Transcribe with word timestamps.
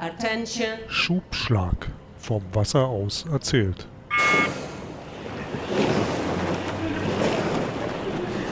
Attention. 0.00 0.78
Schubschlag. 0.88 1.90
Vom 2.16 2.42
Wasser 2.54 2.86
aus 2.86 3.26
erzählt. 3.30 3.86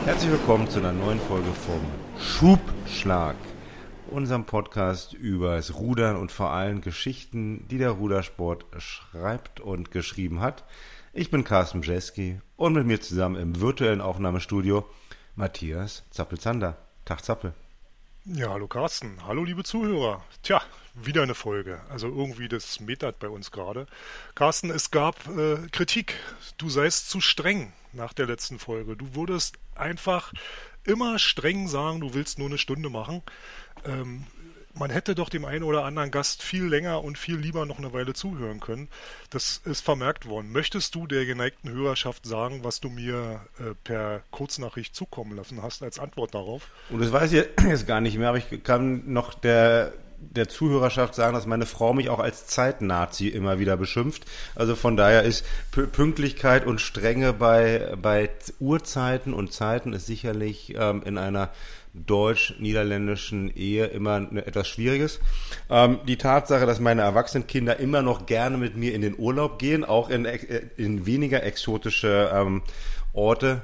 Herzlich 0.04 0.30
willkommen 0.30 0.68
zu 0.68 0.80
einer 0.80 0.92
neuen 0.92 1.18
Folge 1.18 1.48
vom 1.52 1.80
Schubschlag, 2.20 3.36
unserem 4.10 4.44
Podcast 4.44 5.14
über 5.14 5.56
das 5.56 5.74
Rudern 5.74 6.16
und 6.16 6.32
vor 6.32 6.50
allem 6.50 6.82
Geschichten, 6.82 7.66
die 7.68 7.78
der 7.78 7.92
Rudersport 7.92 8.66
schreibt 8.76 9.60
und 9.60 9.90
geschrieben 9.90 10.42
hat. 10.42 10.64
Ich 11.14 11.30
bin 11.30 11.44
Carsten 11.44 11.80
Bjeski 11.80 12.42
und 12.56 12.74
mit 12.74 12.86
mir 12.86 13.00
zusammen 13.00 13.36
im 13.36 13.58
virtuellen 13.58 14.02
Aufnahmestudio 14.02 14.84
Matthias 15.34 16.04
Zappelzander. 16.10 16.76
Tag 17.06 17.24
Zappel. 17.24 17.54
Ja, 18.26 18.50
hallo 18.50 18.66
Carsten. 18.66 19.16
Hallo 19.26 19.42
liebe 19.42 19.64
Zuhörer. 19.64 20.22
Tja, 20.42 20.60
wieder 21.04 21.22
eine 21.22 21.34
Folge. 21.34 21.80
Also 21.88 22.08
irgendwie 22.08 22.48
das 22.48 22.80
metert 22.80 23.18
bei 23.18 23.28
uns 23.28 23.50
gerade. 23.50 23.86
Carsten, 24.34 24.70
es 24.70 24.90
gab 24.90 25.16
äh, 25.28 25.68
Kritik. 25.70 26.14
Du 26.56 26.68
seist 26.68 27.10
zu 27.10 27.20
streng 27.20 27.72
nach 27.92 28.12
der 28.12 28.26
letzten 28.26 28.58
Folge. 28.58 28.96
Du 28.96 29.14
wurdest 29.14 29.58
einfach 29.74 30.32
immer 30.84 31.18
streng 31.18 31.68
sagen, 31.68 32.00
du 32.00 32.14
willst 32.14 32.38
nur 32.38 32.48
eine 32.48 32.58
Stunde 32.58 32.90
machen. 32.90 33.22
Ähm, 33.84 34.26
man 34.74 34.90
hätte 34.90 35.14
doch 35.14 35.28
dem 35.28 35.44
einen 35.44 35.64
oder 35.64 35.84
anderen 35.84 36.10
Gast 36.10 36.42
viel 36.42 36.64
länger 36.64 37.02
und 37.02 37.18
viel 37.18 37.36
lieber 37.36 37.66
noch 37.66 37.78
eine 37.78 37.92
Weile 37.92 38.14
zuhören 38.14 38.60
können. 38.60 38.88
Das 39.30 39.60
ist 39.64 39.80
vermerkt 39.80 40.26
worden. 40.26 40.52
Möchtest 40.52 40.94
du 40.94 41.06
der 41.06 41.26
geneigten 41.26 41.70
Hörerschaft 41.70 42.24
sagen, 42.24 42.60
was 42.62 42.80
du 42.80 42.88
mir 42.88 43.40
äh, 43.58 43.74
per 43.84 44.22
Kurznachricht 44.30 44.94
zukommen 44.94 45.36
lassen 45.36 45.62
hast 45.62 45.82
als 45.82 45.98
Antwort 45.98 46.34
darauf? 46.34 46.68
Und 46.90 47.00
das 47.00 47.12
weiß 47.12 47.32
ich 47.32 47.44
jetzt 47.64 47.86
gar 47.86 48.00
nicht 48.00 48.18
mehr, 48.18 48.28
aber 48.28 48.38
ich 48.38 48.62
kann 48.62 49.12
noch 49.12 49.34
der 49.34 49.92
der 50.20 50.48
Zuhörerschaft 50.48 51.14
sagen, 51.14 51.34
dass 51.34 51.46
meine 51.46 51.66
Frau 51.66 51.94
mich 51.94 52.08
auch 52.08 52.18
als 52.18 52.46
Zeitnazi 52.46 53.28
immer 53.28 53.58
wieder 53.58 53.76
beschimpft. 53.76 54.24
Also 54.54 54.74
von 54.74 54.96
daher 54.96 55.22
ist 55.22 55.44
Pünktlichkeit 55.70 56.66
und 56.66 56.80
Strenge 56.80 57.32
bei, 57.32 57.94
bei 58.00 58.30
Uhrzeiten 58.60 59.32
und 59.32 59.52
Zeiten 59.52 59.92
ist 59.92 60.06
sicherlich 60.06 60.74
ähm, 60.76 61.02
in 61.04 61.18
einer 61.18 61.50
deutsch-niederländischen 61.94 63.54
Ehe 63.54 63.86
immer 63.86 64.28
etwas 64.34 64.68
Schwieriges. 64.68 65.20
Ähm, 65.70 65.98
die 66.06 66.18
Tatsache, 66.18 66.66
dass 66.66 66.80
meine 66.80 67.02
erwachsenen 67.02 67.46
Kinder 67.46 67.78
immer 67.78 68.02
noch 68.02 68.26
gerne 68.26 68.56
mit 68.56 68.76
mir 68.76 68.94
in 68.94 69.02
den 69.02 69.18
Urlaub 69.18 69.58
gehen, 69.58 69.84
auch 69.84 70.10
in, 70.10 70.24
äh, 70.24 70.38
in 70.76 71.06
weniger 71.06 71.42
exotische 71.42 72.30
ähm, 72.32 72.62
Orte, 73.12 73.62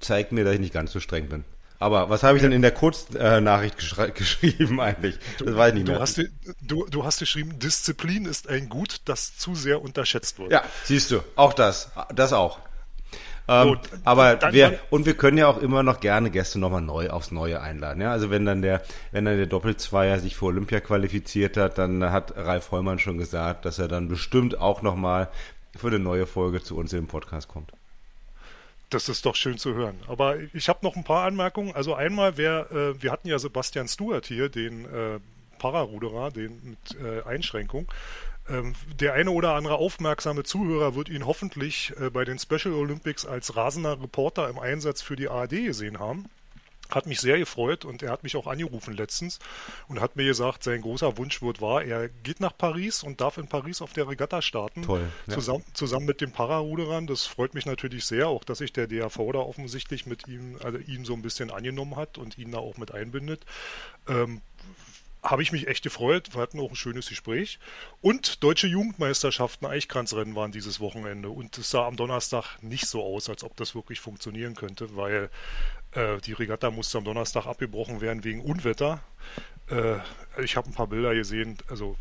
zeigt 0.00 0.32
mir, 0.32 0.44
dass 0.44 0.54
ich 0.54 0.60
nicht 0.60 0.74
ganz 0.74 0.92
so 0.92 1.00
streng 1.00 1.28
bin. 1.28 1.44
Aber 1.80 2.10
was 2.10 2.24
habe 2.24 2.36
ich 2.36 2.42
denn 2.42 2.52
in 2.52 2.62
der 2.62 2.72
Kurznachricht 2.72 3.76
geschrieben 4.14 4.80
eigentlich? 4.80 5.16
Das 5.38 5.54
weiß 5.56 5.68
ich 5.68 5.74
nicht 5.74 5.86
mehr. 5.86 5.96
Du 5.96 6.02
hast, 6.02 6.20
du, 6.60 6.86
du 6.86 7.04
hast 7.04 7.20
geschrieben, 7.20 7.58
Disziplin 7.58 8.24
ist 8.24 8.48
ein 8.48 8.68
Gut, 8.68 9.02
das 9.04 9.36
zu 9.36 9.54
sehr 9.54 9.80
unterschätzt 9.80 10.38
wird. 10.38 10.50
Ja, 10.50 10.64
siehst 10.84 11.10
du, 11.10 11.20
auch 11.36 11.52
das, 11.52 11.90
das 12.14 12.32
auch. 12.32 12.58
Ähm, 13.46 13.68
so, 13.68 13.98
aber 14.04 14.52
wir, 14.52 14.78
und 14.90 15.06
wir 15.06 15.16
können 15.16 15.38
ja 15.38 15.46
auch 15.46 15.58
immer 15.58 15.82
noch 15.82 16.00
gerne 16.00 16.30
Gäste 16.30 16.58
nochmal 16.58 16.82
neu 16.82 17.08
aufs 17.10 17.30
Neue 17.30 17.60
einladen. 17.60 18.02
Ja, 18.02 18.10
also 18.10 18.28
wenn 18.28 18.44
dann 18.44 18.60
der, 18.60 18.82
wenn 19.10 19.24
dann 19.24 19.38
der 19.38 19.46
Doppelzweier 19.46 20.18
sich 20.20 20.36
für 20.36 20.46
Olympia 20.46 20.80
qualifiziert 20.80 21.56
hat, 21.56 21.78
dann 21.78 22.10
hat 22.12 22.36
Ralf 22.36 22.70
Heumann 22.72 22.98
schon 22.98 23.16
gesagt, 23.16 23.64
dass 23.64 23.78
er 23.78 23.88
dann 23.88 24.08
bestimmt 24.08 24.60
auch 24.60 24.82
nochmal 24.82 25.28
für 25.74 25.86
eine 25.86 25.98
neue 25.98 26.26
Folge 26.26 26.62
zu 26.62 26.76
uns 26.76 26.92
im 26.92 27.06
Podcast 27.06 27.48
kommt. 27.48 27.72
Das 28.90 29.08
ist 29.08 29.26
doch 29.26 29.36
schön 29.36 29.58
zu 29.58 29.74
hören. 29.74 29.98
Aber 30.06 30.36
ich 30.54 30.68
habe 30.68 30.80
noch 30.82 30.96
ein 30.96 31.04
paar 31.04 31.26
Anmerkungen. 31.26 31.74
Also 31.74 31.94
einmal, 31.94 32.36
wer, 32.36 32.70
äh, 32.72 33.02
wir 33.02 33.12
hatten 33.12 33.28
ja 33.28 33.38
Sebastian 33.38 33.86
Stuart 33.86 34.26
hier, 34.26 34.48
den 34.48 34.86
äh, 34.86 35.20
Pararuderer, 35.58 36.30
den 36.30 36.60
mit 36.64 37.00
äh, 37.00 37.22
Einschränkung. 37.22 37.90
Ähm, 38.48 38.74
der 38.98 39.12
eine 39.12 39.30
oder 39.30 39.54
andere 39.54 39.74
aufmerksame 39.74 40.42
Zuhörer 40.42 40.94
wird 40.94 41.10
ihn 41.10 41.26
hoffentlich 41.26 41.92
äh, 42.00 42.08
bei 42.08 42.24
den 42.24 42.38
Special 42.38 42.72
Olympics 42.72 43.26
als 43.26 43.56
rasender 43.56 44.00
Reporter 44.00 44.48
im 44.48 44.58
Einsatz 44.58 45.02
für 45.02 45.16
die 45.16 45.28
ARD 45.28 45.50
gesehen 45.50 45.98
haben. 45.98 46.26
Hat 46.90 47.06
mich 47.06 47.20
sehr 47.20 47.38
gefreut 47.38 47.84
und 47.84 48.02
er 48.02 48.10
hat 48.10 48.22
mich 48.22 48.36
auch 48.36 48.46
angerufen 48.46 48.94
letztens 48.94 49.38
und 49.88 50.00
hat 50.00 50.16
mir 50.16 50.24
gesagt, 50.24 50.64
sein 50.64 50.80
großer 50.80 51.18
Wunsch 51.18 51.42
wird 51.42 51.60
wahr. 51.60 51.82
Er 51.82 52.08
geht 52.08 52.40
nach 52.40 52.56
Paris 52.56 53.02
und 53.02 53.20
darf 53.20 53.38
in 53.38 53.48
Paris 53.48 53.82
auf 53.82 53.92
der 53.92 54.08
Regatta 54.08 54.40
starten. 54.42 54.82
Toll. 54.82 55.08
Ja. 55.26 55.34
Zusammen, 55.34 55.64
zusammen 55.74 56.06
mit 56.06 56.20
den 56.20 56.32
Pararuderern. 56.32 57.06
Das 57.06 57.26
freut 57.26 57.54
mich 57.54 57.66
natürlich 57.66 58.06
sehr, 58.06 58.28
auch 58.28 58.44
dass 58.44 58.58
sich 58.58 58.72
der 58.72 58.86
DAV 58.86 59.16
da 59.32 59.38
offensichtlich 59.38 60.06
mit 60.06 60.26
ihm, 60.28 60.56
also 60.62 60.78
ihn 60.78 61.04
so 61.04 61.14
ein 61.14 61.22
bisschen 61.22 61.50
angenommen 61.50 61.96
hat 61.96 62.18
und 62.18 62.38
ihn 62.38 62.52
da 62.52 62.58
auch 62.58 62.76
mit 62.76 62.92
einbindet. 62.92 63.44
Ähm, 64.08 64.40
habe 65.22 65.42
ich 65.42 65.52
mich 65.52 65.66
echt 65.66 65.82
gefreut. 65.82 66.34
Wir 66.34 66.40
hatten 66.40 66.60
auch 66.60 66.70
ein 66.70 66.76
schönes 66.76 67.08
Gespräch. 67.08 67.58
Und 68.00 68.42
deutsche 68.42 68.66
Jugendmeisterschaften 68.66 69.66
Eichkranzrennen 69.66 70.34
waren 70.34 70.52
dieses 70.52 70.80
Wochenende. 70.80 71.30
Und 71.30 71.58
es 71.58 71.70
sah 71.70 71.86
am 71.86 71.96
Donnerstag 71.96 72.62
nicht 72.62 72.86
so 72.86 73.02
aus, 73.02 73.28
als 73.28 73.42
ob 73.42 73.56
das 73.56 73.74
wirklich 73.74 74.00
funktionieren 74.00 74.54
könnte, 74.54 74.96
weil 74.96 75.30
äh, 75.92 76.18
die 76.18 76.32
Regatta 76.32 76.70
musste 76.70 76.98
am 76.98 77.04
Donnerstag 77.04 77.46
abgebrochen 77.46 78.00
werden 78.00 78.24
wegen 78.24 78.40
Unwetter. 78.40 79.00
Äh, 79.70 79.96
ich 80.42 80.56
habe 80.56 80.68
ein 80.68 80.74
paar 80.74 80.86
Bilder 80.88 81.14
gesehen. 81.14 81.58
Also 81.68 81.96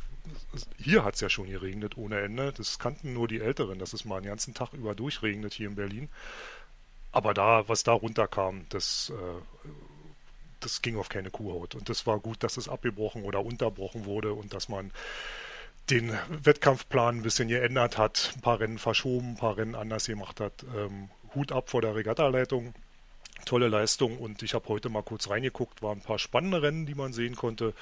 hier 0.78 1.03
hat 1.03 1.16
es 1.16 1.22
ja 1.22 1.30
schon 1.30 1.48
geregnet 1.50 1.97
ohne 1.97 2.20
Ende. 2.20 2.53
Das 2.53 2.80
kannten 2.80 3.14
nur 3.14 3.28
die 3.28 3.40
Älteren, 3.40 3.80
dass 3.80 3.94
es 3.94 4.06
mal 4.06 4.18
einen 4.18 4.26
ganzen 4.28 4.53
Tag 4.53 4.74
über 4.74 4.96
durchregnet 4.96 5.53
hier 5.53 5.68
in 5.68 5.76
Berlin. 5.76 6.09
Aber 7.12 7.34
da, 7.34 7.68
was 7.68 7.84
da 7.84 7.94
runterkam, 7.94 8.66
das 8.70 9.12
äh, 9.16 9.42
das 10.59 10.81
ging 10.81 10.97
auf 10.97 11.09
keine 11.09 11.30
Kuhhaut. 11.30 11.76
Und 11.76 11.90
das 11.90 12.06
war 12.08 12.20
gut, 12.20 12.44
dass 12.44 12.58
es 12.58 12.70
abgebrochen 12.70 13.24
oder 13.24 13.44
unterbrochen 13.44 14.06
wurde 14.06 14.34
und 14.34 14.53
dass 14.53 14.70
man 14.70 14.92
den 15.90 16.18
Wettkampfplan 16.30 17.18
ein 17.18 17.22
bisschen 17.22 17.47
geändert 17.47 17.97
hat, 17.97 18.34
ein 18.36 18.42
paar 18.42 18.59
Rennen 18.59 18.78
verschoben, 18.78 19.31
ein 19.31 19.38
paar 19.38 19.58
Rennen 19.58 19.76
anders 19.76 20.08
gemacht 20.08 20.40
hat. 20.40 20.66
Ähm, 20.76 21.09
Hut 21.34 21.52
ab 21.52 21.70
vor 21.70 21.81
der 21.81 21.96
Regattaleitung. 21.96 22.74
Tolle 23.46 23.68
Leistung 23.68 24.18
und 24.18 24.44
ich 24.44 24.53
habe 24.53 24.68
heute 24.70 24.90
mal 24.90 25.03
kurz 25.03 25.30
reingeguckt, 25.30 25.81
waren 25.81 26.00
ein 26.00 26.03
paar 26.03 26.20
spannende 26.20 26.62
Rennen, 26.62 26.86
die 26.86 26.96
man 26.96 27.14
sehen 27.14 27.36
konnte. 27.36 27.74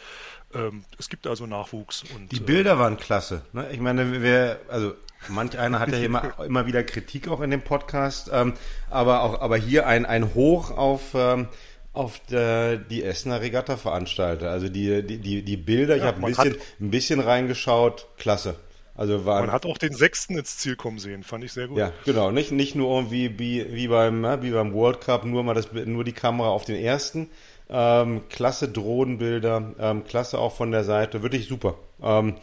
Ähm, 0.53 0.85
es 0.99 1.09
gibt 1.09 1.27
also 1.27 1.45
Nachwuchs 1.45 2.03
und 2.15 2.31
die 2.31 2.39
Bilder 2.39 2.73
äh, 2.73 2.79
waren 2.79 2.97
klasse. 2.97 3.41
Ne? 3.53 3.67
Ich 3.71 3.79
meine, 3.79 4.21
wer, 4.21 4.59
also 4.67 4.93
manch 5.27 5.57
einer 5.57 5.79
hat 5.79 5.91
ja 5.91 5.99
immer, 5.99 6.39
immer 6.45 6.65
wieder 6.65 6.83
Kritik 6.83 7.27
auch 7.27 7.41
in 7.41 7.51
dem 7.51 7.61
Podcast, 7.61 8.29
ähm, 8.31 8.53
aber 8.89 9.21
auch, 9.23 9.41
aber 9.41 9.57
hier 9.57 9.87
ein, 9.87 10.05
ein 10.05 10.33
Hoch 10.33 10.71
auf 10.71 11.13
ähm, 11.13 11.47
auf 11.95 12.19
der, 12.29 12.75
die 12.75 13.03
Essener 13.03 13.41
Regatta 13.41 13.77
veranstalter. 13.77 14.51
Also 14.51 14.67
die, 14.67 15.01
die, 15.01 15.17
die, 15.17 15.43
die 15.43 15.57
Bilder, 15.57 15.95
ja, 15.95 16.01
ich 16.01 16.07
habe 16.07 16.17
ein 16.17 16.25
bisschen, 16.25 16.55
ein 16.81 16.91
bisschen 16.91 17.19
reingeschaut, 17.21 18.07
klasse. 18.17 18.55
Also 18.97 19.25
waren, 19.25 19.47
man 19.47 19.51
hat 19.51 19.65
auch 19.65 19.77
den 19.77 19.93
sechsten 19.93 20.37
ins 20.37 20.57
Ziel 20.57 20.77
kommen 20.77 20.99
sehen, 20.99 21.23
fand 21.23 21.43
ich 21.43 21.51
sehr 21.51 21.67
gut. 21.67 21.77
Ja, 21.77 21.91
genau. 22.05 22.31
Nicht, 22.31 22.51
nicht 22.51 22.75
nur 22.75 22.95
irgendwie 22.95 23.37
wie, 23.37 23.73
wie, 23.73 23.87
beim, 23.89 24.21
ne, 24.21 24.41
wie 24.41 24.51
beim 24.51 24.73
World 24.73 25.01
Cup, 25.01 25.25
nur 25.25 25.43
mal 25.43 25.53
das, 25.53 25.71
nur 25.73 26.05
die 26.05 26.13
Kamera 26.13 26.47
auf 26.49 26.63
den 26.63 26.77
ersten. 26.77 27.29
Ähm, 27.69 28.21
klasse 28.29 28.69
Drohnenbilder, 28.69 29.73
ähm, 29.79 30.03
klasse 30.05 30.39
auch 30.39 30.53
von 30.53 30.71
der 30.71 30.83
Seite, 30.83 31.23
wirklich 31.23 31.47
super. 31.47 31.75
Ähm, 32.01 32.35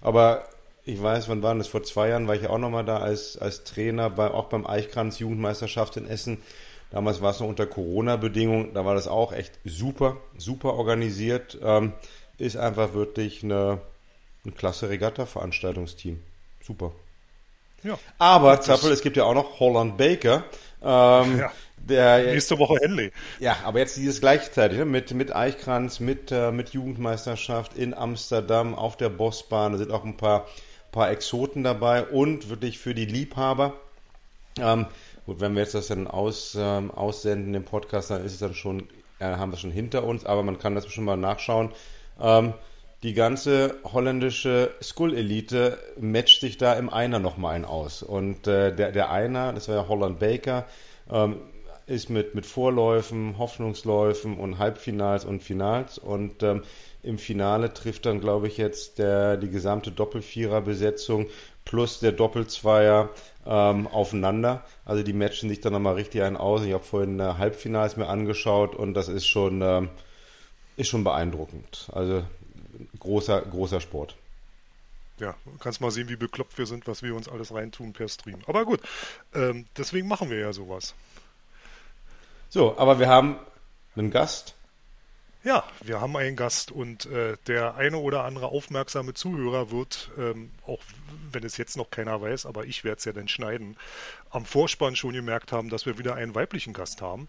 aber 0.00 0.44
ich 0.84 1.02
weiß, 1.02 1.28
wann 1.28 1.42
waren 1.42 1.58
das? 1.58 1.68
Vor 1.68 1.82
zwei 1.82 2.08
Jahren 2.08 2.26
war 2.26 2.36
ich 2.36 2.42
ja 2.42 2.50
auch 2.50 2.58
nochmal 2.58 2.84
da 2.84 2.98
als, 2.98 3.36
als 3.36 3.64
Trainer, 3.64 4.08
bei, 4.08 4.30
auch 4.30 4.46
beim 4.46 4.66
Eichkranz 4.66 5.18
Jugendmeisterschaft 5.18 5.98
in 5.98 6.06
Essen. 6.06 6.38
Damals 6.90 7.20
war 7.20 7.32
es 7.32 7.40
noch 7.40 7.48
unter 7.48 7.66
Corona-Bedingungen, 7.66 8.72
da 8.72 8.86
war 8.86 8.94
das 8.94 9.08
auch 9.08 9.34
echt 9.34 9.58
super, 9.66 10.16
super 10.38 10.72
organisiert. 10.74 11.58
Ähm, 11.62 11.92
ist 12.38 12.56
einfach 12.56 12.94
wirklich 12.94 13.44
eine, 13.44 13.80
ein 14.48 14.54
klasse 14.54 14.88
Regatta-Veranstaltungsteam. 14.88 16.22
Super. 16.60 16.92
Ja. 17.82 17.98
Aber, 18.18 18.60
Zappel, 18.60 18.90
es 18.92 19.02
gibt 19.02 19.16
ja 19.16 19.24
auch 19.24 19.34
noch 19.34 19.60
Holland 19.60 19.96
Baker. 19.96 20.44
Ähm, 20.82 21.38
ja. 21.38 21.52
Der, 21.76 22.32
Nächste 22.32 22.58
Woche 22.58 22.76
Henley. 22.82 23.12
Ja, 23.38 23.56
aber 23.64 23.78
jetzt 23.78 23.96
dieses 23.96 24.20
gleichzeitig 24.20 24.78
ne? 24.78 24.84
mit, 24.84 25.14
mit 25.14 25.34
Eichkranz, 25.34 26.00
mit, 26.00 26.32
äh, 26.32 26.50
mit 26.50 26.70
Jugendmeisterschaft 26.70 27.76
in 27.76 27.94
Amsterdam 27.94 28.74
auf 28.74 28.96
der 28.96 29.08
Bossbahn. 29.08 29.72
Da 29.72 29.78
sind 29.78 29.92
auch 29.92 30.04
ein 30.04 30.16
paar, 30.16 30.48
paar 30.90 31.10
Exoten 31.10 31.62
dabei 31.62 32.04
und 32.04 32.50
wirklich 32.50 32.78
für 32.78 32.94
die 32.94 33.06
Liebhaber. 33.06 33.74
Ähm, 34.58 34.86
Gut, 35.28 35.40
wenn 35.40 35.52
wir 35.52 35.60
jetzt 35.60 35.74
das 35.74 35.88
dann 35.88 36.06
aus, 36.06 36.56
ähm, 36.58 36.90
aussenden, 36.90 37.52
im 37.52 37.62
Podcast, 37.62 38.10
dann 38.10 38.24
ist 38.24 38.32
es 38.32 38.38
dann 38.38 38.54
schon, 38.54 38.88
ja, 39.20 39.36
haben 39.36 39.52
wir 39.52 39.58
schon 39.58 39.70
hinter 39.70 40.04
uns, 40.04 40.24
aber 40.24 40.42
man 40.42 40.58
kann 40.58 40.74
das 40.74 40.90
schon 40.90 41.04
mal 41.04 41.18
nachschauen. 41.18 41.70
Ähm, 42.18 42.54
die 43.02 43.14
ganze 43.14 43.76
holländische 43.84 44.70
Skull-Elite 44.82 45.78
matcht 46.00 46.40
sich 46.40 46.58
da 46.58 46.74
im 46.74 46.90
Einer 46.90 47.20
nochmal 47.20 47.54
ein 47.54 47.64
aus. 47.64 48.02
Und 48.02 48.46
äh, 48.46 48.74
der, 48.74 48.90
der 48.90 49.10
Einer, 49.10 49.52
das 49.52 49.68
war 49.68 49.76
ja 49.76 49.88
Holland 49.88 50.18
Baker, 50.18 50.66
ähm, 51.10 51.36
ist 51.86 52.10
mit, 52.10 52.34
mit 52.34 52.44
Vorläufen, 52.44 53.38
Hoffnungsläufen 53.38 54.36
und 54.36 54.58
Halbfinals 54.58 55.24
und 55.24 55.42
Finals. 55.42 55.98
Und 55.98 56.42
ähm, 56.42 56.64
im 57.02 57.18
Finale 57.18 57.72
trifft 57.72 58.04
dann, 58.04 58.20
glaube 58.20 58.48
ich, 58.48 58.58
jetzt 58.58 58.98
der, 58.98 59.36
die 59.36 59.48
gesamte 59.48 59.92
Doppelvierer-Besetzung 59.92 61.26
plus 61.64 62.00
der 62.00 62.12
Doppelzweier 62.12 63.10
ähm, 63.46 63.86
aufeinander. 63.86 64.64
Also 64.84 65.04
die 65.04 65.12
matchen 65.12 65.48
sich 65.48 65.60
dann 65.60 65.72
nochmal 65.72 65.94
richtig 65.94 66.22
ein 66.22 66.36
aus. 66.36 66.64
Ich 66.64 66.72
habe 66.72 66.84
vorhin 66.84 67.20
äh, 67.20 67.34
Halbfinals 67.38 67.96
mir 67.96 68.08
angeschaut 68.08 68.74
und 68.74 68.94
das 68.94 69.08
ist 69.08 69.26
schon, 69.26 69.62
ähm, 69.62 69.88
ist 70.76 70.88
schon 70.88 71.04
beeindruckend. 71.04 71.88
Also 71.92 72.24
großer, 72.98 73.40
großer 73.42 73.80
Sport. 73.80 74.16
ja, 75.18 75.34
du 75.44 75.58
kannst 75.58 75.80
mal 75.80 75.90
sehen, 75.90 76.08
wie 76.08 76.16
bekloppt 76.16 76.58
wir 76.58 76.66
sind, 76.66 76.86
was 76.86 77.02
wir 77.02 77.14
uns 77.14 77.28
alles 77.28 77.52
reintun 77.52 77.92
per 77.92 78.08
Stream. 78.08 78.40
Aber 78.46 78.64
gut, 78.64 78.80
ähm, 79.34 79.66
deswegen 79.76 80.08
machen 80.08 80.30
wir 80.30 80.38
ja 80.38 80.52
sowas. 80.52 80.94
So, 82.48 82.78
aber 82.78 82.98
wir 82.98 83.08
haben 83.08 83.36
einen 83.96 84.10
Gast. 84.10 84.54
Ja, 85.44 85.64
wir 85.82 86.00
haben 86.00 86.16
einen 86.16 86.36
Gast 86.36 86.72
und 86.72 87.06
äh, 87.06 87.36
der 87.46 87.76
eine 87.76 87.98
oder 87.98 88.24
andere 88.24 88.46
aufmerksame 88.46 89.14
Zuhörer 89.14 89.70
wird, 89.70 90.10
ähm, 90.18 90.50
auch 90.66 90.80
wenn 91.32 91.44
es 91.44 91.56
jetzt 91.56 91.76
noch 91.76 91.90
keiner 91.90 92.20
weiß, 92.20 92.46
aber 92.46 92.64
ich 92.64 92.84
werde 92.84 92.98
es 92.98 93.04
ja 93.04 93.12
dann 93.12 93.28
schneiden, 93.28 93.76
am 94.30 94.44
Vorspann 94.44 94.96
schon 94.96 95.12
gemerkt 95.12 95.52
haben, 95.52 95.68
dass 95.70 95.86
wir 95.86 95.98
wieder 95.98 96.14
einen 96.14 96.34
weiblichen 96.34 96.72
Gast 96.72 97.02
haben. 97.02 97.28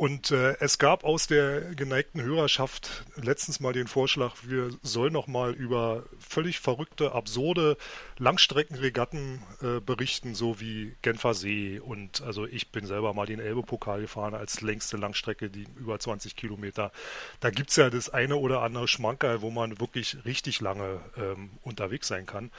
Und 0.00 0.30
äh, 0.30 0.56
es 0.60 0.78
gab 0.78 1.04
aus 1.04 1.26
der 1.26 1.74
geneigten 1.74 2.22
Hörerschaft 2.22 3.04
letztens 3.16 3.60
mal 3.60 3.74
den 3.74 3.86
Vorschlag, 3.86 4.34
wir 4.44 4.70
sollen 4.80 5.12
noch 5.12 5.26
mal 5.26 5.52
über 5.52 6.04
völlig 6.18 6.58
verrückte, 6.58 7.12
absurde 7.12 7.76
Langstreckenregatten 8.16 9.42
äh, 9.60 9.80
berichten, 9.80 10.34
so 10.34 10.58
wie 10.58 10.96
Genfer 11.02 11.34
See. 11.34 11.80
Und 11.80 12.22
also 12.22 12.46
ich 12.46 12.70
bin 12.70 12.86
selber 12.86 13.12
mal 13.12 13.26
den 13.26 13.40
Elbe-Pokal 13.40 14.00
gefahren 14.00 14.34
als 14.34 14.62
längste 14.62 14.96
Langstrecke, 14.96 15.50
die 15.50 15.66
über 15.78 15.98
20 15.98 16.34
Kilometer. 16.34 16.92
Da 17.40 17.50
gibt 17.50 17.68
es 17.68 17.76
ja 17.76 17.90
das 17.90 18.08
eine 18.08 18.36
oder 18.36 18.62
andere 18.62 18.88
Schmankerl, 18.88 19.42
wo 19.42 19.50
man 19.50 19.80
wirklich 19.80 20.16
richtig 20.24 20.62
lange 20.62 21.00
ähm, 21.18 21.50
unterwegs 21.62 22.08
sein 22.08 22.24
kann. 22.24 22.50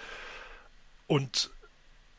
Und 1.11 1.51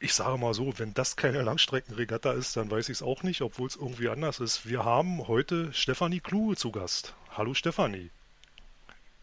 ich 0.01 0.13
sage 0.13 0.37
mal 0.37 0.53
so, 0.53 0.79
wenn 0.79 0.93
das 0.93 1.17
keine 1.17 1.41
Langstreckenregatta 1.41 2.33
ist, 2.33 2.59
dann 2.59 2.71
weiß 2.71 2.91
ich 2.91 2.99
es 2.99 3.03
auch 3.03 3.23
nicht, 3.23 3.41
obwohl 3.41 3.67
es 3.67 3.77
irgendwie 3.77 4.11
anders 4.11 4.39
ist. 4.39 4.69
Wir 4.69 4.85
haben 4.85 5.29
heute 5.29 5.73
Stefanie 5.73 6.21
Kluge 6.21 6.57
zu 6.57 6.71
Gast. 6.73 7.15
Hallo 7.31 7.55
Stefanie. 7.55 8.11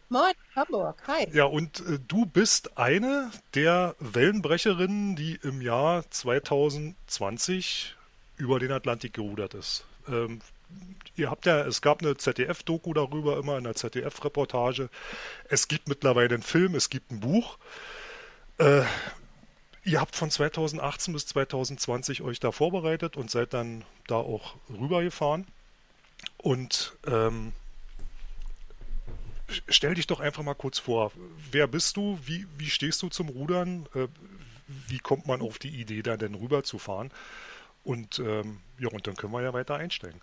Moin, 0.08 0.32
Hamburg. 0.56 1.00
Hi. 1.06 1.28
Ja, 1.32 1.44
und 1.44 1.86
äh, 1.86 2.00
du 2.08 2.26
bist 2.26 2.78
eine 2.78 3.30
der 3.54 3.94
Wellenbrecherinnen, 4.00 5.14
die 5.14 5.38
im 5.40 5.62
Jahr 5.62 6.02
2020 6.10 7.94
über 8.38 8.58
den 8.58 8.72
Atlantik 8.72 9.12
gerudert 9.12 9.54
ist. 9.54 9.84
Ähm, 10.08 10.40
ihr 11.14 11.30
habt 11.30 11.46
ja, 11.46 11.60
es 11.60 11.80
gab 11.80 12.02
eine 12.02 12.16
ZDF-Doku 12.16 12.92
darüber, 12.92 13.38
immer 13.38 13.56
in 13.56 13.62
der 13.62 13.76
ZDF-Reportage. 13.76 14.90
Es 15.48 15.68
gibt 15.68 15.86
mittlerweile 15.88 16.34
einen 16.34 16.42
Film, 16.42 16.74
es 16.74 16.90
gibt 16.90 17.12
ein 17.12 17.20
Buch. 17.20 17.56
Äh, 18.58 18.82
Ihr 19.84 20.00
habt 20.00 20.14
von 20.14 20.30
2018 20.30 21.14
bis 21.14 21.26
2020 21.26 22.22
euch 22.22 22.38
da 22.38 22.52
vorbereitet 22.52 23.16
und 23.16 23.30
seid 23.30 23.54
dann 23.54 23.84
da 24.06 24.16
auch 24.16 24.56
rübergefahren. 24.68 25.46
Und 26.36 26.92
ähm, 27.06 27.52
stell 29.68 29.94
dich 29.94 30.06
doch 30.06 30.20
einfach 30.20 30.42
mal 30.42 30.54
kurz 30.54 30.78
vor. 30.78 31.12
Wer 31.50 31.66
bist 31.66 31.96
du? 31.96 32.18
Wie, 32.24 32.46
wie 32.58 32.68
stehst 32.68 33.00
du 33.02 33.08
zum 33.08 33.28
Rudern? 33.28 33.86
Äh, 33.94 34.08
wie 34.66 34.98
kommt 34.98 35.26
man 35.26 35.40
auf 35.40 35.58
die 35.58 35.80
Idee, 35.80 36.02
da 36.02 36.16
denn 36.16 36.34
rüber? 36.34 36.62
Und 37.82 38.18
ähm, 38.18 38.60
ja, 38.78 38.88
und 38.88 39.06
dann 39.06 39.16
können 39.16 39.32
wir 39.32 39.42
ja 39.42 39.52
weiter 39.52 39.76
einsteigen. 39.76 40.20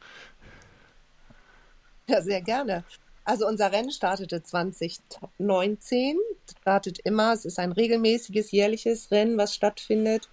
Ja, 2.07 2.21
sehr 2.21 2.42
gerne. 2.42 2.83
Also 3.27 3.45
unser 3.45 3.74
Rennen 3.74 3.91
startete 3.91 4.41
2019, 4.41 6.15
startet 6.62 7.00
immer, 7.00 7.33
es 7.33 7.44
ist 7.44 7.59
ein 7.59 7.74
regelmäßiges 7.74 8.51
jährliches 8.51 9.12
Rennen, 9.12 9.38
was 9.38 9.53
stattfindet, 9.53 10.29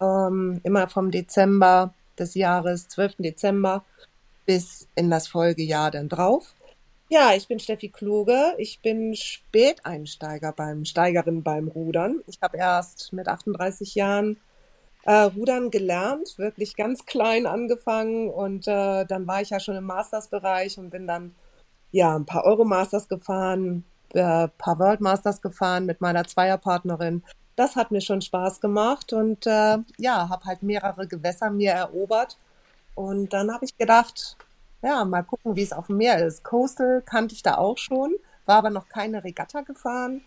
ähm, 0.00 0.60
immer 0.62 0.88
vom 0.88 1.10
Dezember 1.10 1.92
des 2.16 2.36
Jahres, 2.36 2.86
12. 2.86 3.16
Dezember 3.18 3.84
bis 4.44 4.86
in 4.94 5.10
das 5.10 5.26
Folgejahr 5.26 5.90
dann 5.90 6.08
drauf. 6.08 6.54
Ja, 7.08 7.34
ich 7.34 7.48
bin 7.48 7.58
Steffi 7.58 7.88
Kluge. 7.88 8.54
Ich 8.58 8.78
bin 8.78 9.16
Späteinsteiger 9.16 10.52
beim 10.52 10.84
Steigerin 10.84 11.42
beim 11.42 11.66
Rudern. 11.66 12.22
Ich 12.28 12.38
habe 12.42 12.58
erst 12.58 13.12
mit 13.12 13.26
38 13.26 13.96
Jahren 13.96 14.36
äh, 15.02 15.12
Rudern 15.12 15.72
gelernt, 15.72 16.38
wirklich 16.38 16.76
ganz 16.76 17.06
klein 17.06 17.46
angefangen 17.46 18.30
und 18.30 18.68
äh, 18.68 19.04
dann 19.04 19.26
war 19.26 19.42
ich 19.42 19.50
ja 19.50 19.58
schon 19.58 19.74
im 19.74 19.84
Mastersbereich 19.84 20.78
und 20.78 20.90
bin 20.90 21.08
dann 21.08 21.34
ja, 21.96 22.14
ein 22.14 22.26
paar 22.26 22.44
Euromasters 22.44 23.08
gefahren, 23.08 23.84
ein 24.14 24.18
äh, 24.18 24.48
paar 24.48 24.78
World 24.78 25.00
Masters 25.00 25.40
gefahren 25.40 25.86
mit 25.86 26.00
meiner 26.02 26.24
Zweierpartnerin. 26.24 27.22
Das 27.56 27.74
hat 27.74 27.90
mir 27.90 28.02
schon 28.02 28.20
Spaß 28.20 28.60
gemacht 28.60 29.14
und 29.14 29.46
äh, 29.46 29.78
ja, 29.96 30.28
habe 30.28 30.44
halt 30.44 30.62
mehrere 30.62 31.06
Gewässer 31.08 31.50
mir 31.50 31.72
erobert. 31.72 32.36
Und 32.94 33.32
dann 33.32 33.52
habe 33.52 33.64
ich 33.64 33.76
gedacht, 33.78 34.36
ja, 34.82 35.04
mal 35.06 35.22
gucken, 35.22 35.56
wie 35.56 35.62
es 35.62 35.72
auf 35.72 35.86
dem 35.86 35.96
Meer 35.96 36.24
ist. 36.24 36.44
Coastal 36.44 37.02
kannte 37.02 37.34
ich 37.34 37.42
da 37.42 37.56
auch 37.56 37.78
schon, 37.78 38.14
war 38.44 38.56
aber 38.56 38.70
noch 38.70 38.88
keine 38.88 39.24
Regatta 39.24 39.62
gefahren. 39.62 40.22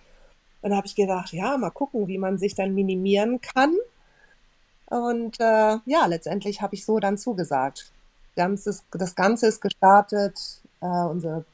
Und 0.61 0.71
dann 0.71 0.75
habe 0.75 0.87
ich 0.87 0.95
gedacht, 0.95 1.31
ja, 1.33 1.55
mal 1.57 1.69
gucken, 1.69 2.07
wie 2.07 2.17
man 2.17 2.39
sich 2.39 2.55
dann 2.55 2.73
minimieren 2.73 3.41
kann. 3.41 3.75
Und 4.87 5.39
äh, 5.39 5.77
ja, 5.85 6.05
letztendlich 6.07 6.63
habe 6.63 6.73
ich 6.73 6.83
so 6.83 6.99
dann 6.99 7.17
zugesagt. 7.19 7.91
Ganzes, 8.35 8.83
das 8.91 9.15
Ganze 9.15 9.47
ist 9.47 9.61
gestartet. 9.61 10.63
Äh, 10.81 10.87
unsere 10.87 11.45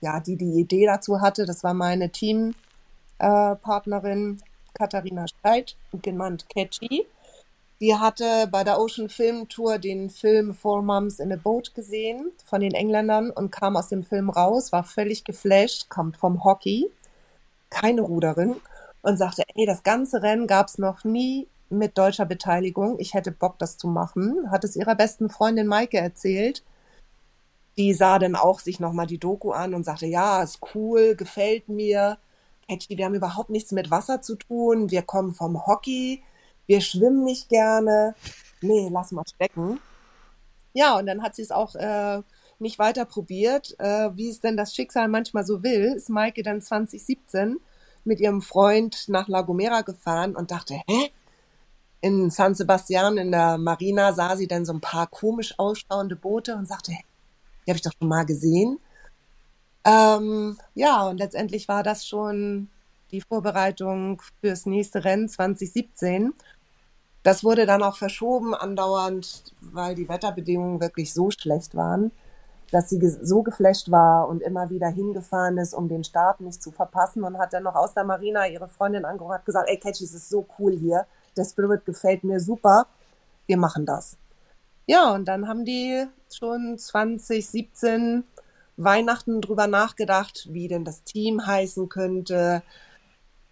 ja, 0.00 0.20
die 0.20 0.36
die 0.36 0.60
Idee 0.60 0.86
dazu 0.86 1.20
hatte, 1.20 1.46
das 1.46 1.62
war 1.62 1.74
meine 1.74 2.10
Teampartnerin 2.10 4.38
äh, 4.38 4.42
Katharina 4.74 5.28
Streit, 5.28 5.76
genannt 5.92 6.46
Catchy. 6.48 7.06
Die 7.80 7.94
hatte 7.94 8.46
bei 8.50 8.62
der 8.62 8.78
Ocean 8.78 9.08
Film 9.08 9.48
Tour 9.48 9.78
den 9.78 10.10
Film 10.10 10.54
Four 10.54 10.82
Moms 10.82 11.18
in 11.18 11.32
a 11.32 11.36
Boat 11.36 11.74
gesehen 11.74 12.30
von 12.44 12.60
den 12.60 12.74
Engländern 12.74 13.30
und 13.30 13.50
kam 13.50 13.76
aus 13.76 13.88
dem 13.88 14.02
Film 14.02 14.28
raus, 14.28 14.72
war 14.72 14.84
völlig 14.84 15.24
geflasht, 15.24 15.88
kommt 15.88 16.18
vom 16.18 16.44
Hockey, 16.44 16.90
keine 17.70 18.02
Ruderin 18.02 18.56
und 19.02 19.16
sagte, 19.16 19.44
ey, 19.54 19.64
das 19.64 19.82
ganze 19.82 20.22
Rennen 20.22 20.46
gab 20.46 20.68
es 20.68 20.76
noch 20.76 21.04
nie 21.04 21.48
mit 21.70 21.96
deutscher 21.96 22.26
Beteiligung. 22.26 22.98
Ich 22.98 23.14
hätte 23.14 23.30
Bock, 23.30 23.58
das 23.58 23.78
zu 23.78 23.88
machen. 23.88 24.50
Hat 24.50 24.64
es 24.64 24.76
ihrer 24.76 24.94
besten 24.94 25.30
Freundin 25.30 25.66
Maike 25.66 25.98
erzählt 25.98 26.62
die 27.80 27.94
sah 27.94 28.18
dann 28.18 28.36
auch 28.36 28.60
sich 28.60 28.78
nochmal 28.78 29.06
die 29.06 29.16
Doku 29.16 29.52
an 29.52 29.72
und 29.72 29.84
sagte, 29.84 30.04
ja, 30.04 30.42
ist 30.42 30.58
cool, 30.74 31.16
gefällt 31.16 31.70
mir. 31.70 32.18
Catchy, 32.68 32.98
wir 32.98 33.06
haben 33.06 33.14
überhaupt 33.14 33.48
nichts 33.48 33.72
mit 33.72 33.90
Wasser 33.90 34.20
zu 34.20 34.36
tun. 34.36 34.90
Wir 34.90 35.00
kommen 35.00 35.32
vom 35.32 35.66
Hockey. 35.66 36.22
Wir 36.66 36.82
schwimmen 36.82 37.24
nicht 37.24 37.48
gerne. 37.48 38.14
Nee, 38.60 38.90
lass 38.92 39.12
mal 39.12 39.24
stecken. 39.26 39.80
Ja, 40.74 40.98
und 40.98 41.06
dann 41.06 41.22
hat 41.22 41.34
sie 41.34 41.40
es 41.40 41.50
auch 41.50 41.74
äh, 41.74 42.20
nicht 42.58 42.78
weiter 42.78 43.06
probiert. 43.06 43.74
Äh, 43.80 44.14
wie 44.14 44.28
es 44.28 44.40
denn 44.40 44.58
das 44.58 44.74
Schicksal 44.74 45.08
manchmal 45.08 45.46
so 45.46 45.62
will, 45.62 45.94
ist 45.96 46.10
Maike 46.10 46.42
dann 46.42 46.60
2017 46.60 47.60
mit 48.04 48.20
ihrem 48.20 48.42
Freund 48.42 49.08
nach 49.08 49.26
La 49.26 49.40
Gomera 49.40 49.80
gefahren 49.80 50.36
und 50.36 50.50
dachte, 50.50 50.74
hä? 50.86 51.10
In 52.02 52.28
San 52.28 52.54
Sebastian 52.54 53.16
in 53.16 53.32
der 53.32 53.56
Marina 53.56 54.12
sah 54.12 54.36
sie 54.36 54.48
dann 54.48 54.66
so 54.66 54.74
ein 54.74 54.82
paar 54.82 55.06
komisch 55.06 55.54
ausschauende 55.58 56.16
Boote 56.16 56.54
und 56.56 56.68
sagte, 56.68 56.92
habe 57.70 57.76
ich 57.76 57.82
doch 57.82 57.92
schon 57.98 58.08
mal 58.08 58.24
gesehen. 58.24 58.78
Ähm, 59.84 60.58
ja, 60.74 61.06
und 61.08 61.18
letztendlich 61.18 61.68
war 61.68 61.82
das 61.82 62.06
schon 62.06 62.68
die 63.10 63.22
Vorbereitung 63.22 64.22
fürs 64.40 64.66
nächste 64.66 65.04
Rennen 65.04 65.28
2017. 65.28 66.32
Das 67.22 67.44
wurde 67.44 67.66
dann 67.66 67.82
auch 67.82 67.96
verschoben 67.96 68.54
andauernd, 68.54 69.54
weil 69.60 69.94
die 69.94 70.08
Wetterbedingungen 70.08 70.80
wirklich 70.80 71.12
so 71.12 71.30
schlecht 71.30 71.74
waren, 71.74 72.12
dass 72.70 72.88
sie 72.88 73.00
so 73.22 73.42
geflasht 73.42 73.90
war 73.90 74.28
und 74.28 74.42
immer 74.42 74.70
wieder 74.70 74.88
hingefahren 74.88 75.58
ist, 75.58 75.74
um 75.74 75.88
den 75.88 76.04
Start 76.04 76.40
nicht 76.40 76.62
zu 76.62 76.70
verpassen 76.70 77.24
und 77.24 77.38
hat 77.38 77.52
dann 77.52 77.64
noch 77.64 77.74
aus 77.74 77.94
der 77.94 78.04
Marina 78.04 78.46
ihre 78.46 78.68
Freundin 78.68 79.04
angerufen 79.04 79.36
und 79.38 79.44
gesagt, 79.44 79.68
ey 79.68 79.78
Catchy, 79.78 80.04
es 80.04 80.14
ist 80.14 80.30
so 80.30 80.46
cool 80.58 80.76
hier, 80.76 81.06
der 81.36 81.44
Spirit 81.44 81.84
gefällt 81.84 82.24
mir 82.24 82.40
super, 82.40 82.86
wir 83.46 83.56
machen 83.56 83.84
das. 83.84 84.16
Ja, 84.90 85.12
und 85.14 85.26
dann 85.26 85.46
haben 85.46 85.64
die 85.64 86.04
schon 86.32 86.76
2017 86.76 88.24
Weihnachten 88.76 89.40
drüber 89.40 89.68
nachgedacht, 89.68 90.48
wie 90.50 90.66
denn 90.66 90.84
das 90.84 91.04
Team 91.04 91.46
heißen 91.46 91.88
könnte. 91.88 92.64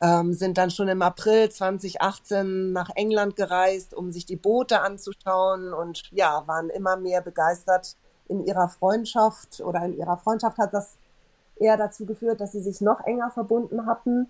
Ähm, 0.01 0.33
sind 0.33 0.59
dann 0.59 0.73
schon 0.73 0.89
im 0.89 1.01
April 1.01 1.49
2018 1.49 2.73
nach 2.73 2.91
England 2.97 3.37
gereist, 3.37 3.95
um 3.95 4.11
sich 4.11 4.27
die 4.27 4.35
Boote 4.35 4.81
anzuschauen 4.81 5.73
und 5.73 6.11
ja, 6.11 6.43
waren 6.49 6.71
immer 6.71 6.97
mehr 6.97 7.23
begeistert 7.23 7.95
in 8.27 8.45
ihrer 8.45 8.69
Freundschaft 8.69 9.61
oder 9.61 9.85
in 9.85 9.97
ihrer 9.97 10.17
Freundschaft 10.17 10.59
hat 10.59 10.75
das 10.75 10.97
eher 11.55 11.77
dazu 11.77 12.05
geführt, 12.05 12.41
dass 12.41 12.51
sie 12.51 12.63
sich 12.63 12.81
noch 12.81 12.99
enger 13.07 13.31
verbunden 13.31 13.87
hatten. 13.87 14.29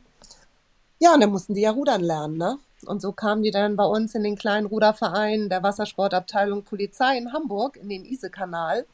Ja, 0.98 1.14
und 1.14 1.22
dann 1.22 1.30
mussten 1.30 1.54
die 1.54 1.62
ja 1.62 1.70
rudern 1.70 2.02
lernen, 2.02 2.36
ne? 2.36 2.58
Und 2.86 3.02
so 3.02 3.12
kamen 3.12 3.42
die 3.42 3.50
dann 3.50 3.76
bei 3.76 3.84
uns 3.84 4.14
in 4.14 4.22
den 4.22 4.36
kleinen 4.36 4.66
Ruderverein 4.66 5.48
der 5.48 5.62
Wassersportabteilung 5.62 6.64
Polizei 6.64 7.18
in 7.18 7.32
Hamburg 7.32 7.76
in 7.76 7.88
den 7.88 8.04
Ise-Kanal. 8.04 8.86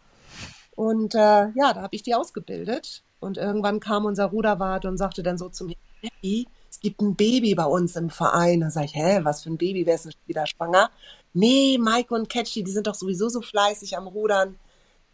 Und 0.75 1.15
äh, 1.15 1.19
ja, 1.55 1.73
da 1.73 1.83
habe 1.83 1.95
ich 1.95 2.03
die 2.03 2.15
ausgebildet. 2.15 3.03
Und 3.21 3.37
irgendwann 3.37 3.81
kam 3.81 4.05
unser 4.05 4.27
Ruderwart 4.27 4.85
und 4.85 4.99
sagte 4.99 5.23
dann 5.23 5.39
so 5.39 5.49
zu 5.49 5.65
mir, 5.65 5.77
hey, 6.21 6.47
es 6.71 6.81
gibt 6.81 7.01
ein 7.01 7.15
Baby 7.15 7.55
bei 7.55 7.65
uns 7.65 7.97
im 7.97 8.11
Verein. 8.11 8.61
Da 8.61 8.71
sage 8.71 8.87
ich, 8.87 8.95
hä, 8.95 9.21
was 9.23 9.43
für 9.43 9.51
ein 9.51 9.59
Baby, 9.59 9.87
wer 9.87 9.95
ist 9.95 10.07
denn 10.07 10.13
wieder 10.27 10.47
schwanger? 10.47 10.91
Nee, 11.33 11.79
Mike 11.79 12.15
und 12.15 12.29
Catchy, 12.29 12.65
die 12.65 12.73
sind 12.73 12.87
doch 12.87 12.95
sowieso 12.95 13.29
so 13.29 13.41
fleißig 13.41 13.97
am 13.97 14.07
Rudern. 14.07 14.59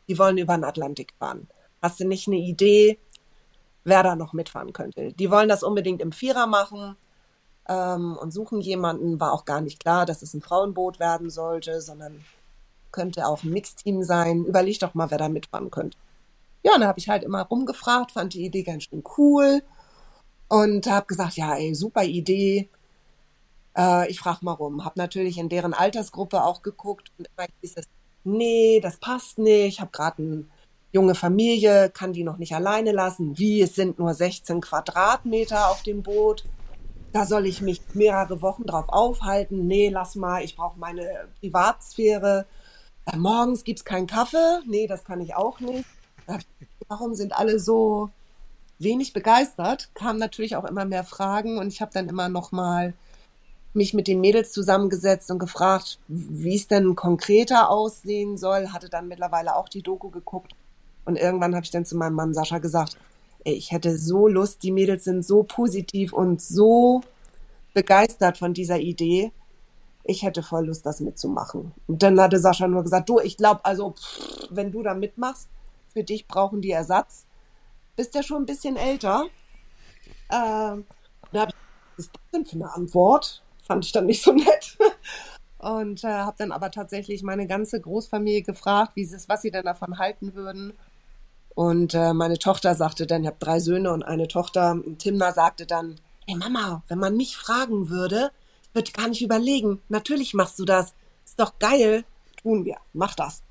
Die 0.09 0.19
wollen 0.19 0.39
über 0.39 0.57
den 0.57 0.65
Atlantik 0.65 1.12
fahren. 1.19 1.49
Hast 1.83 2.00
du 2.00 2.07
nicht 2.07 2.27
eine 2.27 2.39
Idee, 2.39 2.99
wer 3.85 4.03
da 4.03 4.17
noch 4.17 4.33
mitfahren 4.33 4.73
könnte? 4.73 5.12
Die 5.12 5.31
wollen 5.31 5.49
das 5.49 5.62
unbedingt 5.62 6.03
im 6.03 6.12
Vierer 6.12 6.47
machen 6.47 6.97
ähm, 7.69 8.17
und 8.21 8.33
suchen 8.33 8.61
jemanden. 8.61 9.21
War 9.21 9.33
auch 9.33 9.45
gar 9.45 9.61
nicht 9.61 9.81
klar, 9.81 10.07
dass 10.07 10.23
es 10.23 10.35
ein 10.35 10.43
Frauenboot 10.43 10.99
werden 10.99 11.31
sollte, 11.31 11.81
sondern 11.81 12.25
könnte 12.93 13.26
auch 13.26 13.43
ein 13.43 13.50
Mixteam 13.50 14.02
sein. 14.02 14.45
Überleg 14.45 14.81
doch 14.81 14.95
mal, 14.95 15.11
wer 15.11 15.19
da 15.19 15.29
mitfahren 15.29 15.71
könnte. 15.71 15.97
Ja, 16.62 16.75
und 16.75 16.81
dann 16.81 16.88
habe 16.88 16.99
ich 16.99 17.09
halt 17.09 17.23
immer 17.23 17.43
rumgefragt, 17.43 18.12
fand 18.12 18.35
die 18.35 18.45
Idee 18.45 18.62
ganz 18.62 18.85
schön 18.85 19.02
cool 19.17 19.62
und 20.49 20.87
habe 20.87 21.07
gesagt, 21.07 21.37
ja, 21.37 21.55
ey, 21.55 21.75
super 21.75 22.05
Idee. 22.05 22.69
Äh, 23.76 24.11
ich 24.11 24.21
frage 24.21 24.45
mal 24.45 24.52
rum. 24.52 24.85
Habe 24.85 24.99
natürlich 24.99 25.38
in 25.38 25.49
deren 25.49 25.75
Altersgruppe 25.75 26.43
auch 26.43 26.62
geguckt 26.62 27.12
und 27.19 27.29
immer 27.37 27.47
hieß 27.61 27.75
es, 27.76 27.87
nee, 28.25 28.81
das 28.81 28.99
passt 28.99 29.38
nicht. 29.38 29.75
Ich 29.75 29.81
habe 29.81 29.90
gerade 29.93 30.23
eine 30.23 30.45
junge 30.93 31.14
Familie, 31.14 31.90
kann 31.90 32.12
die 32.12 32.25
noch 32.25 32.37
nicht 32.38 32.55
alleine 32.55 32.93
lassen. 32.93 33.38
Wie, 33.38 33.62
es 33.62 33.75
sind 33.75 33.99
nur 33.99 34.12
16 34.12 34.61
Quadratmeter 34.61 35.71
auf 35.71 35.83
dem 35.83 36.02
Boot. 36.02 36.45
Da 37.12 37.26
soll 37.26 37.47
ich 37.47 37.61
mich 37.61 37.83
mehrere 37.95 38.40
Wochen 38.40 38.64
drauf 38.64 38.88
aufhalten. 38.88 39.67
Nee, 39.67 39.88
lass 39.88 40.14
mal, 40.14 40.45
ich 40.45 40.57
brauche 40.57 40.79
meine 40.79 41.29
Privatsphäre. 41.40 42.47
Äh, 43.07 43.17
morgens 43.17 43.64
gibt's 43.64 43.85
keinen 43.85 44.07
Kaffee. 44.07 44.61
Nee, 44.67 44.87
das 44.87 45.05
kann 45.05 45.21
ich 45.21 45.35
auch 45.35 45.61
nicht. 45.61 45.85
Äh, 46.26 46.38
warum 46.88 47.14
sind 47.14 47.33
alle 47.33 47.59
so 47.59 48.11
wenig 48.79 49.12
begeistert? 49.12 49.90
Kamen 49.95 50.19
natürlich 50.19 50.57
auch 50.57 50.64
immer 50.64 50.85
mehr 50.85 51.05
Fragen 51.05 51.59
und 51.59 51.69
ich 51.69 51.81
habe 51.81 51.93
dann 51.93 52.09
immer 52.09 52.29
noch 52.29 52.52
mal 52.52 52.95
mich 53.73 53.95
mit 53.95 54.09
den 54.09 54.21
Mädels 54.21 54.52
zusammengesetzt 54.52 55.31
und 55.31 55.38
gefragt, 55.38 55.99
wie 56.09 56.57
es 56.57 56.67
denn 56.67 56.97
konkreter 56.97 57.71
aussehen 57.71 58.37
soll. 58.37 58.69
Hatte 58.73 58.88
dann 58.88 59.09
mittlerweile 59.09 59.57
auch 59.57 59.69
die 59.69 59.83
Doku 59.83 60.11
geguckt 60.11 60.55
und 61.05 61.17
irgendwann 61.17 61.55
habe 61.55 61.64
ich 61.64 61.71
dann 61.71 61.85
zu 61.85 61.97
meinem 61.97 62.14
Mann 62.14 62.35
Sascha 62.35 62.59
gesagt, 62.59 62.97
ich 63.44 63.73
hätte 63.73 63.99
so 63.99 64.28
Lust, 64.28 64.62
die 64.62 64.73
Mädels 64.73 65.04
sind 65.04 65.25
so 65.25 65.42
positiv 65.42 66.12
und 66.12 66.40
so 66.40 67.00
begeistert 67.75 68.38
von 68.38 68.54
dieser 68.54 68.78
Idee 68.78 69.32
ich 70.04 70.23
hätte 70.23 70.42
voll 70.42 70.66
Lust, 70.66 70.87
das 70.87 71.00
mitzumachen. 71.00 71.73
Und 71.87 72.02
dann 72.02 72.20
hatte 72.20 72.38
Sascha 72.38 72.66
nur 72.66 72.82
gesagt, 72.82 73.09
du, 73.09 73.20
ich 73.20 73.37
glaube, 73.37 73.64
also, 73.64 73.92
pff, 73.92 74.49
wenn 74.50 74.73
du 74.73 74.82
da 74.82 74.94
mitmachst, 74.94 75.49
für 75.92 76.04
dich 76.04 76.26
brauchen 76.26 76.61
die 76.61 76.70
Ersatz. 76.70 77.26
Bist 77.97 78.14
ja 78.14 78.23
schon 78.23 78.42
ein 78.42 78.47
bisschen 78.47 78.76
älter. 78.76 79.26
Ähm, 80.30 80.87
da 81.32 81.40
habe 81.40 81.50
ich, 81.50 81.56
was 81.97 82.06
ist 82.06 82.11
das 82.14 82.30
denn 82.32 82.47
für 82.47 82.56
eine 82.56 82.75
Antwort? 82.75 83.42
Fand 83.66 83.85
ich 83.85 83.92
dann 83.92 84.06
nicht 84.06 84.23
so 84.23 84.32
nett. 84.32 84.78
Und 85.59 86.04
äh, 86.04 86.09
habe 86.09 86.37
dann 86.38 86.52
aber 86.52 86.70
tatsächlich 86.70 87.23
meine 87.23 87.47
ganze 87.47 87.80
Großfamilie 87.80 88.42
gefragt, 88.42 88.92
wie 88.94 89.09
was 89.28 89.42
sie 89.42 89.50
denn 89.50 89.64
davon 89.64 89.99
halten 89.99 90.35
würden. 90.35 90.73
Und 91.54 91.95
äh, 91.95 92.12
meine 92.12 92.38
Tochter 92.38 92.75
sagte 92.75 93.07
dann, 93.07 93.23
ich 93.23 93.26
habe 93.26 93.37
drei 93.38 93.61
Söhne 93.61 93.92
und 93.92 94.02
eine 94.02 94.28
Tochter. 94.28 94.80
Timna 94.99 95.33
sagte 95.33 95.66
dann, 95.66 95.97
hey 96.26 96.37
Mama, 96.37 96.83
wenn 96.88 96.99
man 96.99 97.16
mich 97.16 97.37
fragen 97.37 97.90
würde, 97.90 98.30
würde 98.73 98.92
gar 98.92 99.09
nicht 99.09 99.23
überlegen. 99.23 99.83
Natürlich 99.88 100.35
machst 100.35 100.59
du 100.59 100.64
das. 100.64 100.95
Ist 101.25 101.40
doch 101.40 101.59
geil. 101.59 102.04
Tun 102.42 102.64
wir. 102.64 102.76
Mach 102.92 103.14
das. 103.14 103.42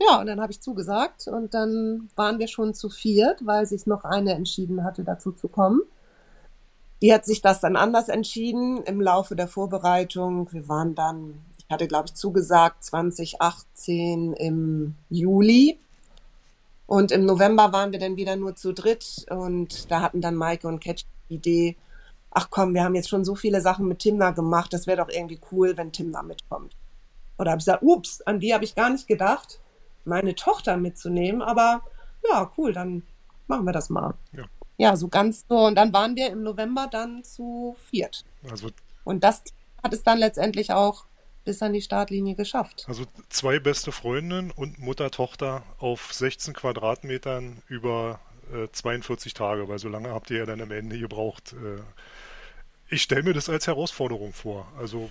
Ja, 0.00 0.20
und 0.20 0.26
dann 0.26 0.40
habe 0.40 0.52
ich 0.52 0.60
zugesagt 0.60 1.28
und 1.28 1.54
dann 1.54 2.08
waren 2.16 2.38
wir 2.38 2.48
schon 2.48 2.74
zu 2.74 2.88
viert, 2.88 3.46
weil 3.46 3.66
sich 3.66 3.86
noch 3.86 4.04
eine 4.04 4.32
entschieden 4.34 4.84
hatte, 4.84 5.04
dazu 5.04 5.32
zu 5.32 5.48
kommen. 5.48 5.82
Die 7.02 7.12
hat 7.12 7.24
sich 7.24 7.40
das 7.40 7.60
dann 7.60 7.76
anders 7.76 8.08
entschieden 8.08 8.82
im 8.84 9.00
Laufe 9.00 9.36
der 9.36 9.48
Vorbereitung. 9.48 10.52
Wir 10.52 10.68
waren 10.68 10.94
dann, 10.94 11.40
ich 11.58 11.66
hatte 11.70 11.86
glaube 11.86 12.06
ich 12.06 12.14
zugesagt, 12.14 12.84
2018 12.84 14.32
im 14.32 14.94
Juli. 15.08 15.78
Und 16.92 17.10
im 17.10 17.24
November 17.24 17.72
waren 17.72 17.90
wir 17.90 17.98
dann 17.98 18.18
wieder 18.18 18.36
nur 18.36 18.54
zu 18.54 18.74
dritt 18.74 19.24
und 19.30 19.90
da 19.90 20.02
hatten 20.02 20.20
dann 20.20 20.34
Maike 20.34 20.68
und 20.68 20.78
Ketch 20.78 21.06
die 21.30 21.36
Idee, 21.36 21.76
ach 22.30 22.48
komm, 22.50 22.74
wir 22.74 22.84
haben 22.84 22.94
jetzt 22.94 23.08
schon 23.08 23.24
so 23.24 23.34
viele 23.34 23.62
Sachen 23.62 23.88
mit 23.88 24.00
Timna 24.00 24.32
gemacht, 24.32 24.74
das 24.74 24.86
wäre 24.86 24.98
doch 24.98 25.08
irgendwie 25.08 25.40
cool, 25.50 25.74
wenn 25.78 25.90
Timna 25.90 26.22
mitkommt. 26.22 26.76
Oder 27.38 27.52
habe 27.52 27.60
ich 27.60 27.64
gesagt, 27.64 27.82
ups, 27.82 28.20
an 28.20 28.40
die 28.40 28.52
habe 28.52 28.64
ich 28.64 28.74
gar 28.74 28.90
nicht 28.90 29.08
gedacht, 29.08 29.58
meine 30.04 30.34
Tochter 30.34 30.76
mitzunehmen, 30.76 31.40
aber 31.40 31.80
ja, 32.30 32.52
cool, 32.58 32.74
dann 32.74 33.04
machen 33.46 33.64
wir 33.64 33.72
das 33.72 33.88
mal. 33.88 34.12
Ja. 34.32 34.44
ja, 34.76 34.94
so 34.94 35.08
ganz 35.08 35.46
so. 35.48 35.64
Und 35.64 35.76
dann 35.76 35.94
waren 35.94 36.14
wir 36.14 36.28
im 36.28 36.42
November 36.42 36.88
dann 36.92 37.24
zu 37.24 37.74
viert. 37.90 38.22
Also, 38.50 38.68
und 39.04 39.24
das 39.24 39.44
hat 39.82 39.94
es 39.94 40.02
dann 40.02 40.18
letztendlich 40.18 40.74
auch 40.74 41.06
bis 41.44 41.62
an 41.62 41.72
die 41.72 41.82
Startlinie 41.82 42.34
geschafft. 42.34 42.84
Also 42.88 43.04
zwei 43.28 43.58
beste 43.58 43.92
Freundinnen 43.92 44.50
und 44.50 44.78
Mutter-Tochter 44.78 45.62
auf 45.78 46.12
16 46.12 46.54
Quadratmetern 46.54 47.62
über 47.68 48.20
äh, 48.52 48.68
42 48.70 49.34
Tage, 49.34 49.68
weil 49.68 49.78
so 49.78 49.88
lange 49.88 50.10
habt 50.10 50.30
ihr 50.30 50.38
ja 50.38 50.46
dann 50.46 50.60
am 50.60 50.70
Ende 50.70 50.98
gebraucht, 50.98 51.54
äh, 51.54 51.80
ich 52.88 53.02
stelle 53.02 53.22
mir 53.22 53.32
das 53.32 53.48
als 53.48 53.66
Herausforderung 53.66 54.32
vor. 54.34 54.70
Also 54.78 55.10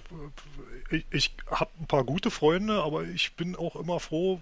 äh, 0.91 0.97
ich, 0.97 1.05
ich 1.11 1.35
habe 1.47 1.71
ein 1.79 1.87
paar 1.87 2.03
gute 2.03 2.29
Freunde, 2.29 2.81
aber 2.83 3.03
ich 3.03 3.35
bin 3.35 3.55
auch 3.55 3.75
immer 3.75 3.99
froh, 3.99 4.39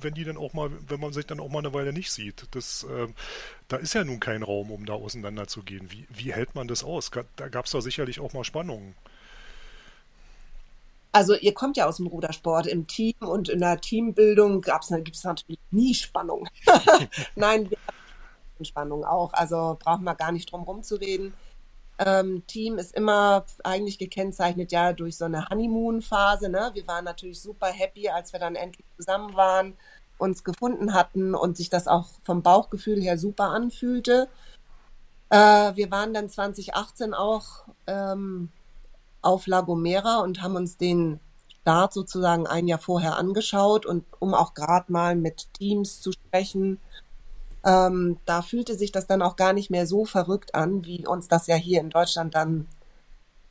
wenn 0.00 0.14
die 0.14 0.24
dann 0.24 0.36
auch 0.36 0.52
mal, 0.54 0.70
wenn 0.88 1.00
man 1.00 1.12
sich 1.12 1.26
dann 1.26 1.40
auch 1.40 1.50
mal 1.50 1.58
eine 1.58 1.74
Weile 1.74 1.92
nicht 1.92 2.10
sieht. 2.10 2.46
Das, 2.52 2.84
äh, 2.84 3.08
da 3.68 3.76
ist 3.76 3.94
ja 3.94 4.04
nun 4.04 4.20
kein 4.20 4.42
Raum, 4.42 4.70
um 4.70 4.86
da 4.86 4.94
auseinanderzugehen. 4.94 5.90
Wie, 5.90 6.06
wie 6.08 6.32
hält 6.32 6.54
man 6.54 6.68
das 6.68 6.82
aus? 6.82 7.10
Da 7.36 7.48
gab 7.48 7.66
es 7.66 7.72
doch 7.72 7.80
sicherlich 7.80 8.20
auch 8.20 8.32
mal 8.32 8.44
Spannungen. 8.44 8.94
Also 11.14 11.36
ihr 11.36 11.54
kommt 11.54 11.76
ja 11.76 11.86
aus 11.86 11.98
dem 11.98 12.08
Rudersport 12.08 12.66
im 12.66 12.88
Team 12.88 13.14
und 13.20 13.48
in 13.48 13.60
der 13.60 13.80
Teambildung 13.80 14.62
gibt 14.62 15.14
es 15.14 15.22
natürlich 15.22 15.60
nie 15.70 15.94
Spannung. 15.94 16.48
Nein, 17.36 17.70
wir 17.70 17.78
haben 17.86 18.64
Spannung 18.64 19.04
auch. 19.04 19.32
Also 19.32 19.76
brauchen 19.78 20.02
wir 20.02 20.16
gar 20.16 20.32
nicht 20.32 20.50
drum 20.50 20.64
rumzureden. 20.64 21.32
Ähm, 22.00 22.44
Team 22.48 22.78
ist 22.78 22.96
immer 22.96 23.44
eigentlich 23.62 23.98
gekennzeichnet 23.98 24.72
ja 24.72 24.92
durch 24.92 25.16
so 25.16 25.26
eine 25.26 25.48
Honeymoon-Phase. 25.48 26.48
Ne? 26.48 26.72
Wir 26.74 26.84
waren 26.88 27.04
natürlich 27.04 27.40
super 27.40 27.68
happy, 27.68 28.08
als 28.08 28.32
wir 28.32 28.40
dann 28.40 28.56
endlich 28.56 28.84
zusammen 28.96 29.36
waren, 29.36 29.76
uns 30.18 30.42
gefunden 30.42 30.94
hatten 30.94 31.36
und 31.36 31.56
sich 31.56 31.70
das 31.70 31.86
auch 31.86 32.08
vom 32.24 32.42
Bauchgefühl 32.42 33.00
her 33.00 33.18
super 33.18 33.50
anfühlte. 33.50 34.28
Äh, 35.30 35.36
wir 35.76 35.92
waren 35.92 36.12
dann 36.12 36.28
2018 36.28 37.14
auch 37.14 37.66
ähm, 37.86 38.50
auf 39.24 39.46
La 39.46 39.60
Gomera 39.60 40.20
und 40.20 40.42
haben 40.42 40.56
uns 40.56 40.76
den 40.76 41.20
Start 41.62 41.92
sozusagen 41.94 42.46
ein 42.46 42.68
Jahr 42.68 42.78
vorher 42.78 43.16
angeschaut 43.16 43.86
und 43.86 44.04
um 44.18 44.34
auch 44.34 44.54
gerade 44.54 44.92
mal 44.92 45.16
mit 45.16 45.48
Teams 45.54 46.00
zu 46.00 46.12
sprechen, 46.12 46.78
ähm, 47.64 48.18
da 48.26 48.42
fühlte 48.42 48.74
sich 48.74 48.92
das 48.92 49.06
dann 49.06 49.22
auch 49.22 49.36
gar 49.36 49.54
nicht 49.54 49.70
mehr 49.70 49.86
so 49.86 50.04
verrückt 50.04 50.54
an, 50.54 50.84
wie 50.84 51.06
uns 51.06 51.28
das 51.28 51.46
ja 51.46 51.56
hier 51.56 51.80
in 51.80 51.88
Deutschland 51.88 52.34
dann 52.34 52.66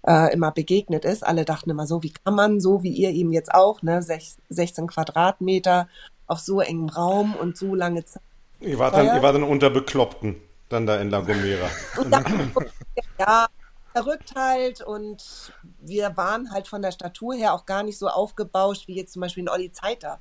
äh, 0.05 0.31
immer 0.33 0.51
begegnet 0.51 1.05
ist. 1.05 1.25
Alle 1.25 1.45
dachten 1.45 1.69
immer 1.69 1.87
so, 1.87 2.03
wie 2.03 2.13
kann 2.23 2.35
man, 2.35 2.61
so 2.61 2.83
wie 2.83 2.91
ihr 2.91 3.09
eben 3.09 3.33
jetzt 3.33 3.53
auch, 3.53 3.81
ne, 3.81 4.01
16 4.03 4.87
Quadratmeter 4.87 5.87
auf 6.27 6.39
so 6.39 6.61
engem 6.61 6.89
Raum 6.89 7.35
und 7.35 7.57
so 7.57 7.73
lange 7.73 8.05
Zeit. 8.05 8.21
Ihr 8.59 8.77
wart 8.79 8.95
dann, 8.95 9.07
ihr 9.07 9.21
wart 9.21 9.35
dann 9.35 9.43
unter 9.43 9.69
Bekloppten, 9.69 10.35
dann 10.69 10.85
da 10.85 10.97
in 10.97 11.09
La 11.09 11.21
Gomera. 11.21 11.67
ja, 13.19 13.47
verrückt 13.93 14.33
halt 14.35 14.81
und 14.81 15.53
wir 15.79 16.17
waren 16.17 16.51
halt 16.51 16.67
von 16.67 16.81
der 16.81 16.91
Statur 16.91 17.35
her 17.35 17.53
auch 17.53 17.65
gar 17.65 17.83
nicht 17.83 17.97
so 17.97 18.07
aufgebauscht 18.07 18.87
wie 18.87 18.95
jetzt 18.95 19.13
zum 19.13 19.21
Beispiel 19.21 19.43
in 19.43 19.49
Olli 19.49 19.71
Zeiter. 19.71 20.19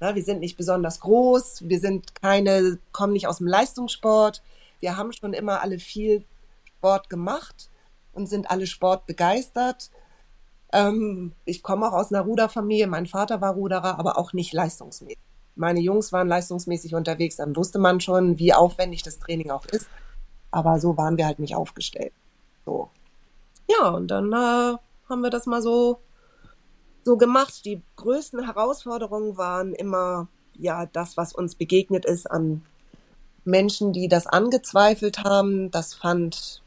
Na, 0.00 0.14
wir 0.14 0.22
sind 0.22 0.40
nicht 0.40 0.56
besonders 0.56 1.00
groß, 1.00 1.68
wir 1.68 1.78
sind 1.78 2.14
keine, 2.16 2.78
kommen 2.90 3.12
nicht 3.12 3.28
aus 3.28 3.38
dem 3.38 3.46
Leistungssport. 3.46 4.42
Wir 4.80 4.96
haben 4.96 5.12
schon 5.12 5.32
immer 5.32 5.60
alle 5.62 5.78
viel 5.78 6.24
Sport 6.78 7.08
gemacht 7.08 7.70
und 8.12 8.28
sind 8.28 8.50
alle 8.50 8.66
sportbegeistert. 8.66 9.90
Ähm, 10.72 11.32
ich 11.44 11.62
komme 11.62 11.86
auch 11.86 11.92
aus 11.92 12.12
einer 12.12 12.22
Ruderfamilie. 12.22 12.88
Mein 12.88 13.06
Vater 13.06 13.40
war 13.40 13.54
Ruderer, 13.54 13.98
aber 13.98 14.18
auch 14.18 14.32
nicht 14.32 14.52
leistungsmäßig. 14.52 15.18
Meine 15.54 15.80
Jungs 15.80 16.12
waren 16.12 16.28
leistungsmäßig 16.28 16.94
unterwegs. 16.94 17.36
Dann 17.36 17.54
wusste 17.54 17.78
man 17.78 18.00
schon, 18.00 18.38
wie 18.38 18.54
aufwendig 18.54 19.02
das 19.02 19.18
Training 19.18 19.50
auch 19.50 19.66
ist. 19.66 19.86
Aber 20.50 20.80
so 20.80 20.96
waren 20.96 21.16
wir 21.16 21.26
halt 21.26 21.38
nicht 21.38 21.54
aufgestellt. 21.54 22.12
So. 22.64 22.90
Ja, 23.68 23.90
und 23.90 24.08
dann 24.08 24.32
äh, 24.32 24.76
haben 25.08 25.20
wir 25.22 25.30
das 25.30 25.46
mal 25.46 25.62
so 25.62 26.00
so 27.04 27.16
gemacht. 27.16 27.64
Die 27.64 27.82
größten 27.96 28.44
Herausforderungen 28.44 29.36
waren 29.36 29.74
immer 29.74 30.28
ja 30.54 30.86
das, 30.86 31.16
was 31.16 31.32
uns 31.32 31.54
begegnet 31.54 32.04
ist 32.04 32.30
an 32.30 32.62
Menschen, 33.44 33.92
die 33.92 34.08
das 34.08 34.26
angezweifelt 34.26 35.24
haben. 35.24 35.70
Das 35.70 35.94
fand 35.94 36.62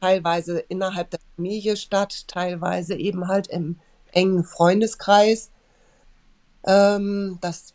teilweise 0.00 0.58
innerhalb 0.58 1.10
der 1.10 1.20
Familie 1.36 1.76
statt, 1.76 2.28
teilweise 2.28 2.94
eben 2.94 3.28
halt 3.28 3.46
im 3.48 3.78
engen 4.12 4.44
Freundeskreis. 4.44 5.50
Ähm, 6.64 7.38
das 7.40 7.74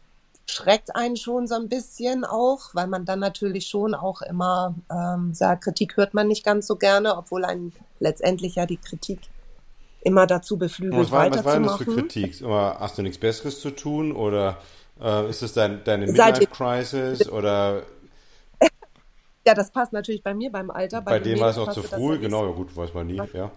schreckt 0.52 0.96
einen 0.96 1.16
schon 1.16 1.48
so 1.48 1.56
ein 1.56 1.70
bisschen 1.70 2.26
auch, 2.26 2.74
weil 2.74 2.88
man 2.88 3.06
dann 3.06 3.20
natürlich 3.20 3.68
schon 3.68 3.94
auch 3.94 4.22
immer 4.22 4.76
ähm, 4.92 5.34
sagt, 5.34 5.64
Kritik 5.64 5.98
hört 5.98 6.14
man 6.14 6.28
nicht 6.28 6.44
ganz 6.44 6.68
so 6.68 6.76
gerne, 6.76 7.18
obwohl 7.18 7.46
einen 7.46 7.74
letztendlich 8.00 8.56
ja 8.56 8.66
die 8.66 8.78
Kritik 8.78 9.20
immer 10.02 10.28
dazu 10.28 10.58
beflügelt, 10.58 11.02
was 11.02 11.12
war, 11.12 11.26
weiterzumachen. 11.26 11.66
Was 11.66 11.72
war 11.72 11.78
denn 11.78 11.86
das 11.86 11.96
für 11.96 12.02
Kritik? 12.02 12.44
Hast 12.44 12.98
du 12.98 13.02
nichts 13.02 13.18
Besseres 13.20 13.60
zu 13.62 13.72
tun 13.72 14.12
oder 14.12 14.58
äh, 15.02 15.30
ist 15.30 15.42
es 15.42 15.54
dein, 15.54 15.84
deine 15.84 16.08
Midlife-Crisis 16.08 17.30
oder... 17.30 17.84
Ja, 19.44 19.56
das 19.56 19.72
passt 19.72 19.92
natürlich 19.92 20.22
bei 20.22 20.36
mir 20.36 20.52
beim 20.52 20.70
Alter. 20.70 21.02
Bei, 21.02 21.14
bei 21.14 21.20
dem 21.20 21.40
war 21.40 21.50
es 21.50 21.58
auch 21.58 21.72
zu 21.72 21.82
früh, 21.82 22.20
genau, 22.20 22.46
ja 22.46 22.52
gut, 22.52 22.78
weiß 22.78 22.94
man 22.94 23.08
nie, 23.08 23.20
ja. 23.34 23.52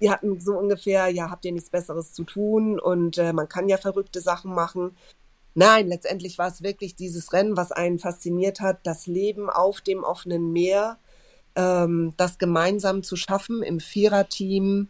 Die 0.00 0.10
hatten 0.10 0.40
so 0.40 0.58
ungefähr, 0.58 1.08
ja, 1.08 1.30
habt 1.30 1.44
ihr 1.44 1.52
nichts 1.52 1.70
Besseres 1.70 2.12
zu 2.14 2.24
tun 2.24 2.80
und 2.80 3.18
äh, 3.18 3.32
man 3.32 3.48
kann 3.48 3.68
ja 3.68 3.76
verrückte 3.76 4.20
Sachen 4.20 4.54
machen. 4.54 4.96
Nein, 5.54 5.88
letztendlich 5.88 6.38
war 6.38 6.48
es 6.48 6.62
wirklich 6.62 6.94
dieses 6.94 7.32
Rennen, 7.32 7.56
was 7.56 7.72
einen 7.72 7.98
fasziniert 7.98 8.60
hat, 8.60 8.78
das 8.84 9.06
Leben 9.06 9.50
auf 9.50 9.80
dem 9.80 10.04
offenen 10.04 10.52
Meer, 10.52 10.98
ähm, 11.56 12.12
das 12.16 12.38
gemeinsam 12.38 13.02
zu 13.02 13.16
schaffen 13.16 13.62
im 13.62 13.80
Viererteam. 13.80 14.88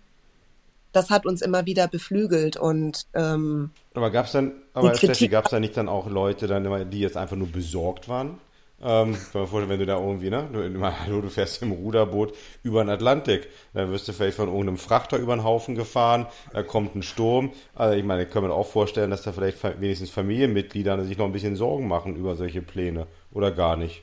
Das 0.93 1.09
hat 1.09 1.25
uns 1.25 1.41
immer 1.41 1.67
wieder 1.67 1.89
beflügelt 1.89 2.57
und 2.57 3.07
ähm, 3.15 3.71
aber 3.95 4.11
gab 4.11 4.27
es 4.27 4.33
dann, 4.33 4.53
aber 4.75 4.95
Steffi, 4.95 5.29
gab 5.29 5.47
es 5.47 5.53
da 5.53 5.61
nicht 5.61 5.77
dann 5.77 5.89
auch 5.89 6.09
Leute, 6.09 6.47
dann, 6.47 6.91
die 6.91 7.01
jetzt 7.01 7.17
einfach 7.17 7.37
nur 7.37 7.49
besorgt 7.49 8.09
waren? 8.09 8.39
Ähm, 8.83 9.17
wenn 9.33 9.79
du 9.79 9.87
da 9.87 9.99
irgendwie, 9.99 10.31
ne, 10.31 10.49
du, 10.51 11.21
du 11.21 11.29
fährst 11.29 11.61
im 11.63 11.73
Ruderboot 11.73 12.35
über 12.63 12.83
den 12.83 12.89
Atlantik, 12.89 13.49
dann 13.75 13.91
wirst 13.91 14.09
du 14.09 14.13
vielleicht 14.13 14.37
von 14.37 14.49
irgendeinem 14.49 14.79
Frachter 14.79 15.19
über 15.19 15.37
den 15.37 15.45
Haufen 15.45 15.75
gefahren, 15.75 16.27
da 16.53 16.63
kommt 16.63 16.97
ein 16.97 17.03
Sturm. 17.03 17.53
Also 17.75 17.97
ich 17.97 18.05
meine, 18.05 18.25
kann 18.27 18.43
man 18.43 18.53
auch 18.53 18.67
vorstellen, 18.67 19.11
dass 19.11 19.23
da 19.23 19.33
vielleicht 19.33 19.63
wenigstens 19.81 20.11
Familienmitglieder 20.11 21.05
sich 21.05 21.19
noch 21.19 21.27
ein 21.27 21.33
bisschen 21.33 21.57
Sorgen 21.57 21.89
machen 21.89 22.17
über 22.17 22.37
solche 22.37 22.63
Pläne 22.63 23.07
oder 23.33 23.51
gar 23.51 23.77
nicht. 23.77 24.03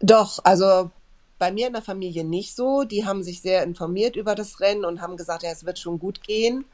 Doch, 0.00 0.38
also 0.44 0.90
bei 1.38 1.52
mir 1.52 1.68
in 1.68 1.72
der 1.72 1.82
Familie 1.82 2.24
nicht 2.24 2.54
so. 2.54 2.84
Die 2.84 3.04
haben 3.04 3.22
sich 3.22 3.40
sehr 3.40 3.62
informiert 3.62 4.16
über 4.16 4.34
das 4.34 4.60
Rennen 4.60 4.84
und 4.84 5.00
haben 5.00 5.16
gesagt, 5.16 5.42
ja, 5.42 5.50
es 5.50 5.64
wird 5.64 5.78
schon 5.78 5.98
gut 5.98 6.22
gehen. 6.22 6.64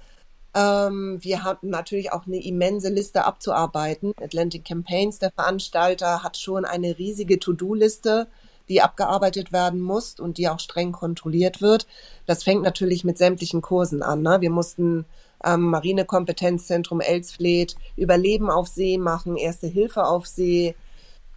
Ähm, 0.55 1.19
wir 1.21 1.43
hatten 1.43 1.71
natürlich 1.71 2.13
auch 2.13 2.27
eine 2.27 2.43
immense 2.43 2.89
Liste 2.89 3.25
abzuarbeiten. 3.25 4.13
Atlantic 4.21 4.65
Campaigns, 4.65 5.19
der 5.19 5.33
Veranstalter, 5.33 6.23
hat 6.23 6.37
schon 6.37 6.65
eine 6.65 6.97
riesige 6.99 7.39
To-Do-Liste, 7.39 8.29
die 8.69 8.81
abgearbeitet 8.81 9.53
werden 9.53 9.81
muss 9.81 10.19
und 10.19 10.39
die 10.39 10.49
auch 10.49 10.61
streng 10.61 10.93
kontrolliert 10.93 11.61
wird. 11.61 11.87
Das 12.27 12.45
fängt 12.45 12.63
natürlich 12.63 13.05
mit 13.05 13.19
sämtlichen 13.19 13.63
Kursen 13.63 14.03
an. 14.03 14.23
Ne? 14.23 14.41
Wir 14.41 14.51
mussten 14.51 15.05
ähm, 15.45 15.63
Marinekompetenzzentrum 15.63 17.01
Elsfleth 17.01 17.77
Überleben 17.97 18.49
auf 18.49 18.69
See 18.69 18.97
machen, 18.97 19.37
Erste 19.37 19.67
Hilfe 19.67 20.05
auf 20.07 20.27
See, 20.27 20.75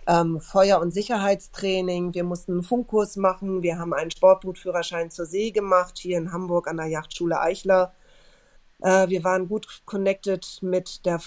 ähm, 0.08 0.40
Feuer- 0.40 0.80
und 0.80 0.92
Sicherheitstraining. 0.94 2.14
Wir 2.14 2.24
mussten 2.24 2.54
einen 2.54 2.64
Funkkurs 2.64 3.18
machen. 3.18 3.62
Wir 3.64 3.78
haben 3.78 3.94
einen 3.94 4.12
Sportbootführerschein 4.12 5.12
zur 5.12 5.26
See 5.26 5.52
gemacht, 5.52 5.98
hier 5.98 6.18
in 6.18 6.32
Hamburg 6.32 6.68
an 6.68 6.78
der 6.78 6.86
Yachtschule 6.86 7.42
Eichler. 7.42 7.94
Äh, 8.82 9.10
wir 9.10 9.24
waren 9.24 9.48
gut 9.48 9.68
connected 9.86 10.60
mit 10.62 11.06
der 11.06 11.20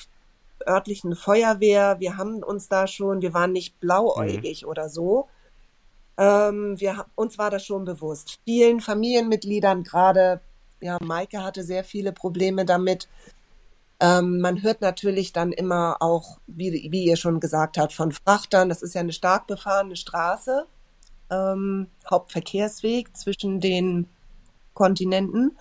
örtlichen 0.67 1.15
Feuerwehr. 1.17 2.01
Wir 2.01 2.17
haben 2.17 2.43
uns 2.43 2.69
da 2.69 2.87
schon, 2.87 3.23
wir 3.23 3.35
waren 3.35 3.53
nicht 3.53 3.81
blauäugig 3.81 4.63
mhm. 4.63 4.69
oder 4.69 4.89
so. 4.89 5.29
Ähm, 6.19 6.79
wir, 6.79 7.07
uns 7.15 7.39
war 7.39 7.51
das 7.51 7.65
schon 7.65 7.85
bewusst. 7.85 8.41
Vielen 8.45 8.81
Familienmitgliedern 8.81 9.85
gerade, 9.85 10.41
ja, 10.81 10.99
Maike 11.01 11.43
hatte 11.43 11.65
sehr 11.65 11.85
viele 11.85 12.13
Probleme 12.13 12.65
damit. 12.65 13.09
Ähm, 14.01 14.41
man 14.41 14.63
hört 14.63 14.81
natürlich 14.81 15.33
dann 15.33 15.53
immer 15.53 15.97
auch, 16.01 16.39
wie, 16.47 16.89
wie 16.91 17.05
ihr 17.05 17.17
schon 17.17 17.39
gesagt 17.41 17.77
habt, 17.79 17.93
von 17.93 18.13
Frachtern. 18.13 18.69
Das 18.69 18.83
ist 18.83 18.95
ja 18.95 19.01
eine 19.01 19.13
stark 19.13 19.47
befahrene 19.47 19.97
Straße, 19.97 20.67
ähm, 21.31 21.87
Hauptverkehrsweg 22.11 23.17
zwischen 23.17 23.61
den 23.61 24.09
Kontinenten. 24.73 25.57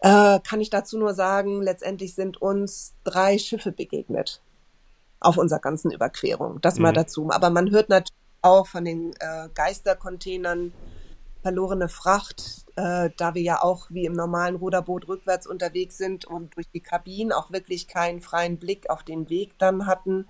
Äh, 0.00 0.38
kann 0.40 0.60
ich 0.60 0.70
dazu 0.70 0.98
nur 0.98 1.14
sagen, 1.14 1.60
letztendlich 1.60 2.14
sind 2.14 2.40
uns 2.40 2.94
drei 3.04 3.38
Schiffe 3.38 3.72
begegnet 3.72 4.40
auf 5.20 5.36
unserer 5.36 5.58
ganzen 5.58 5.90
Überquerung. 5.90 6.60
Das 6.60 6.76
mhm. 6.76 6.82
mal 6.82 6.92
dazu. 6.92 7.30
Aber 7.30 7.50
man 7.50 7.70
hört 7.70 7.88
natürlich 7.88 8.14
auch 8.42 8.66
von 8.66 8.84
den 8.84 9.12
äh, 9.18 9.48
Geistercontainern 9.54 10.72
verlorene 11.42 11.88
Fracht, 11.88 12.66
äh, 12.76 13.10
da 13.16 13.34
wir 13.34 13.42
ja 13.42 13.62
auch 13.62 13.86
wie 13.90 14.04
im 14.04 14.12
normalen 14.12 14.56
Ruderboot 14.56 15.08
rückwärts 15.08 15.46
unterwegs 15.46 15.96
sind 15.96 16.24
und 16.24 16.54
durch 16.56 16.68
die 16.72 16.80
Kabinen 16.80 17.32
auch 17.32 17.50
wirklich 17.50 17.88
keinen 17.88 18.20
freien 18.20 18.58
Blick 18.58 18.90
auf 18.90 19.02
den 19.02 19.28
Weg 19.28 19.52
dann 19.58 19.86
hatten. 19.86 20.28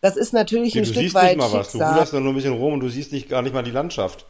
Das 0.00 0.16
ist 0.16 0.32
natürlich 0.32 0.74
ja, 0.74 0.82
ein 0.82 0.86
Stück 0.86 0.96
weit. 0.96 1.04
Du 1.04 1.10
siehst 1.10 1.36
nicht 1.36 1.52
mal 1.52 1.52
was, 1.52 1.72
du 1.72 1.78
ruderst 1.78 2.12
nur 2.12 2.22
ein 2.22 2.34
bisschen 2.34 2.54
rum 2.54 2.74
und 2.74 2.80
du 2.80 2.88
siehst 2.88 3.12
nicht, 3.12 3.28
gar 3.28 3.42
nicht 3.42 3.54
mal 3.54 3.62
die 3.62 3.70
Landschaft. 3.70 4.26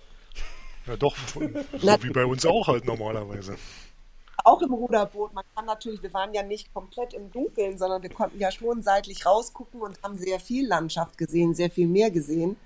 Ja 0.87 0.97
doch, 0.97 1.17
so 1.35 1.41
wie 1.41 2.11
bei 2.11 2.25
uns 2.25 2.45
auch 2.47 2.69
halt 2.69 2.85
normalerweise 2.85 3.57
auch 4.45 4.63
im 4.63 4.73
Ruderboot. 4.73 5.33
Man 5.33 5.45
kann 5.55 5.65
natürlich, 5.65 6.03
wir 6.03 6.13
waren 6.13 6.33
ja 6.35 6.43
nicht 6.43 6.73
komplett 6.73 7.15
im 7.15 7.33
Dunkeln, 7.33 7.79
sondern 7.79 8.03
wir 8.03 8.11
konnten 8.11 8.39
ja 8.39 8.51
schon 8.51 8.83
seitlich 8.83 9.27
rausgucken 9.27 9.81
und 9.81 10.01
haben 10.03 10.19
sehr 10.19 10.39
viel 10.39 10.69
Landschaft 10.69 11.19
gesehen, 11.19 11.55
sehr 11.55 11.71
viel 11.71 11.89
mehr 11.89 12.11
gesehen. 12.11 12.57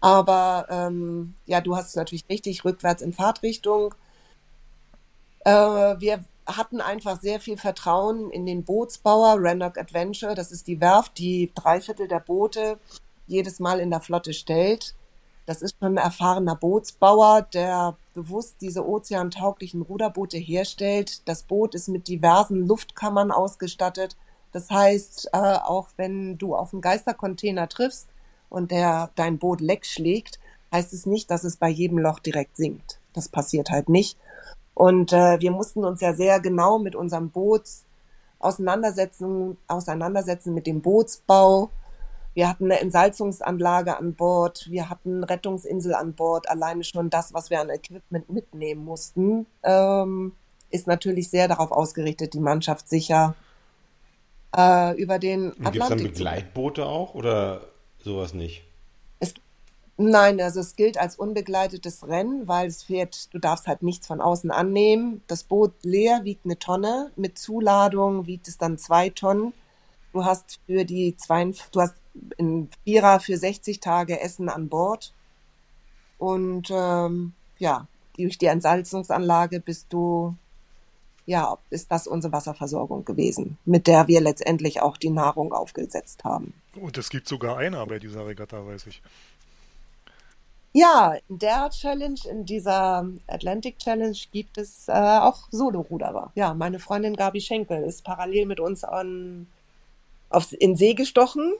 Aber 0.00 0.66
ähm, 0.70 1.34
ja, 1.46 1.60
du 1.60 1.76
hast 1.76 1.88
es 1.88 1.96
natürlich 1.96 2.24
richtig, 2.30 2.64
rückwärts 2.64 3.02
in 3.02 3.12
Fahrtrichtung. 3.12 3.94
Äh, 5.40 5.50
wir 5.52 6.24
hatten 6.46 6.80
einfach 6.80 7.20
sehr 7.20 7.40
viel 7.40 7.56
Vertrauen 7.56 8.30
in 8.30 8.46
den 8.46 8.64
Bootsbauer, 8.64 9.36
Rannoch 9.38 9.76
Adventure. 9.76 10.34
Das 10.34 10.52
ist 10.52 10.66
die 10.66 10.80
Werft, 10.80 11.18
die 11.18 11.50
drei 11.54 11.80
Viertel 11.80 12.06
der 12.06 12.20
Boote 12.20 12.78
jedes 13.26 13.58
Mal 13.58 13.80
in 13.80 13.90
der 13.90 14.00
Flotte 14.00 14.32
stellt. 14.32 14.94
Das 15.46 15.62
ist 15.62 15.76
schon 15.78 15.94
ein 15.94 16.04
erfahrener 16.04 16.54
Bootsbauer, 16.54 17.42
der 17.42 17.96
bewusst 18.14 18.56
diese 18.60 18.86
ozeantauglichen 18.86 19.82
Ruderboote 19.82 20.38
herstellt. 20.38 21.28
Das 21.28 21.42
Boot 21.42 21.74
ist 21.74 21.88
mit 21.88 22.08
diversen 22.08 22.66
Luftkammern 22.66 23.30
ausgestattet. 23.30 24.16
Das 24.52 24.70
heißt, 24.70 25.30
äh, 25.32 25.38
auch 25.38 25.88
wenn 25.96 26.38
du 26.38 26.54
auf 26.54 26.72
einen 26.72 26.80
Geistercontainer 26.80 27.68
triffst 27.68 28.08
und 28.48 28.70
der 28.70 29.10
dein 29.16 29.38
Boot 29.38 29.60
leck 29.60 29.84
schlägt, 29.84 30.38
heißt 30.72 30.92
es 30.92 31.06
nicht, 31.06 31.30
dass 31.30 31.44
es 31.44 31.56
bei 31.56 31.68
jedem 31.68 31.98
Loch 31.98 32.20
direkt 32.20 32.56
sinkt. 32.56 33.00
Das 33.12 33.28
passiert 33.28 33.70
halt 33.70 33.88
nicht. 33.88 34.16
Und 34.74 35.12
äh, 35.12 35.40
wir 35.40 35.50
mussten 35.50 35.84
uns 35.84 36.00
ja 36.00 36.14
sehr 36.14 36.40
genau 36.40 36.78
mit 36.78 36.96
unserem 36.96 37.30
Boot 37.30 37.62
auseinandersetzen, 38.38 39.56
auseinandersetzen 39.68 40.52
mit 40.52 40.66
dem 40.66 40.82
Bootsbau, 40.82 41.70
wir 42.34 42.48
hatten 42.48 42.64
eine 42.64 42.80
Entsalzungsanlage 42.80 43.96
an 43.96 44.14
Bord, 44.14 44.66
wir 44.68 44.90
hatten 44.90 45.22
Rettungsinsel 45.22 45.94
an 45.94 46.14
Bord. 46.14 46.48
Alleine 46.48 46.82
schon 46.82 47.08
das, 47.08 47.32
was 47.32 47.48
wir 47.48 47.60
an 47.60 47.70
Equipment 47.70 48.28
mitnehmen 48.28 48.84
mussten, 48.84 49.46
ähm, 49.62 50.32
ist 50.70 50.88
natürlich 50.88 51.30
sehr 51.30 51.46
darauf 51.46 51.70
ausgerichtet, 51.70 52.34
die 52.34 52.40
Mannschaft 52.40 52.88
sicher 52.88 53.36
äh, 54.56 55.00
über 55.00 55.20
den 55.20 55.52
Atlantik 55.52 55.72
Gibt 55.72 55.82
es 55.84 55.88
dann 55.88 56.02
Begleitboote 56.02 56.86
auch 56.86 57.14
oder 57.14 57.60
sowas 58.00 58.34
nicht? 58.34 58.64
Es, 59.20 59.34
nein, 59.96 60.40
also 60.40 60.58
es 60.58 60.74
gilt 60.74 60.98
als 60.98 61.14
unbegleitetes 61.14 62.08
Rennen, 62.08 62.48
weil 62.48 62.66
es 62.66 62.82
fährt, 62.82 63.32
du 63.32 63.38
darfst 63.38 63.68
halt 63.68 63.84
nichts 63.84 64.08
von 64.08 64.20
außen 64.20 64.50
annehmen. 64.50 65.22
Das 65.28 65.44
Boot 65.44 65.72
leer 65.84 66.24
wiegt 66.24 66.44
eine 66.44 66.58
Tonne, 66.58 67.12
mit 67.14 67.38
Zuladung 67.38 68.26
wiegt 68.26 68.48
es 68.48 68.58
dann 68.58 68.76
zwei 68.76 69.10
Tonnen. 69.10 69.52
Du 70.12 70.24
hast 70.24 70.58
für 70.66 70.84
die 70.84 71.16
zwei, 71.16 71.52
du 71.72 71.80
hast 71.80 71.94
in 72.36 72.68
Vierer 72.84 73.20
für 73.20 73.36
60 73.36 73.80
Tage 73.80 74.20
Essen 74.20 74.48
an 74.48 74.68
Bord. 74.68 75.12
Und 76.18 76.70
ähm, 76.70 77.32
ja, 77.58 77.86
durch 78.16 78.38
die 78.38 78.46
Entsalzungsanlage 78.46 79.60
bist 79.60 79.86
du, 79.90 80.34
ja, 81.26 81.58
ist 81.70 81.90
das 81.90 82.06
unsere 82.06 82.32
Wasserversorgung 82.32 83.04
gewesen, 83.04 83.58
mit 83.64 83.86
der 83.86 84.08
wir 84.08 84.20
letztendlich 84.20 84.80
auch 84.80 84.96
die 84.96 85.10
Nahrung 85.10 85.52
aufgesetzt 85.52 86.24
haben. 86.24 86.54
Und 86.76 86.96
es 86.98 87.10
gibt 87.10 87.28
sogar 87.28 87.58
einer 87.58 87.84
bei 87.86 87.98
dieser 87.98 88.26
Regatta, 88.26 88.66
weiß 88.66 88.86
ich. 88.86 89.02
Ja, 90.76 91.14
in 91.28 91.38
der 91.38 91.70
Challenge, 91.70 92.18
in 92.28 92.46
dieser 92.46 93.08
Atlantic 93.28 93.78
Challenge 93.78 94.16
gibt 94.32 94.58
es 94.58 94.88
äh, 94.88 94.92
auch 94.92 95.46
Solo-Ruderer. 95.52 96.32
Ja, 96.34 96.52
meine 96.52 96.80
Freundin 96.80 97.14
Gabi 97.14 97.40
Schenkel 97.40 97.84
ist 97.84 98.02
parallel 98.02 98.46
mit 98.46 98.58
uns 98.58 98.82
an, 98.82 99.46
auf, 100.30 100.52
in 100.52 100.74
See 100.74 100.94
gestochen 100.94 101.54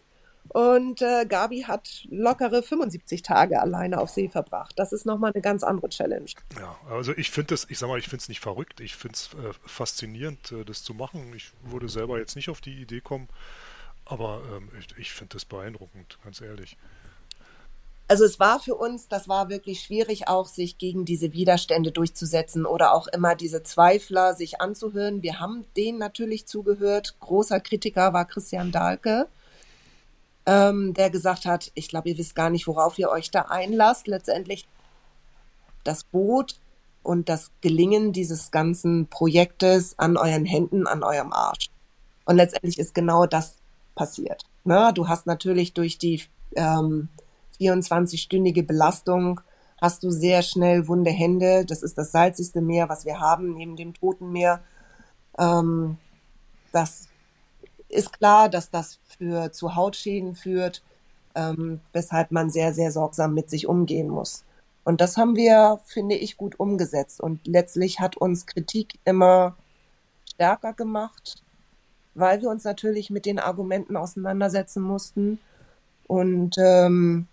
und 0.49 1.03
äh, 1.03 1.27
Gabi 1.27 1.63
hat 1.63 2.05
lockere 2.11 2.63
75 2.63 3.23
Tage 3.23 3.61
alleine 3.61 3.99
auf 3.99 4.11
See 4.11 4.29
verbracht. 4.29 4.79
Das 4.79 4.93
ist 4.93 5.07
nochmal 5.07 5.33
eine 5.33 5.43
ganz 5.43 5.63
andere 5.63 5.89
Challenge. 5.89 6.31
Ja, 6.59 6.77
also 6.91 7.13
ich 7.17 7.31
finde 7.31 7.55
es, 7.55 7.69
ich 7.71 7.79
sag 7.79 7.89
mal, 7.89 7.99
ich 7.99 8.09
finde 8.09 8.23
es 8.23 8.29
nicht 8.29 8.41
verrückt. 8.41 8.81
Ich 8.81 8.95
finde 8.95 9.15
es 9.15 9.31
äh, 9.35 9.53
faszinierend, 9.67 10.53
äh, 10.53 10.65
das 10.65 10.83
zu 10.83 10.95
machen. 10.95 11.33
Ich 11.35 11.51
würde 11.63 11.89
selber 11.89 12.19
jetzt 12.19 12.37
nicht 12.37 12.51
auf 12.51 12.61
die 12.61 12.81
Idee 12.81 13.01
kommen, 13.01 13.29
aber 14.05 14.43
ähm, 14.55 14.71
ich, 14.79 14.87
ich 14.99 15.13
finde 15.13 15.35
das 15.35 15.45
beeindruckend, 15.45 16.19
ganz 16.23 16.41
ehrlich. 16.41 16.77
Also 18.07 18.25
es 18.25 18.39
war 18.39 18.61
für 18.61 18.75
uns, 18.75 19.09
das 19.09 19.29
war 19.29 19.49
wirklich 19.49 19.81
schwierig 19.81 20.29
auch, 20.29 20.47
sich 20.47 20.77
gegen 20.77 21.07
diese 21.07 21.33
Widerstände 21.33 21.91
durchzusetzen 21.91 22.67
oder 22.67 22.93
auch 22.93 23.07
immer 23.09 23.35
diese 23.35 23.63
Zweifler 23.63 24.35
sich 24.35 24.61
anzuhören. 24.61 25.23
Wir 25.23 25.41
haben 25.41 25.65
denen 25.75 25.99
natürlich 25.99 26.47
zugehört. 26.47 27.17
Großer 27.21 27.61
Kritiker 27.61 28.13
war 28.13 28.27
Christian 28.27 28.73
Dahlke 28.73 29.27
ähm, 30.47 30.95
der 30.95 31.11
gesagt 31.11 31.47
hat, 31.47 31.71
ich 31.75 31.89
glaube, 31.89 32.11
ihr 32.11 32.19
wisst 32.19 32.35
gar 32.35 32.51
nicht, 32.51 32.67
worauf 32.67 32.99
ihr 32.99 33.11
euch 33.11 33.31
da 33.31 33.43
einlasst. 33.43 34.07
Letztendlich 34.07 34.67
das 35.85 36.05
Boot 36.05 36.57
und 37.03 37.29
das 37.29 37.51
Gelingen 37.61 38.13
dieses 38.13 38.51
ganzen 38.51 39.07
Projektes 39.09 39.99
an 39.99 40.17
euren 40.17 40.45
Händen, 40.45 40.87
an 40.87 41.03
eurem 41.03 41.33
Arsch. 41.33 41.69
Und 42.25 42.37
letztendlich 42.37 42.79
ist 42.79 42.95
genau 42.95 43.27
das 43.27 43.57
passiert. 43.95 44.45
Ne? 44.65 44.93
Du 44.95 45.09
hast 45.09 45.27
natürlich 45.27 45.75
durch 45.75 45.99
die 45.99 46.23
ähm, 46.57 47.09
24-stündige 47.61 48.67
Belastung 48.67 49.41
hast 49.81 50.03
du 50.03 50.11
sehr 50.11 50.43
schnell 50.43 50.89
wunde 50.89 51.11
Hände. 51.11 51.65
Das 51.67 51.83
ist 51.83 51.99
das 51.99 52.11
salzigste 52.13 52.63
Meer, 52.63 52.89
was 52.89 53.05
wir 53.05 53.21
haben, 53.21 53.55
neben 53.55 53.77
dem 53.77 53.93
Toten 53.93 54.33
Meer. 54.33 54.61
Ähm, 55.39 55.99
das 56.73 57.09
ist 57.95 58.13
klar, 58.13 58.49
dass 58.49 58.71
das 58.71 58.99
für 59.19 59.53
zu 59.53 59.75
Hautschäden 59.75 60.35
führt, 60.35 60.83
ähm, 61.35 61.81
weshalb 61.93 62.31
man 62.31 62.51
sehr, 62.51 62.73
sehr 62.75 62.91
sorgsam 62.91 63.35
mit 63.35 63.51
sich 63.51 63.67
umgehen 63.67 64.09
muss. 64.09 64.45
Und 64.85 65.01
das 65.01 65.17
haben 65.17 65.35
wir, 65.37 65.81
finde 65.87 66.15
ich, 66.15 66.37
gut 66.37 66.61
umgesetzt. 66.61 67.21
Und 67.21 67.47
letztlich 67.47 68.01
hat 68.01 68.17
uns 68.17 68.47
Kritik 68.47 68.99
immer 69.05 69.57
stärker 70.35 70.75
gemacht, 70.75 71.43
weil 72.15 72.43
wir 72.43 72.51
uns 72.51 72.65
natürlich 72.65 73.11
mit 73.11 73.27
den 73.27 73.39
Argumenten 73.39 73.97
auseinandersetzen 73.97 74.83
mussten. 74.83 75.39
Und 76.07 76.57
ähm, 76.59 77.27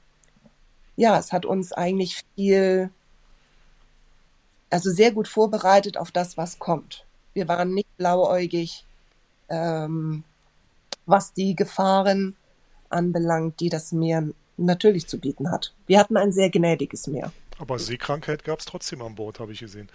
ja, 0.95 1.17
es 1.17 1.33
hat 1.33 1.45
uns 1.45 1.73
eigentlich 1.73 2.23
viel, 2.35 2.89
also 4.69 4.89
sehr 4.89 5.11
gut 5.11 5.27
vorbereitet 5.27 5.97
auf 5.97 6.11
das, 6.11 6.37
was 6.37 6.57
kommt. 6.57 7.05
Wir 7.33 7.47
waren 7.47 7.73
nicht 7.73 7.97
blauäugig, 7.97 8.85
ähm, 9.49 10.23
was 11.05 11.33
die 11.33 11.55
Gefahren 11.55 12.35
anbelangt, 12.89 13.59
die 13.59 13.69
das 13.69 13.91
Meer 13.91 14.29
natürlich 14.57 15.07
zu 15.07 15.19
bieten 15.19 15.51
hat. 15.51 15.73
Wir 15.87 15.99
hatten 15.99 16.17
ein 16.17 16.31
sehr 16.31 16.49
gnädiges 16.49 17.07
Meer. 17.07 17.31
Aber 17.59 17.79
Seekrankheit 17.79 18.43
gab 18.43 18.59
es 18.59 18.65
trotzdem 18.65 19.01
an 19.01 19.15
Bord, 19.15 19.39
habe 19.39 19.51
ich 19.53 19.59
gesehen. 19.59 19.89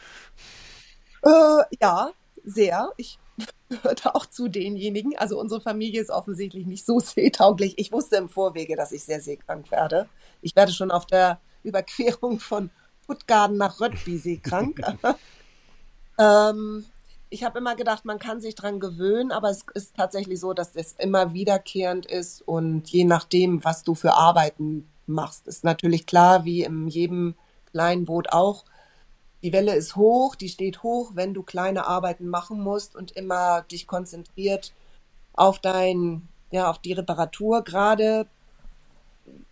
Äh, 1.23 1.63
ja, 1.81 2.11
sehr. 2.45 2.93
Ich 2.97 3.19
gehörte 3.69 4.15
auch 4.15 4.27
zu 4.27 4.49
denjenigen. 4.49 5.17
Also 5.17 5.39
unsere 5.39 5.61
Familie 5.61 6.01
ist 6.01 6.11
offensichtlich 6.11 6.67
nicht 6.67 6.87
so 6.87 7.01
seetauglich. 7.01 7.75
Ich 7.77 7.93
wusste 7.93 8.17
im 8.17 8.29
Vorwege, 8.29 8.77
dass 8.77 8.93
ich 8.93 9.05
sehr 9.05 9.21
seekrank 9.21 9.71
werde. 9.71 10.09
Ich 10.43 10.55
werde 10.57 10.73
schon 10.73 10.91
auf 10.91 11.07
der 11.07 11.41
Überquerung 11.63 12.39
von 12.39 12.71
Puttgarden 13.07 13.57
nach 13.57 13.81
Röttby 13.81 14.19
seekrank. 14.19 14.81
ähm, 16.19 16.85
ich 17.29 17.45
habe 17.45 17.59
immer 17.59 17.75
gedacht, 17.75 18.05
man 18.05 18.19
kann 18.19 18.41
sich 18.41 18.55
dran 18.55 18.81
gewöhnen, 18.81 19.33
aber 19.33 19.51
es 19.51 19.65
ist 19.75 19.97
tatsächlich 19.97 20.39
so, 20.39 20.53
dass 20.53 20.77
es 20.77 20.93
immer 20.93 21.33
wiederkehrend 21.33 22.07
ist 22.07 22.43
und 22.43 22.89
je 22.89 23.05
nachdem, 23.05 23.65
was 23.65 23.83
du 23.83 23.95
für 23.95 24.15
Arbeiten 24.15 24.89
machst, 25.07 25.47
ist 25.47 25.65
natürlich 25.65 26.07
klar, 26.07 26.45
wie 26.45 26.63
in 26.63 26.89
jedem 26.89 27.35
kleinen 27.73 28.05
Boot 28.05 28.33
auch. 28.33 28.65
Die 29.43 29.53
Welle 29.53 29.75
ist 29.75 29.97
hoch, 29.97 30.35
die 30.35 30.49
steht 30.49 30.83
hoch, 30.83 31.13
wenn 31.15 31.35
du 31.35 31.43
kleine 31.43 31.87
Arbeiten 31.87 32.29
machen 32.29 32.61
musst 32.61 32.97
und 32.97 33.13
immer 33.13 33.63
dich 33.63 33.87
konzentriert 33.87 34.73
auf 35.35 35.59
dein, 35.59 36.29
ja, 36.51 36.71
auf 36.71 36.79
die 36.79 36.93
Reparatur 36.93 37.63
gerade 37.63 38.27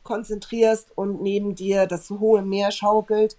konzentrierst 0.02 0.96
und 0.96 1.22
neben 1.22 1.54
dir 1.54 1.86
das 1.86 2.08
hohe 2.10 2.42
Meer 2.42 2.70
schaukelt, 2.70 3.36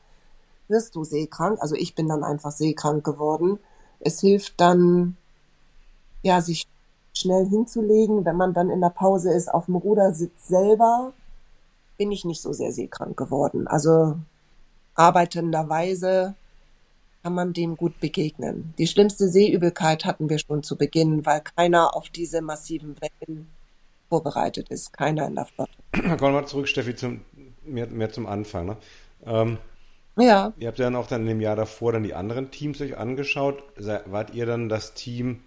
wirst 0.67 0.95
du 0.95 1.03
seekrank. 1.03 1.59
Also 1.61 1.75
ich 1.75 1.95
bin 1.95 2.07
dann 2.07 2.23
einfach 2.23 2.51
seekrank 2.51 3.03
geworden. 3.03 3.59
Es 4.05 4.21
hilft 4.21 4.61
dann, 4.61 5.17
ja, 6.21 6.39
sich 6.39 6.67
schnell 7.13 7.47
hinzulegen. 7.49 8.23
Wenn 8.23 8.37
man 8.37 8.53
dann 8.53 8.69
in 8.69 8.81
der 8.81 8.89
Pause 8.89 9.33
ist, 9.33 9.51
auf 9.51 9.65
dem 9.65 9.75
Rudersitz 9.75 10.47
selber, 10.47 11.11
bin 11.97 12.11
ich 12.11 12.23
nicht 12.23 12.41
so 12.41 12.53
sehr 12.53 12.71
seekrank 12.71 13.17
geworden. 13.17 13.67
Also 13.67 14.15
arbeitenderweise 14.93 16.35
kann 17.23 17.33
man 17.33 17.53
dem 17.53 17.77
gut 17.77 17.99
begegnen. 17.99 18.75
Die 18.77 18.85
schlimmste 18.85 19.27
Seeübelkeit 19.27 20.05
hatten 20.05 20.29
wir 20.29 20.37
schon 20.37 20.61
zu 20.61 20.77
Beginn, 20.77 21.25
weil 21.25 21.41
keiner 21.41 21.95
auf 21.95 22.09
diese 22.09 22.41
massiven 22.43 22.95
Wellen 23.01 23.47
vorbereitet 24.07 24.69
ist. 24.69 24.93
Keiner 24.93 25.25
in 25.25 25.33
der 25.33 25.45
Flotte. 25.45 25.71
Kommen 26.17 26.35
wir 26.35 26.45
zurück, 26.45 26.67
Steffi, 26.67 26.95
zum, 26.95 27.21
mehr, 27.63 27.87
mehr 27.87 28.11
zum 28.11 28.27
Anfang. 28.27 28.67
Ne? 28.67 28.77
Ähm, 29.25 29.57
ja. 30.17 30.53
Ihr 30.57 30.67
habt 30.67 30.79
ja 30.79 30.85
dann 30.85 30.95
auch 30.95 31.07
dann 31.07 31.27
im 31.27 31.41
Jahr 31.41 31.55
davor 31.55 31.91
dann 31.91 32.03
die 32.03 32.13
anderen 32.13 32.51
Teams 32.51 32.81
euch 32.81 32.97
angeschaut. 32.97 33.63
Wart 34.05 34.33
ihr 34.33 34.45
dann 34.45 34.69
das 34.69 34.93
Team 34.93 35.41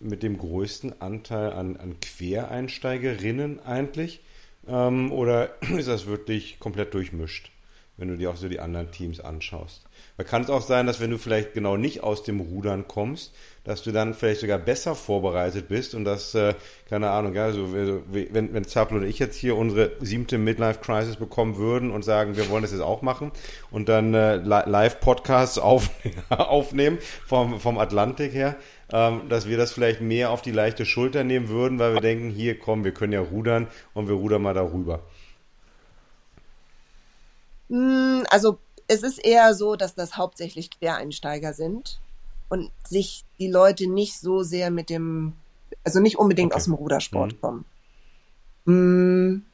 mit 0.00 0.22
dem 0.22 0.38
größten 0.38 1.00
Anteil 1.00 1.52
an, 1.52 1.76
an 1.76 2.00
Quereinsteigerinnen 2.00 3.60
eigentlich? 3.60 4.22
Ähm, 4.66 5.12
oder 5.12 5.50
ist 5.76 5.88
das 5.88 6.06
wirklich 6.06 6.58
komplett 6.58 6.94
durchmischt, 6.94 7.50
wenn 7.98 8.08
du 8.08 8.16
dir 8.16 8.30
auch 8.30 8.36
so 8.36 8.48
die 8.48 8.60
anderen 8.60 8.90
Teams 8.90 9.20
anschaust? 9.20 9.82
Weil 10.16 10.26
kann 10.26 10.42
es 10.42 10.50
auch 10.50 10.62
sein, 10.62 10.86
dass 10.86 11.00
wenn 11.00 11.10
du 11.10 11.18
vielleicht 11.18 11.54
genau 11.54 11.76
nicht 11.76 12.02
aus 12.02 12.22
dem 12.22 12.40
Rudern 12.40 12.88
kommst, 12.88 13.32
dass 13.64 13.82
du 13.82 13.92
dann 13.92 14.14
vielleicht 14.14 14.40
sogar 14.40 14.58
besser 14.58 14.94
vorbereitet 14.94 15.68
bist 15.68 15.94
und 15.94 16.04
dass, 16.04 16.34
äh, 16.34 16.54
keine 16.88 17.10
Ahnung, 17.10 17.34
ja, 17.34 17.52
so, 17.52 17.72
wenn, 17.72 18.54
wenn 18.54 18.64
Zappel 18.64 18.96
und 18.96 19.04
ich 19.04 19.18
jetzt 19.18 19.36
hier 19.36 19.56
unsere 19.56 19.92
siebte 20.00 20.38
Midlife 20.38 20.80
Crisis 20.80 21.16
bekommen 21.16 21.56
würden 21.58 21.90
und 21.90 22.02
sagen, 22.02 22.36
wir 22.36 22.48
wollen 22.48 22.62
das 22.62 22.72
jetzt 22.72 22.80
auch 22.80 23.02
machen 23.02 23.30
und 23.70 23.88
dann 23.88 24.14
äh, 24.14 24.36
Live-Podcasts 24.36 25.58
auf, 25.58 25.90
aufnehmen 26.30 26.98
vom, 27.26 27.60
vom 27.60 27.78
Atlantik 27.78 28.32
her, 28.32 28.56
ähm, 28.90 29.28
dass 29.28 29.46
wir 29.46 29.58
das 29.58 29.72
vielleicht 29.72 30.00
mehr 30.00 30.30
auf 30.30 30.40
die 30.40 30.52
leichte 30.52 30.86
Schulter 30.86 31.22
nehmen 31.22 31.48
würden, 31.48 31.78
weil 31.78 31.94
wir 31.94 32.00
denken, 32.00 32.30
hier 32.30 32.58
komm, 32.58 32.84
wir 32.84 32.92
können 32.92 33.12
ja 33.12 33.20
rudern 33.20 33.66
und 33.92 34.08
wir 34.08 34.14
rudern 34.14 34.42
mal 34.42 34.54
darüber. 34.54 35.02
Hm, 37.68 38.24
also 38.30 38.58
es 38.86 39.02
ist 39.02 39.18
eher 39.18 39.54
so, 39.54 39.76
dass 39.76 39.94
das 39.94 40.16
hauptsächlich 40.16 40.70
Quereinsteiger 40.70 41.52
sind 41.52 42.00
und 42.48 42.70
sich 42.86 43.24
die 43.38 43.48
Leute 43.48 43.86
nicht 43.88 44.18
so 44.18 44.42
sehr 44.42 44.70
mit 44.70 44.90
dem, 44.90 45.34
also 45.84 46.00
nicht 46.00 46.18
unbedingt 46.18 46.52
okay. 46.52 46.56
aus 46.56 46.64
dem 46.64 46.74
Rudersport 46.74 47.34
mhm. 47.34 47.40
kommen. 47.40 47.64
Hm, 48.66 49.44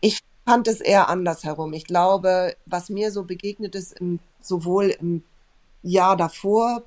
ich 0.00 0.20
fand 0.44 0.68
es 0.68 0.80
eher 0.80 1.08
andersherum. 1.08 1.72
Ich 1.72 1.84
glaube, 1.84 2.56
was 2.66 2.88
mir 2.88 3.12
so 3.12 3.24
begegnet 3.24 3.74
ist, 3.74 3.98
im, 4.00 4.18
sowohl 4.40 4.86
im 4.86 5.22
Jahr 5.82 6.16
davor, 6.16 6.82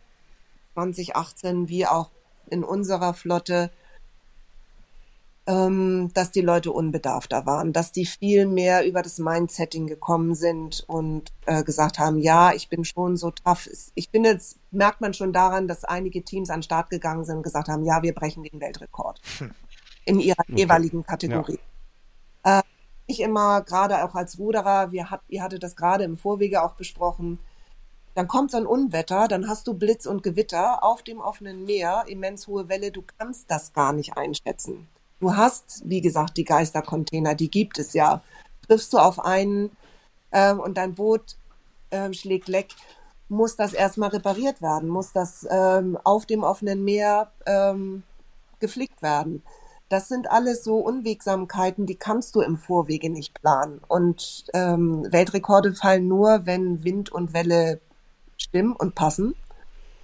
2018, 0.74 1.70
wie 1.70 1.86
auch 1.86 2.10
in 2.50 2.64
unserer 2.64 3.14
Flotte, 3.14 3.72
ähm, 5.46 6.12
dass 6.14 6.32
die 6.32 6.42
Leute 6.42 6.72
unbedarfter 6.72 7.46
waren, 7.46 7.74
dass 7.74 7.92
die 7.92 8.06
viel 8.06 8.46
mehr 8.46 8.88
über 8.88 9.02
das 9.02 9.18
Mindsetting 9.18 9.88
gekommen 9.88 10.36
sind 10.36 10.86
und 10.88 11.34
äh, 11.46 11.64
gesagt 11.64 12.00
haben, 12.00 12.18
ja, 12.20 12.54
ich 12.54 12.70
bin 12.70 12.86
schon 12.86 13.18
so 13.18 13.32
tough. 13.32 13.70
Ich 13.96 14.10
finde, 14.10 14.36
das 14.36 14.58
merkt 14.72 15.02
man 15.02 15.14
schon 15.14 15.34
daran, 15.34 15.68
dass 15.68 15.84
einige 15.84 16.24
Teams 16.24 16.50
an 16.50 16.60
den 16.60 16.64
Start 16.64 16.90
gegangen 16.90 17.26
sind 17.26 17.38
und 17.38 17.44
gesagt 17.44 17.68
haben, 17.68 17.84
ja, 17.84 18.02
wir 18.04 18.14
brechen 18.14 18.44
den 18.44 18.62
Weltrekord 18.62 19.20
hm. 19.40 19.52
in 20.06 20.20
ihrer 20.20 20.40
okay. 20.40 20.56
jeweiligen 20.56 21.04
Kategorie. 21.04 21.60
Ja. 22.46 22.60
Äh, 22.60 22.64
ich 23.06 23.20
immer, 23.20 23.62
gerade 23.64 24.06
auch 24.06 24.16
als 24.16 24.40
Ruderer, 24.40 24.94
wir 24.94 25.12
hat, 25.12 25.22
ihr 25.28 25.44
hattet 25.44 25.62
das 25.62 25.76
gerade 25.76 26.06
im 26.06 26.18
Vorwege 26.18 26.64
auch 26.64 26.76
besprochen, 26.76 27.40
dann 28.16 28.28
kommt 28.30 28.52
so 28.52 28.58
ein 28.58 28.68
Unwetter, 28.68 29.28
dann 29.28 29.50
hast 29.50 29.68
du 29.68 29.74
Blitz 29.74 30.06
und 30.06 30.24
Gewitter 30.24 30.84
auf 30.84 31.02
dem 31.04 31.20
offenen 31.20 31.66
Meer, 31.66 32.06
immens 32.08 32.48
hohe 32.48 32.70
Welle, 32.70 32.92
du 32.92 33.04
kannst 33.18 33.52
das 33.52 33.74
gar 33.74 33.92
nicht 33.92 34.16
einschätzen. 34.16 34.88
Du 35.24 35.38
hast, 35.38 35.84
wie 35.86 36.02
gesagt, 36.02 36.36
die 36.36 36.44
Geistercontainer, 36.44 37.34
die 37.34 37.50
gibt 37.50 37.80
es 37.80 37.94
ja. 37.94 38.22
Triffst 38.68 38.92
du 38.92 38.98
auf 38.98 39.24
einen 39.24 39.72
ähm, 40.34 40.60
und 40.60 40.76
dein 40.76 40.96
Boot 40.96 41.38
ähm, 41.92 42.12
schlägt 42.12 42.50
leck, 42.50 42.72
muss 43.30 43.56
das 43.56 43.72
erstmal 43.72 44.10
repariert 44.10 44.62
werden, 44.62 44.90
muss 44.90 45.14
das 45.14 45.48
ähm, 45.50 45.98
auf 46.04 46.26
dem 46.26 46.44
offenen 46.44 46.84
Meer 46.84 47.32
ähm, 47.46 48.04
geflickt 48.60 49.02
werden. 49.02 49.44
Das 49.88 50.10
sind 50.10 50.30
alles 50.30 50.66
so 50.66 50.80
Unwegsamkeiten, 50.80 51.86
die 51.86 51.96
kannst 51.96 52.36
du 52.36 52.42
im 52.42 52.58
Vorwege 52.58 53.10
nicht 53.10 53.34
planen. 53.34 53.80
Und 53.88 54.48
ähm, 54.54 55.08
Weltrekorde 55.10 55.74
fallen 55.74 56.10
nur, 56.10 56.46
wenn 56.46 56.84
Wind 56.84 57.14
und 57.14 57.34
Welle 57.34 57.80
stimmen 58.36 58.74
und 58.74 58.94
passen. 58.94 59.36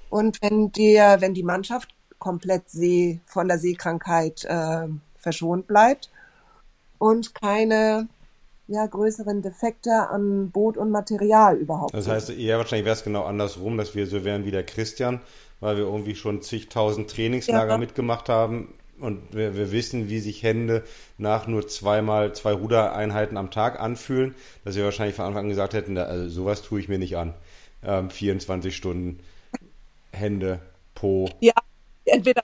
Und 0.10 0.42
wenn 0.42 0.72
dir, 0.72 1.18
wenn 1.20 1.34
die 1.34 1.44
Mannschaft 1.44 1.90
komplett 2.20 2.70
See, 2.70 3.20
von 3.26 3.50
der 3.50 3.60
Seekrankheit 3.60 4.46
äh, 4.46 4.88
verschont 5.30 5.68
bleibt 5.68 6.10
und 6.98 7.36
keine 7.36 8.08
ja, 8.68 8.86
größeren 8.86 9.42
Defekte 9.42 10.10
an 10.10 10.52
Boot 10.52 10.78
und 10.78 10.92
Material 10.92 11.58
überhaupt. 11.58 11.94
Das 11.94 12.08
heißt, 12.08 12.32
eher 12.32 12.58
wahrscheinlich 12.58 12.86
wäre 12.86 12.96
es 12.96 13.04
genau 13.04 13.24
andersrum, 13.24 13.78
dass 13.78 13.96
wir 13.96 14.06
so 14.08 14.24
wären 14.24 14.46
wie 14.46 14.52
der 14.52 14.64
Christian, 14.64 15.22
weil 15.60 15.78
wir 15.78 15.84
irgendwie 15.84 16.16
schon 16.16 16.42
zigtausend 16.42 17.10
Trainingslager 17.10 17.74
ja. 17.74 17.78
mitgemacht 17.78 18.30
haben 18.30 18.74
und 19.00 19.34
wir, 19.34 19.56
wir, 19.56 19.72
wissen, 19.72 20.10
wie 20.10 20.20
sich 20.20 20.44
Hände 20.44 20.84
nach 21.18 21.48
nur 21.48 21.68
zweimal 21.68 22.34
zwei 22.34 22.54
Rudereinheiten 22.54 23.38
am 23.38 23.50
Tag 23.50 23.80
anfühlen, 23.80 24.36
dass 24.66 24.76
wir 24.76 24.84
wahrscheinlich 24.84 25.16
von 25.16 25.26
Anfang 25.26 25.46
an 25.46 25.50
gesagt 25.50 25.74
hätten, 25.74 25.98
also 25.98 26.28
sowas 26.30 26.62
tue 26.62 26.80
ich 26.80 26.90
mir 26.90 27.00
nicht 27.00 27.18
an. 27.18 27.34
Ähm, 27.84 28.10
24 28.10 28.76
Stunden 28.76 29.20
Hände, 30.12 30.60
Po. 30.96 31.30
Ja, 31.40 31.54
entweder 32.06 32.44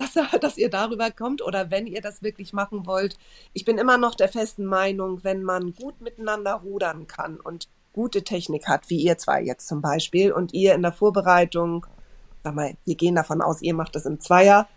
dass, 0.00 0.40
dass 0.40 0.56
ihr 0.56 0.70
darüber 0.70 1.10
kommt 1.10 1.42
oder 1.42 1.70
wenn 1.70 1.86
ihr 1.86 2.00
das 2.00 2.22
wirklich 2.22 2.52
machen 2.52 2.86
wollt. 2.86 3.16
Ich 3.52 3.64
bin 3.64 3.78
immer 3.78 3.98
noch 3.98 4.14
der 4.14 4.28
festen 4.28 4.64
Meinung, 4.64 5.22
wenn 5.22 5.42
man 5.42 5.74
gut 5.74 6.00
miteinander 6.00 6.54
rudern 6.54 7.06
kann 7.06 7.38
und 7.38 7.68
gute 7.92 8.22
Technik 8.22 8.68
hat, 8.68 8.88
wie 8.88 9.00
ihr 9.00 9.18
zwei 9.18 9.42
jetzt 9.42 9.68
zum 9.68 9.80
Beispiel, 9.82 10.32
und 10.32 10.54
ihr 10.54 10.74
in 10.74 10.82
der 10.82 10.92
Vorbereitung, 10.92 11.86
sag 12.42 12.54
mal, 12.54 12.74
wir 12.84 12.94
gehen 12.94 13.14
davon 13.14 13.42
aus, 13.42 13.62
ihr 13.62 13.74
macht 13.74 13.94
das 13.94 14.06
im 14.06 14.20
Zweier, 14.20 14.68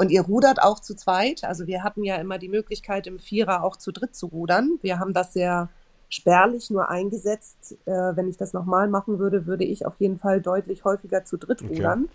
Und 0.00 0.10
ihr 0.12 0.22
rudert 0.22 0.62
auch 0.62 0.78
zu 0.78 0.94
zweit. 0.94 1.42
Also 1.42 1.66
wir 1.66 1.82
hatten 1.82 2.04
ja 2.04 2.16
immer 2.16 2.38
die 2.38 2.48
Möglichkeit, 2.48 3.08
im 3.08 3.18
Vierer 3.18 3.64
auch 3.64 3.76
zu 3.76 3.90
dritt 3.90 4.14
zu 4.14 4.26
rudern. 4.26 4.78
Wir 4.80 5.00
haben 5.00 5.12
das 5.12 5.32
sehr 5.32 5.68
spärlich 6.08 6.70
nur 6.70 6.88
eingesetzt. 6.88 7.76
Äh, 7.84 8.16
wenn 8.16 8.28
ich 8.28 8.36
das 8.36 8.52
nochmal 8.52 8.88
machen 8.88 9.18
würde, 9.18 9.46
würde 9.46 9.64
ich 9.64 9.86
auf 9.86 9.94
jeden 9.98 10.18
Fall 10.18 10.40
deutlich 10.40 10.84
häufiger 10.84 11.24
zu 11.24 11.36
dritt 11.36 11.62
okay. 11.62 11.74
rudern 11.74 12.08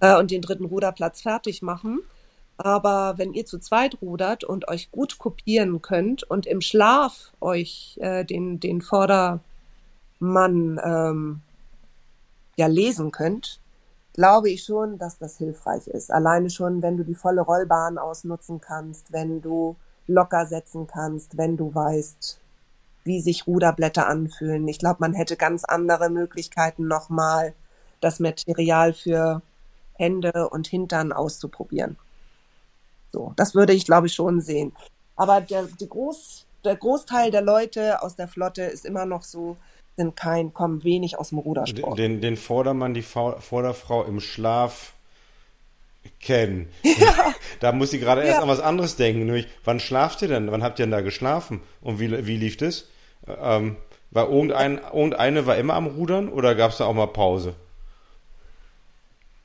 äh, 0.00 0.16
und 0.16 0.30
den 0.30 0.42
dritten 0.42 0.64
Ruderplatz 0.64 1.22
fertig 1.22 1.62
machen. 1.62 2.00
Aber 2.58 3.18
wenn 3.18 3.34
ihr 3.34 3.44
zu 3.44 3.58
zweit 3.58 4.00
rudert 4.00 4.44
und 4.44 4.68
euch 4.68 4.90
gut 4.90 5.18
kopieren 5.18 5.82
könnt 5.82 6.22
und 6.22 6.46
im 6.46 6.60
Schlaf 6.60 7.32
euch 7.40 7.98
äh, 8.00 8.24
den, 8.24 8.60
den 8.60 8.80
Vordermann 8.80 9.40
ähm, 10.20 11.40
ja 12.56 12.66
lesen 12.66 13.10
könnt, 13.10 13.60
glaube 14.14 14.48
ich 14.48 14.64
schon, 14.64 14.96
dass 14.96 15.18
das 15.18 15.36
hilfreich 15.36 15.86
ist. 15.86 16.10
Alleine 16.10 16.48
schon, 16.48 16.80
wenn 16.80 16.96
du 16.96 17.04
die 17.04 17.14
volle 17.14 17.42
Rollbahn 17.42 17.98
ausnutzen 17.98 18.60
kannst, 18.62 19.12
wenn 19.12 19.42
du 19.42 19.76
locker 20.06 20.46
setzen 20.46 20.86
kannst, 20.86 21.36
wenn 21.36 21.58
du 21.58 21.74
weißt, 21.74 22.40
wie 23.04 23.20
sich 23.20 23.46
Ruderblätter 23.46 24.08
anfühlen. 24.08 24.66
Ich 24.68 24.78
glaube, 24.78 24.96
man 25.00 25.12
hätte 25.12 25.36
ganz 25.36 25.64
andere 25.64 26.08
Möglichkeiten 26.08 26.88
nochmal, 26.88 27.52
das 28.00 28.20
Material 28.20 28.94
für 28.94 29.42
Hände 29.96 30.48
und 30.50 30.66
Hintern 30.66 31.12
auszuprobieren. 31.12 31.96
So, 33.12 33.32
das 33.36 33.54
würde 33.54 33.72
ich, 33.72 33.84
glaube 33.84 34.06
ich, 34.06 34.14
schon 34.14 34.40
sehen. 34.40 34.72
Aber 35.16 35.40
der, 35.40 35.64
die 35.80 35.88
Groß, 35.88 36.46
der 36.64 36.76
Großteil 36.76 37.30
der 37.30 37.42
Leute 37.42 38.02
aus 38.02 38.16
der 38.16 38.28
Flotte 38.28 38.62
ist 38.62 38.84
immer 38.84 39.06
noch 39.06 39.22
so, 39.22 39.56
sind 39.96 40.16
kein, 40.16 40.52
kommen 40.52 40.84
wenig 40.84 41.18
aus 41.18 41.30
dem 41.30 41.38
Rudersport. 41.38 41.98
Den, 41.98 42.20
den 42.20 42.36
Vordermann, 42.36 42.92
die 42.92 43.02
Vorderfrau 43.02 44.04
im 44.04 44.20
Schlaf 44.20 44.92
kennen. 46.20 46.68
Ja. 46.82 47.34
Da 47.60 47.72
muss 47.72 47.90
sie 47.90 47.98
gerade 47.98 48.22
erst 48.22 48.36
ja. 48.36 48.42
an 48.42 48.48
was 48.48 48.60
anderes 48.60 48.96
denken, 48.96 49.24
nämlich, 49.26 49.46
wann 49.64 49.80
schlaft 49.80 50.20
ihr 50.22 50.28
denn? 50.28 50.50
Wann 50.50 50.62
habt 50.62 50.78
ihr 50.78 50.84
denn 50.84 50.90
da 50.90 51.00
geschlafen? 51.00 51.60
Und 51.80 52.00
wie, 52.00 52.26
wie 52.26 52.36
lief 52.36 52.56
das? 52.56 52.86
Ähm, 53.26 53.76
war 54.10 54.28
irgendein, 54.28 54.78
irgendeine 54.78 55.46
war 55.46 55.56
immer 55.56 55.74
am 55.74 55.86
Rudern 55.86 56.28
oder 56.28 56.54
gab 56.54 56.72
es 56.72 56.78
da 56.78 56.84
auch 56.84 56.94
mal 56.94 57.06
Pause? 57.06 57.54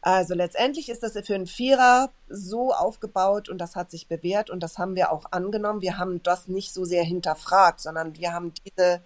Also 0.02 0.34
letztendlich 0.34 0.90
ist 0.90 1.04
das 1.04 1.14
für 1.14 1.36
einen 1.36 1.46
Vierer 1.46 2.10
so 2.28 2.74
aufgebaut 2.74 3.50
und 3.50 3.60
das 3.60 3.76
hat 3.76 3.92
sich 3.92 4.08
bewährt 4.08 4.50
und 4.50 4.62
das 4.62 4.80
haben 4.80 4.96
wir 4.96 5.12
auch 5.12 5.26
angenommen. 5.32 5.82
Wir 5.82 6.00
haben 6.00 6.24
das 6.24 6.48
nicht 6.48 6.74
so 6.74 6.86
sehr 6.86 7.04
hinterfragt, 7.04 7.80
sondern 7.80 8.18
wir 8.18 8.34
haben 8.34 8.52
diese 8.66 9.02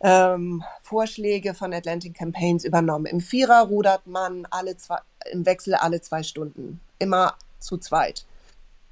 ähm, 0.00 0.62
Vorschläge 0.82 1.54
von 1.54 1.74
Atlantic 1.74 2.14
Campaigns 2.14 2.64
übernommen. 2.64 3.06
Im 3.06 3.20
Vierer 3.20 3.66
rudert 3.66 4.06
man 4.06 4.46
alle 4.50 4.76
zwei, 4.76 4.98
im 5.30 5.44
Wechsel 5.44 5.74
alle 5.74 6.00
zwei 6.00 6.22
Stunden, 6.22 6.80
immer 7.00 7.34
zu 7.58 7.76
zweit. 7.76 8.26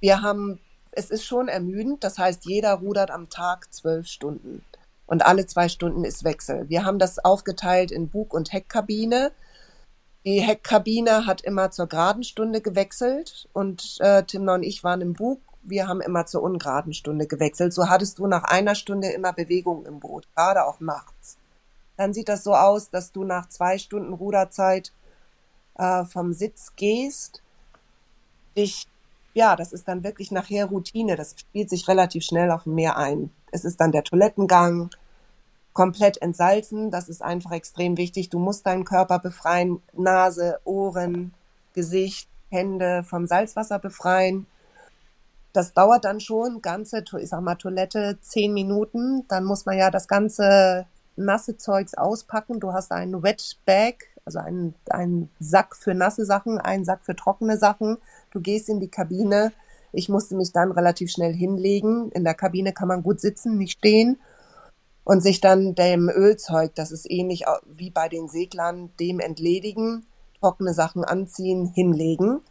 Wir 0.01 0.23
haben, 0.23 0.61
es 0.91 1.11
ist 1.11 1.25
schon 1.25 1.49
ermüdend, 1.49 2.03
das 2.03 2.19
heißt, 2.19 2.45
jeder 2.45 2.75
rudert 2.75 3.13
am 3.13 3.31
Tag 3.31 3.73
zwölf 3.73 4.09
Stunden 4.09 4.65
und 5.07 5.25
alle 5.25 5.47
zwei 5.47 5.69
Stunden 5.69 6.05
ist 6.05 6.25
Wechsel. 6.25 6.69
Wir 6.69 6.85
haben 6.85 6.99
das 6.99 7.19
aufgeteilt 7.25 7.91
in 7.91 8.09
Bug- 8.09 8.35
und 8.35 8.53
Heckkabine. 8.53 9.33
Die 10.29 10.43
Heckkabine 10.43 11.25
hat 11.25 11.41
immer 11.41 11.71
zur 11.71 11.87
geraden 11.87 12.23
Stunde 12.23 12.61
gewechselt 12.61 13.49
und 13.55 13.97
äh, 14.01 14.25
Timna 14.25 14.57
und 14.57 14.63
ich 14.63 14.85
waren 14.85 15.01
im 15.01 15.15
Bug. 15.15 15.41
Wir 15.63 15.89
haben 15.89 16.03
immer 16.03 16.27
zur 16.27 16.43
ungeraden 16.43 16.93
Stunde 16.93 17.27
gewechselt. 17.27 17.73
So 17.73 17.89
hattest 17.89 18.19
du 18.19 18.27
nach 18.27 18.45
einer 18.45 18.75
Stunde 18.75 19.09
immer 19.09 19.33
Bewegung 19.33 19.87
im 19.87 20.01
Boot, 20.01 20.29
gerade 20.35 20.67
auch 20.67 20.81
nachts. 20.81 21.39
Dann 21.97 22.13
sieht 22.13 22.29
das 22.29 22.45
so 22.45 22.55
aus, 22.55 22.91
dass 22.91 23.11
du 23.11 23.25
nach 23.25 23.49
zwei 23.49 23.79
Stunden 23.79 24.13
Ruderzeit 24.13 24.93
äh, 25.79 26.05
vom 26.05 26.35
Sitz 26.35 26.77
gehst, 26.77 27.43
dich, 28.55 28.87
ja, 29.33 29.57
das 29.57 29.73
ist 29.73 29.89
dann 29.89 30.05
wirklich 30.05 30.31
nachher 30.31 30.67
Routine. 30.67 31.17
Das 31.17 31.37
spielt 31.39 31.71
sich 31.71 31.89
relativ 31.89 32.23
schnell 32.23 32.51
auf 32.51 32.65
dem 32.65 32.75
Meer 32.75 32.99
ein. 32.99 33.31
Es 33.51 33.65
ist 33.65 33.81
dann 33.81 33.93
der 33.93 34.05
Toilettengang, 34.05 34.91
komplett 35.79 36.21
entsalzen. 36.21 36.91
Das 36.91 37.09
ist 37.09 37.23
einfach 37.23 37.53
extrem 37.53 37.97
wichtig. 37.99 38.31
Du 38.31 38.41
musst 38.41 38.67
deinen 38.67 38.83
Körper 38.83 39.21
befreien, 39.21 39.81
Nase, 39.93 40.59
Ohren, 40.65 41.33
Gesicht, 41.73 42.29
Hände 42.51 43.05
vom 43.05 43.29
Salzwasser 43.29 43.79
befreien. 43.79 44.49
Das 45.53 45.75
dauert 45.75 46.05
dann 46.05 46.19
schon 46.19 46.63
ganze, 46.63 47.05
ich 47.21 47.29
sag 47.29 47.43
mal 47.43 47.55
Toilette, 47.55 48.19
zehn 48.21 48.53
Minuten. 48.55 49.25
Dann 49.29 49.45
muss 49.45 49.67
man 49.67 49.79
ja 49.79 49.93
das 49.93 50.09
ganze 50.09 50.87
nasse 51.15 51.57
Zeugs 51.59 51.95
auspacken. 51.95 52.59
Du 52.59 52.73
hast 52.73 52.91
einen 52.91 53.23
Wet 53.23 53.59
Bag, 53.65 53.99
also 54.25 54.41
einen, 54.41 54.75
einen 54.91 55.31
Sack 55.39 55.77
für 55.77 55.95
nasse 55.95 56.25
Sachen, 56.25 56.59
einen 56.59 56.85
Sack 56.85 57.05
für 57.05 57.15
trockene 57.15 57.57
Sachen. 57.57 57.99
Du 58.33 58.41
gehst 58.41 58.69
in 58.69 58.81
die 58.81 58.91
Kabine, 58.91 59.53
ich 59.93 60.09
musste 60.09 60.35
mich 60.35 60.51
dann 60.51 60.73
relativ 60.73 61.13
schnell 61.13 61.33
hinlegen. 61.33 62.11
In 62.11 62.25
der 62.25 62.35
Kabine 62.35 62.73
kann 62.73 62.89
man 62.89 63.05
gut 63.05 63.21
sitzen, 63.21 63.57
nicht 63.57 63.79
stehen. 63.79 64.19
Und 65.09 65.23
sich 65.23 65.41
dann 65.41 65.75
dem 65.75 66.11
Ölzeug, 66.11 66.75
das 66.75 66.93
ist 66.93 67.11
ähnlich 67.11 67.47
wie 67.65 67.89
bei 67.89 68.11
den 68.11 68.29
Seglern, 68.29 68.91
dem 69.01 69.21
entledigen, 69.21 70.05
trockene 70.39 70.75
Sachen 70.75 71.03
anziehen, 71.03 71.65
hinlegen. 71.65 72.43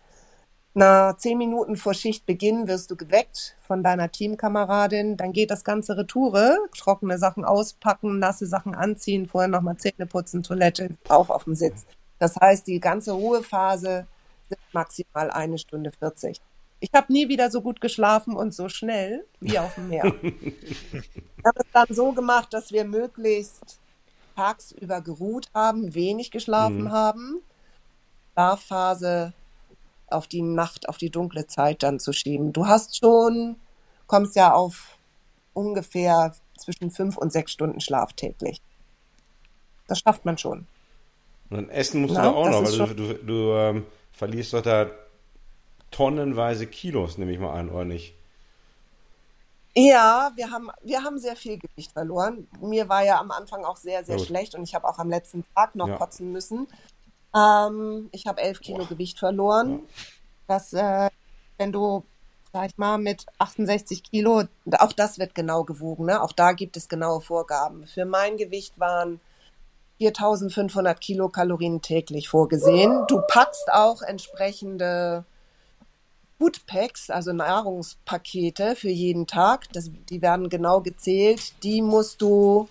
Nach 0.73 1.15
zehn 1.17 1.37
Minuten 1.37 1.75
vor 1.75 1.93
Schichtbeginn 1.93 2.67
wirst 2.67 2.89
du 2.89 2.95
geweckt 2.95 3.55
von 3.61 3.83
deiner 3.83 4.11
Teamkameradin. 4.11 5.17
Dann 5.17 5.33
geht 5.33 5.51
das 5.51 5.63
ganze 5.63 5.97
Retoure. 5.97 6.57
Trockene 6.75 7.19
Sachen 7.19 7.45
auspacken, 7.45 8.17
nasse 8.17 8.47
Sachen 8.47 8.73
anziehen, 8.73 9.27
vorher 9.27 9.49
nochmal 9.49 9.77
Zähne 9.77 10.07
putzen, 10.07 10.41
Toilette, 10.41 10.89
auf 11.09 11.29
auf 11.29 11.43
dem 11.43 11.53
Sitz. 11.53 11.85
Das 12.17 12.37
heißt, 12.37 12.65
die 12.65 12.79
ganze 12.79 13.11
Ruhephase 13.11 14.07
sind 14.49 14.59
maximal 14.73 15.29
eine 15.29 15.59
Stunde 15.59 15.91
40. 15.91 16.41
Ich 16.79 16.91
habe 16.93 17.11
nie 17.11 17.27
wieder 17.27 17.49
so 17.49 17.61
gut 17.61 17.81
geschlafen 17.81 18.35
und 18.35 18.53
so 18.53 18.69
schnell 18.69 19.25
wie 19.39 19.57
auf 19.57 19.75
dem 19.75 19.89
Meer. 19.89 20.13
ich 20.21 21.45
habe 21.45 21.59
es 21.59 21.71
dann 21.73 21.87
so 21.89 22.11
gemacht, 22.11 22.53
dass 22.53 22.71
wir 22.71 22.85
möglichst 22.85 23.79
tagsüber 24.35 25.01
geruht 25.01 25.49
haben, 25.53 25.95
wenig 25.95 26.29
geschlafen 26.29 26.83
mhm. 26.83 26.91
haben, 26.91 27.41
Schlafphase 28.33 29.33
auf 30.07 30.27
die 30.27 30.43
Nacht, 30.43 30.87
auf 30.87 30.97
die 30.97 31.09
dunkle 31.09 31.47
Zeit 31.47 31.81
dann 31.83 31.99
zu 31.99 32.13
schieben. 32.13 32.53
Du 32.53 32.67
hast 32.67 32.97
schon, 32.97 33.55
kommst 34.05 34.35
ja 34.35 34.53
auf 34.53 34.97
ungefähr 35.53 36.35
zwischen 36.57 36.91
fünf 36.91 37.17
und 37.17 37.33
sechs 37.33 37.51
Stunden 37.51 37.81
Schlaf 37.81 38.13
täglich. 38.13 38.61
Das 39.87 39.99
schafft 39.99 40.25
man 40.25 40.37
schon. 40.37 40.67
Und 41.49 41.57
dann 41.57 41.69
essen 41.69 42.01
musst 42.01 42.13
Na, 42.13 42.27
du 42.27 42.29
da 42.29 42.35
auch 42.35 42.49
noch, 42.49 42.63
weil 42.63 42.95
du, 42.95 42.95
du, 42.95 43.13
du 43.25 43.53
ähm, 43.53 43.85
verlierst 44.11 44.53
doch 44.53 44.61
da 44.61 44.87
tonnenweise 45.91 46.67
Kilos, 46.67 47.17
nehme 47.17 47.31
ich 47.31 47.39
mal 47.39 47.53
an, 47.53 47.69
oder 47.69 47.85
nicht? 47.85 48.13
Ja, 49.79 50.31
wir 50.35 50.49
haben, 50.49 50.71
wir 50.81 51.03
haben 51.03 51.19
sehr 51.19 51.35
viel 51.35 51.59
Gewicht 51.59 51.91
verloren. 51.91 52.47
Mir 52.61 52.89
war 52.89 53.03
ja 53.03 53.19
am 53.19 53.29
Anfang 53.29 53.63
auch 53.63 53.77
sehr, 53.77 54.03
sehr 54.03 54.17
Gut. 54.17 54.25
schlecht 54.25 54.55
und 54.55 54.63
ich 54.63 54.73
habe 54.73 54.87
auch 54.87 54.97
am 54.97 55.09
letzten 55.09 55.43
Tag 55.53 55.75
noch 55.75 55.87
ja. 55.87 55.97
kotzen 55.97 56.31
müssen. 56.31 56.67
Ähm, 57.35 58.09
ich 58.11 58.25
habe 58.25 58.41
elf 58.41 58.59
Kilo 58.59 58.79
Boah. 58.79 58.87
Gewicht 58.87 59.19
verloren. 59.19 59.73
Ja. 59.73 59.79
Das, 60.47 60.73
äh, 60.73 61.09
wenn 61.59 61.71
du, 61.71 62.03
sag 62.53 62.71
ich 62.71 62.77
mal, 62.79 62.97
mit 62.97 63.27
68 63.37 64.01
Kilo, 64.01 64.45
auch 64.79 64.93
das 64.93 65.19
wird 65.19 65.35
genau 65.35 65.63
gewogen, 65.63 66.05
ne? 66.05 66.23
Auch 66.23 66.31
da 66.31 66.53
gibt 66.53 66.75
es 66.75 66.89
genaue 66.89 67.21
Vorgaben. 67.21 67.85
Für 67.85 68.05
mein 68.05 68.37
Gewicht 68.37 68.79
waren 68.79 69.19
4500 69.99 70.99
Kilokalorien 70.99 71.83
täglich 71.83 72.29
vorgesehen. 72.29 73.03
Du 73.07 73.21
packst 73.27 73.71
auch 73.71 74.01
entsprechende 74.01 75.25
Foodpacks, 76.39 77.09
also 77.09 77.33
Nahrungspakete 77.33 78.75
für 78.75 78.89
jeden 78.89 79.25
Tag. 79.27 79.71
Das, 79.73 79.89
die 80.09 80.21
werden 80.21 80.49
genau 80.49 80.81
gezählt. 80.81 81.53
Die 81.63 81.81
musst 81.81 82.21
du 82.21 82.69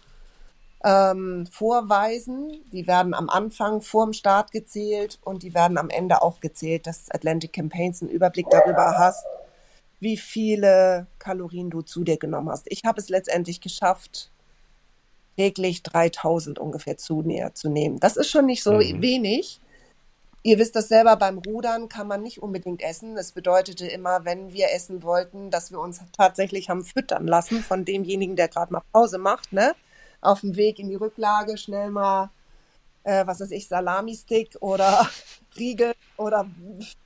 ähm, 0.85 1.47
vorweisen. 1.51 2.61
Die 2.73 2.87
werden 2.87 3.13
am 3.13 3.29
Anfang 3.29 3.83
vorm 3.83 4.13
Start 4.13 4.53
gezählt 4.53 5.19
und 5.25 5.43
die 5.43 5.53
werden 5.53 5.79
am 5.79 5.91
Ende 5.91 6.23
auch 6.23 6.41
gezählt, 6.41 6.87
dass 6.87 7.11
Atlantic 7.11 7.53
Campaigns 7.53 8.03
einen 8.03 8.11
Überblick 8.11 8.47
darüber 8.51 8.97
hast, 8.99 9.25
wie 9.99 10.17
viele 10.17 11.09
Kalorien 11.19 11.71
du 11.71 11.83
zu 11.83 12.05
dir 12.05 12.19
genommen 12.19 12.51
hast. 12.51 12.67
Ich 12.69 12.85
habe 12.85 13.01
es 13.01 13.09
letztendlich 13.09 13.61
geschafft, 13.61 14.31
täglich 15.37 15.83
3000 15.83 16.59
ungefähr 16.59 16.97
zu, 16.97 17.25
zu 17.55 17.69
nehmen. 17.69 17.99
Das 17.99 18.17
ist 18.17 18.31
schon 18.31 18.47
nicht 18.47 18.63
so 18.63 18.75
mhm. 18.75 19.03
wenig. 19.03 19.61
Ihr 20.47 20.61
wisst 20.61 20.77
das 20.77 20.87
selber, 20.87 21.17
beim 21.17 21.39
Rudern 21.39 21.89
kann 21.89 22.07
man 22.07 22.23
nicht 22.23 22.41
unbedingt 22.41 22.81
essen. 22.81 23.17
Es 23.17 23.33
bedeutete 23.33 23.89
immer, 23.89 24.25
wenn 24.25 24.53
wir 24.53 24.73
essen 24.73 25.03
wollten, 25.03 25.51
dass 25.51 25.73
wir 25.73 25.81
uns 25.81 26.01
tatsächlich 26.17 26.71
haben 26.71 26.85
füttern 26.85 27.27
lassen 27.27 27.65
von 27.65 27.85
demjenigen, 27.85 28.37
der 28.37 28.47
gerade 28.47 28.73
mal 28.73 28.83
Pause 28.93 29.19
macht, 29.19 29.53
ne? 29.53 29.75
Auf 30.21 30.43
dem 30.43 30.55
Weg 30.55 30.79
in 30.79 30.89
die 30.89 30.95
Rücklage 30.95 31.59
schnell 31.59 31.91
mal, 31.91 32.31
äh, 33.03 33.27
was 33.27 33.41
weiß 33.41 33.51
ich, 33.51 33.67
Salamistick 33.67 34.57
oder 34.61 35.09
Riegel 35.59 35.95
oder 36.17 36.47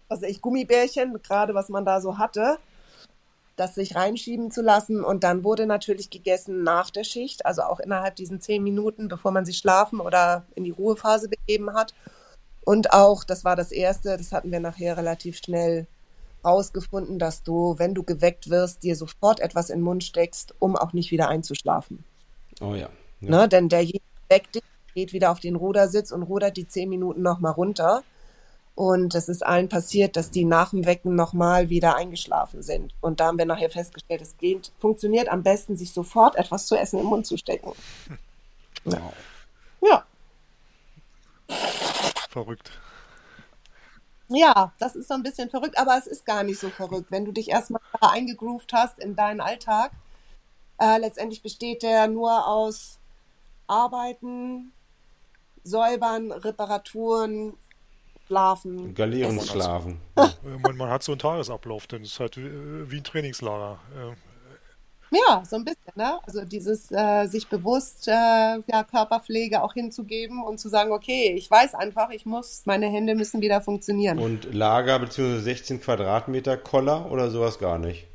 was 0.08 0.20
weiß 0.20 0.28
ich, 0.28 0.42
Gummibärchen, 0.42 1.18
gerade 1.22 1.54
was 1.54 1.70
man 1.70 1.86
da 1.86 2.02
so 2.02 2.18
hatte, 2.18 2.58
das 3.56 3.74
sich 3.74 3.94
reinschieben 3.96 4.50
zu 4.50 4.60
lassen. 4.60 5.02
Und 5.02 5.24
dann 5.24 5.44
wurde 5.44 5.64
natürlich 5.64 6.10
gegessen 6.10 6.62
nach 6.62 6.90
der 6.90 7.04
Schicht, 7.04 7.46
also 7.46 7.62
auch 7.62 7.80
innerhalb 7.80 8.16
diesen 8.16 8.42
zehn 8.42 8.62
Minuten, 8.62 9.08
bevor 9.08 9.30
man 9.30 9.46
sich 9.46 9.56
schlafen 9.56 9.98
oder 9.98 10.44
in 10.56 10.64
die 10.64 10.72
Ruhephase 10.72 11.30
begeben 11.30 11.72
hat. 11.72 11.94
Und 12.70 12.92
auch, 12.92 13.24
das 13.24 13.44
war 13.44 13.56
das 13.56 13.72
Erste, 13.72 14.16
das 14.16 14.30
hatten 14.30 14.52
wir 14.52 14.60
nachher 14.60 14.96
relativ 14.96 15.38
schnell 15.38 15.88
rausgefunden, 16.44 17.18
dass 17.18 17.42
du, 17.42 17.74
wenn 17.78 17.96
du 17.96 18.04
geweckt 18.04 18.48
wirst, 18.48 18.84
dir 18.84 18.94
sofort 18.94 19.40
etwas 19.40 19.70
in 19.70 19.80
den 19.80 19.84
Mund 19.84 20.04
steckst, 20.04 20.54
um 20.60 20.76
auch 20.76 20.92
nicht 20.92 21.10
wieder 21.10 21.26
einzuschlafen. 21.26 22.04
Oh 22.60 22.74
ja. 22.74 22.88
ja. 23.22 23.28
Ne? 23.28 23.48
Denn 23.48 23.68
derjenige 23.68 24.04
weckt 24.28 24.54
dich, 24.54 24.62
geht 24.94 25.12
wieder 25.12 25.32
auf 25.32 25.40
den 25.40 25.56
Rudersitz 25.56 26.12
und 26.12 26.22
rudert 26.22 26.56
die 26.56 26.68
zehn 26.68 26.88
Minuten 26.88 27.22
nochmal 27.22 27.54
runter. 27.54 28.04
Und 28.76 29.16
es 29.16 29.28
ist 29.28 29.44
allen 29.44 29.68
passiert, 29.68 30.14
dass 30.14 30.30
die 30.30 30.44
nach 30.44 30.70
dem 30.70 30.86
Wecken 30.86 31.16
nochmal 31.16 31.70
wieder 31.70 31.96
eingeschlafen 31.96 32.62
sind. 32.62 32.94
Und 33.00 33.18
da 33.18 33.26
haben 33.26 33.38
wir 33.38 33.46
nachher 33.46 33.70
festgestellt, 33.70 34.22
es 34.22 34.36
geht, 34.36 34.70
funktioniert 34.78 35.28
am 35.28 35.42
besten, 35.42 35.76
sich 35.76 35.92
sofort 35.92 36.36
etwas 36.36 36.66
zu 36.66 36.76
essen 36.76 37.00
im 37.00 37.06
Mund 37.06 37.26
zu 37.26 37.36
stecken. 37.36 37.72
Ja. 38.84 39.12
ja. 39.82 40.04
Verrückt. 42.30 42.70
Ja, 44.28 44.72
das 44.78 44.94
ist 44.94 45.08
so 45.08 45.14
ein 45.14 45.24
bisschen 45.24 45.50
verrückt, 45.50 45.76
aber 45.76 45.98
es 45.98 46.06
ist 46.06 46.24
gar 46.24 46.44
nicht 46.44 46.60
so 46.60 46.68
verrückt. 46.70 47.10
Wenn 47.10 47.24
du 47.24 47.32
dich 47.32 47.48
erstmal 47.48 47.82
eingegroovt 48.00 48.72
hast 48.72 49.00
in 49.00 49.16
deinen 49.16 49.40
Alltag, 49.40 49.90
äh, 50.78 50.98
letztendlich 50.98 51.42
besteht 51.42 51.82
der 51.82 52.06
nur 52.06 52.46
aus 52.46 53.00
Arbeiten, 53.66 54.72
Säubern, 55.64 56.30
Reparaturen, 56.30 57.54
Schlafen. 58.28 58.94
Galeeren 58.94 59.36
und 59.36 59.48
Schlafen. 59.48 60.00
man, 60.14 60.76
man, 60.76 60.88
hat 60.88 61.02
so 61.02 61.10
einen 61.10 61.18
Tagesablauf, 61.18 61.88
denn 61.88 62.02
es 62.02 62.12
ist 62.12 62.20
halt 62.20 62.36
wie, 62.36 62.90
wie 62.92 62.98
ein 62.98 63.04
Trainingslager. 63.04 63.80
Ja, 65.10 65.42
so 65.44 65.56
ein 65.56 65.64
bisschen, 65.64 65.92
ne? 65.96 66.20
Also 66.24 66.44
dieses 66.44 66.90
äh, 66.92 67.26
sich 67.26 67.48
bewusst 67.48 68.06
äh, 68.06 68.12
ja, 68.12 68.84
Körperpflege 68.88 69.62
auch 69.62 69.72
hinzugeben 69.72 70.42
und 70.42 70.58
zu 70.58 70.68
sagen, 70.68 70.92
okay, 70.92 71.34
ich 71.36 71.50
weiß 71.50 71.74
einfach, 71.74 72.10
ich 72.10 72.26
muss, 72.26 72.62
meine 72.64 72.86
Hände 72.86 73.16
müssen 73.16 73.40
wieder 73.40 73.60
funktionieren. 73.60 74.20
Und 74.20 74.54
Lager 74.54 75.00
bzw. 75.00 75.40
16 75.40 75.80
Quadratmeter 75.80 76.56
Koller 76.56 77.10
oder 77.10 77.30
sowas 77.30 77.58
gar 77.58 77.78
nicht? 77.78 78.06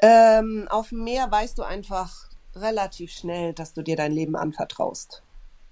Ähm, 0.00 0.66
auf 0.70 0.90
dem 0.90 1.04
Meer 1.04 1.30
weißt 1.30 1.58
du 1.58 1.62
einfach 1.62 2.28
relativ 2.54 3.12
schnell, 3.12 3.52
dass 3.52 3.74
du 3.74 3.82
dir 3.82 3.96
dein 3.96 4.12
Leben 4.12 4.36
anvertraust. 4.36 5.22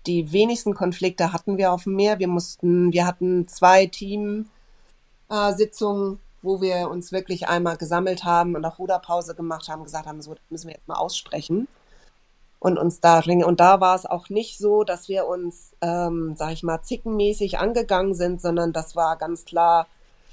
Die 0.07 0.33
wenigsten 0.33 0.75
Konflikte 0.75 1.33
hatten 1.33 1.57
wir 1.57 1.73
auf 1.73 1.85
dem 1.85 1.97
Meer. 1.97 2.19
Wir 2.19 2.29
mussten, 2.29 2.93
wir 2.93 3.07
hatten 3.07 3.49
zwei 3.49 3.87
Teamsitzungen, 3.87 6.15
äh, 6.15 6.19
wo 6.47 6.63
wir 6.63 6.89
uns 6.89 7.13
wirklich 7.13 7.49
einmal 7.49 7.77
gesammelt 7.77 8.25
haben 8.25 8.55
und 8.55 8.65
auch 8.65 8.79
Ruderpause 8.79 9.35
gemacht 9.35 9.69
haben, 9.69 9.85
gesagt 9.85 10.07
haben, 10.07 10.23
so 10.23 10.33
das 10.33 10.43
müssen 10.49 10.69
wir 10.69 10.75
jetzt 10.75 10.89
mal 10.89 10.95
aussprechen 10.95 11.69
und 12.59 12.79
uns 12.79 13.01
da 13.01 13.19
ringen. 13.19 13.45
Und 13.45 13.61
da 13.61 13.81
war 13.81 13.95
es 13.95 14.07
auch 14.07 14.29
nicht 14.29 14.59
so, 14.59 14.85
dass 14.85 15.09
wir 15.09 15.27
uns, 15.27 15.73
ähm, 15.83 16.35
sag 16.37 16.53
ich 16.53 16.63
mal, 16.63 16.81
zickenmäßig 16.83 17.59
angegangen 17.59 18.15
sind, 18.15 18.41
sondern 18.41 18.73
das 18.73 18.97
war 18.97 19.17
ganz 19.17 19.45
klar, 19.45 19.87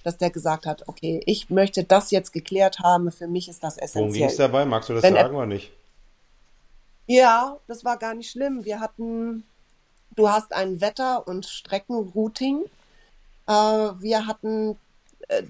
dass 0.04 0.18
der 0.18 0.30
gesagt 0.30 0.66
hat, 0.66 0.88
okay, 0.88 1.22
ich 1.26 1.50
möchte 1.50 1.84
das 1.84 2.12
jetzt 2.12 2.32
geklärt 2.32 2.80
haben, 2.80 3.12
für 3.12 3.28
mich 3.28 3.50
ist 3.50 3.64
das 3.64 3.78
essentiell. 3.78 4.04
Worum 4.04 4.14
ging 4.14 4.26
es 4.26 4.38
dabei? 4.38 4.66
Magst 4.66 4.90
du 4.90 4.94
das 4.94 5.04
Wenn 5.04 5.16
sagen 5.16 5.34
er, 5.34 5.38
oder 5.38 5.48
nicht? 5.48 5.72
Ja, 7.08 7.58
das 7.68 7.84
war 7.84 7.98
gar 7.98 8.14
nicht 8.14 8.30
schlimm. 8.30 8.64
Wir 8.66 8.80
hatten, 8.80 9.44
du 10.16 10.30
hast 10.30 10.54
ein 10.54 10.80
Wetter- 10.80 11.28
und 11.28 11.46
Streckenrouting. 11.46 12.64
Äh, 13.48 13.52
wir 13.52 14.28
hatten 14.28 14.78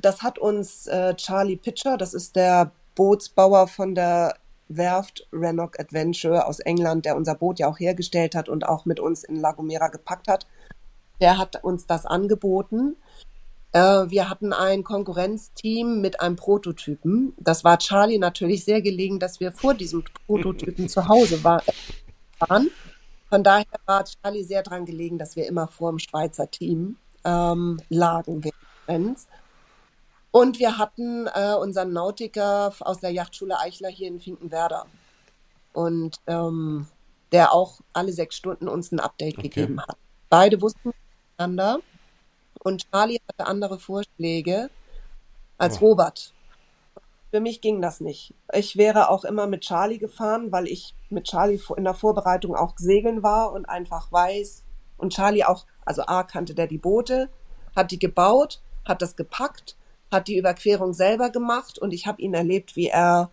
das 0.02 0.22
hat 0.22 0.40
uns 0.40 0.88
äh, 0.88 1.16
Charlie 1.16 1.56
Pitcher, 1.56 1.98
das 1.98 2.14
ist 2.14 2.36
der 2.36 2.72
Bootsbauer 2.96 3.68
von 3.68 3.96
der 3.96 4.36
Werft 4.70 5.28
Rannoch 5.32 5.74
Adventure 5.78 6.46
aus 6.46 6.60
England, 6.60 7.06
der 7.06 7.16
unser 7.16 7.36
Boot 7.36 7.60
ja 7.60 7.68
auch 7.68 7.80
hergestellt 7.80 8.36
hat 8.36 8.50
und 8.50 8.68
auch 8.68 8.86
mit 8.86 9.00
uns 9.00 9.24
in 9.24 9.40
La 9.40 9.52
Gomera 9.52 9.88
gepackt 9.88 10.28
hat. 10.28 10.48
Der 11.22 11.38
hat 11.38 11.64
uns 11.64 11.86
das 11.86 12.06
angeboten. 12.06 12.96
Äh, 13.72 13.80
wir 13.80 14.30
hatten 14.30 14.54
ein 14.54 14.84
Konkurrenzteam 14.84 16.02
mit 16.02 16.22
einem 16.22 16.36
Prototypen. 16.36 17.34
Das 17.40 17.64
war 17.64 17.78
Charlie 17.80 18.20
natürlich 18.20 18.66
sehr 18.66 18.82
gelegen, 18.82 19.20
dass 19.20 19.40
wir 19.40 19.52
vor 19.52 19.74
diesem 19.74 20.04
Prototypen 20.28 20.90
zu 20.90 21.08
Hause 21.08 21.44
war, 21.44 21.62
waren. 22.40 22.70
Von 23.30 23.44
daher 23.44 23.66
war 23.86 24.06
Charlie 24.06 24.44
sehr 24.44 24.64
dran 24.64 24.86
gelegen, 24.86 25.18
dass 25.18 25.36
wir 25.36 25.48
immer 25.48 25.68
vor 25.68 25.92
dem 25.92 26.00
Schweizer 26.00 26.50
Team 26.50 26.98
ähm, 27.26 27.80
lagen 27.90 28.44
und 30.34 30.58
wir 30.58 30.80
hatten 30.80 31.28
äh, 31.28 31.54
unseren 31.54 31.94
Nautiker 31.94 32.74
aus 32.80 33.00
der 33.00 33.12
Yachtschule 33.12 33.60
Eichler 33.60 33.90
hier 33.90 34.08
in 34.08 34.20
Finkenwerder. 34.20 34.88
Und 35.74 36.18
ähm, 36.26 36.88
der 37.32 37.54
auch 37.54 37.82
alle 37.94 38.12
sechs 38.12 38.36
Stunden 38.36 38.68
uns 38.68 38.92
ein 38.92 39.00
Update 39.00 39.38
okay. 39.38 39.50
gegeben 39.50 39.80
hat. 39.80 39.96
Beide 40.30 40.60
wussten 40.60 40.92
miteinander. 41.38 41.78
Und 42.64 42.90
Charlie 42.90 43.20
hatte 43.28 43.48
andere 43.48 43.78
Vorschläge 43.78 44.72
als 45.60 45.80
oh. 45.84 45.90
Robert. 45.90 46.34
Für 47.30 47.40
mich 47.40 47.62
ging 47.62 47.80
das 47.80 48.02
nicht. 48.02 48.34
Ich 48.54 48.76
wäre 48.76 49.10
auch 49.12 49.26
immer 49.26 49.46
mit 49.46 49.62
Charlie 49.62 50.00
gefahren, 50.00 50.52
weil 50.52 50.68
ich 50.68 50.96
mit 51.12 51.26
Charlie 51.26 51.62
in 51.78 51.84
der 51.84 51.94
Vorbereitung 51.94 52.56
auch 52.56 52.74
segeln 52.78 53.22
war 53.22 53.52
und 53.52 53.70
einfach 53.70 54.12
weiß. 54.12 54.64
Und 54.98 55.14
Charlie 55.14 55.44
auch, 55.44 55.68
also 55.86 56.02
A 56.08 56.24
kannte 56.24 56.56
der 56.56 56.66
die 56.66 56.80
Boote, 56.80 57.30
hat 57.76 57.92
die 57.92 58.00
gebaut, 58.00 58.64
hat 58.84 59.04
das 59.04 59.16
gepackt 59.16 59.76
hat 60.14 60.28
die 60.28 60.38
Überquerung 60.38 60.94
selber 60.94 61.30
gemacht 61.30 61.78
und 61.80 61.94
ich 61.94 62.08
habe 62.08 62.22
ihn 62.22 62.34
erlebt, 62.34 62.76
wie 62.76 62.88
er 62.88 63.32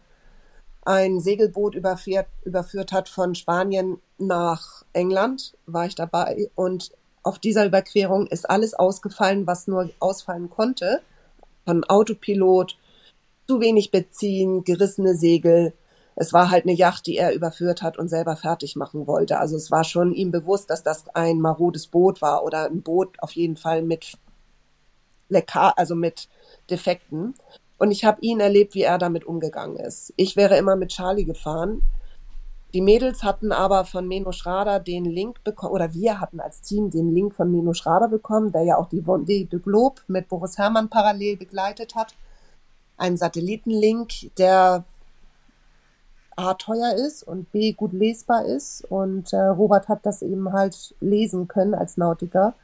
ein 0.83 1.21
Segelboot 1.21 1.75
überführt, 1.75 2.27
überführt 2.45 2.93
hat 2.93 3.09
von 3.09 3.35
Spanien 3.35 4.01
nach 4.19 4.85
England, 4.93 5.57
war 5.66 5.87
ich 5.87 5.95
dabei. 5.95 6.51
Und 6.55 6.93
auf 7.23 7.38
dieser 7.38 7.66
Überquerung 7.66 8.27
ist 8.27 8.49
alles 8.49 8.75
ausgefallen, 8.75 9.47
was 9.47 9.66
nur 9.66 9.90
ausfallen 10.01 10.49
konnte. 10.51 11.03
Von 11.66 11.85
Autopilot, 11.85 12.79
zu 13.47 13.61
wenig 13.61 13.90
Benzin, 13.90 14.64
gerissene 14.64 15.14
Segel. 15.14 15.75
Es 16.16 16.33
war 16.33 16.51
halt 16.51 16.64
eine 16.64 16.75
Yacht, 16.75 17.07
die 17.07 17.16
er 17.16 17.35
überführt 17.35 17.83
hat 17.83 17.99
und 17.99 18.09
selber 18.09 18.37
fertig 18.37 18.77
machen 18.77 19.07
wollte. 19.07 19.38
Also 19.38 19.57
es 19.57 19.71
war 19.71 19.85
schon 19.85 20.12
ihm 20.12 20.31
bewusst, 20.31 20.71
dass 20.71 20.83
das 20.83 21.09
ein 21.14 21.40
marodes 21.40 21.87
Boot 21.87 22.23
war 22.23 22.45
oder 22.45 22.66
ein 22.66 22.83
Boot 22.83 23.16
auf 23.21 23.33
jeden 23.33 23.57
Fall 23.57 23.83
mit 23.83 24.19
Leckar, 25.29 25.75
also 25.77 25.95
mit 25.95 26.29
Defekten. 26.70 27.35
Und 27.78 27.90
ich 27.90 28.04
habe 28.04 28.18
ihn 28.20 28.40
erlebt, 28.40 28.74
wie 28.74 28.83
er 28.83 28.98
damit 28.98 29.24
umgegangen 29.24 29.76
ist. 29.76 30.12
Ich 30.16 30.37
wäre 30.37 30.56
immer 30.59 30.76
mit 30.76 30.90
Charlie 30.90 31.24
gefahren. 31.24 31.83
Die 32.72 32.83
Mädels 32.83 33.24
hatten 33.24 33.50
aber 33.50 33.85
von 33.85 34.06
Meno 34.06 34.30
Schrader 34.30 34.78
den 34.78 35.04
Link 35.04 35.42
bekommen, 35.42 35.72
oder 35.72 35.92
wir 35.92 36.20
hatten 36.20 36.38
als 36.38 36.62
Team 36.62 36.90
den 36.90 37.12
Link 37.12 37.35
von 37.35 37.50
Meno 37.50 37.74
Schrader 37.74 38.09
bekommen, 38.09 38.52
der 38.52 38.62
ja 38.62 38.76
auch 38.76 38.88
die 38.88 39.02
Vendée 39.02 39.48
de 39.48 39.59
Globe 39.59 40.02
mit 40.06 40.28
Boris 40.28 40.56
Herrmann 40.56 40.88
parallel 40.88 41.37
begleitet 41.37 41.96
hat. 41.96 42.14
Ein 42.96 43.16
Satellitenlink, 43.16 44.37
der 44.37 44.85
A 46.37 46.54
teuer 46.54 46.94
ist 46.94 47.22
und 47.22 47.50
B 47.50 47.72
gut 47.72 47.92
lesbar 47.92 48.44
ist. 48.44 48.85
Und 48.88 49.33
äh, 49.33 49.40
Robert 49.40 49.88
hat 49.88 50.06
das 50.06 50.22
eben 50.22 50.52
halt 50.52 50.94
lesen 51.00 51.48
können 51.48 51.74
als 51.74 51.96
Nautiker. 51.96 52.54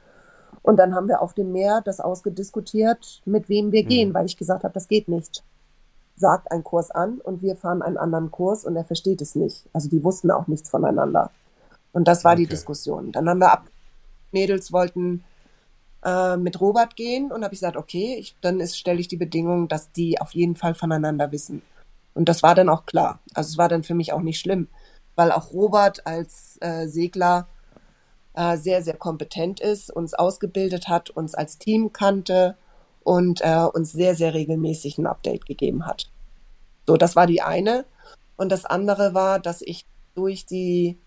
Und 0.66 0.78
dann 0.78 0.96
haben 0.96 1.06
wir 1.06 1.22
auf 1.22 1.32
dem 1.32 1.52
Meer 1.52 1.80
das 1.80 2.00
ausgediskutiert, 2.00 3.22
mit 3.24 3.48
wem 3.48 3.70
wir 3.70 3.84
mhm. 3.84 3.88
gehen, 3.88 4.14
weil 4.14 4.26
ich 4.26 4.36
gesagt 4.36 4.64
habe, 4.64 4.74
das 4.74 4.88
geht 4.88 5.06
nicht. 5.06 5.44
Sagt 6.16 6.50
ein 6.50 6.64
Kurs 6.64 6.90
an 6.90 7.20
und 7.20 7.40
wir 7.40 7.54
fahren 7.54 7.82
einen 7.82 7.96
anderen 7.96 8.32
Kurs 8.32 8.64
und 8.64 8.74
er 8.74 8.84
versteht 8.84 9.22
es 9.22 9.36
nicht. 9.36 9.68
Also 9.72 9.88
die 9.88 10.02
wussten 10.02 10.32
auch 10.32 10.48
nichts 10.48 10.68
voneinander. 10.68 11.30
Und 11.92 12.08
das 12.08 12.24
war 12.24 12.32
okay. 12.32 12.42
die 12.42 12.48
Diskussion. 12.48 13.12
Dann 13.12 13.28
haben 13.28 13.38
wir 13.38 13.52
ab, 13.52 13.66
Mädels 14.32 14.72
wollten 14.72 15.22
äh, 16.04 16.36
mit 16.36 16.60
Robert 16.60 16.96
gehen 16.96 17.30
und 17.30 17.44
habe 17.44 17.54
ich 17.54 17.60
gesagt, 17.60 17.76
okay, 17.76 18.16
ich, 18.18 18.34
dann 18.40 18.60
stelle 18.66 18.98
ich 18.98 19.06
die 19.06 19.16
Bedingung, 19.16 19.68
dass 19.68 19.92
die 19.92 20.20
auf 20.20 20.32
jeden 20.32 20.56
Fall 20.56 20.74
voneinander 20.74 21.30
wissen. 21.30 21.62
Und 22.12 22.28
das 22.28 22.42
war 22.42 22.56
dann 22.56 22.68
auch 22.68 22.86
klar. 22.86 23.20
Also 23.34 23.50
es 23.50 23.58
war 23.58 23.68
dann 23.68 23.84
für 23.84 23.94
mich 23.94 24.12
auch 24.12 24.20
nicht 24.20 24.40
schlimm, 24.40 24.66
weil 25.14 25.30
auch 25.30 25.52
Robert 25.52 26.08
als 26.08 26.58
äh, 26.60 26.88
Segler 26.88 27.46
äh, 28.36 28.56
sehr, 28.56 28.82
sehr 28.82 28.96
kompetent 28.96 29.60
ist, 29.60 29.90
uns 29.90 30.14
ausgebildet 30.14 30.88
hat, 30.88 31.10
uns 31.10 31.34
als 31.34 31.58
Team 31.58 31.92
kannte 31.92 32.56
und 33.02 33.40
äh, 33.40 33.66
uns 33.72 33.92
sehr, 33.92 34.14
sehr 34.14 34.34
regelmäßig 34.34 34.98
ein 34.98 35.06
Update 35.06 35.46
gegeben 35.46 35.86
hat. 35.86 36.10
So, 36.86 36.96
das 36.96 37.16
war 37.16 37.26
die 37.26 37.42
eine. 37.42 37.84
Und 38.36 38.52
das 38.52 38.64
andere 38.64 39.14
war, 39.14 39.40
dass 39.40 39.62
ich 39.62 39.86
durch 40.14 40.46
die 40.46 40.98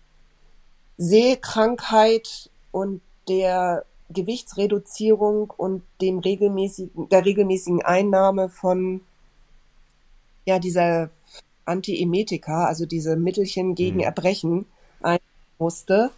Sehkrankheit 0.98 2.50
und 2.72 3.00
der 3.28 3.84
Gewichtsreduzierung 4.10 5.50
und 5.56 5.82
dem 6.00 6.18
regelmäßigen, 6.18 7.08
der 7.08 7.24
regelmäßigen 7.24 7.82
Einnahme 7.82 8.48
von 8.48 9.02
ja, 10.44 10.58
dieser 10.58 11.10
Antiemetika, 11.64 12.66
also 12.66 12.86
diese 12.86 13.16
Mittelchen 13.16 13.74
gegen 13.74 13.98
mhm. 13.98 14.04
Erbrechen, 14.04 14.66
ein 15.00 15.20
musste, 15.58 16.10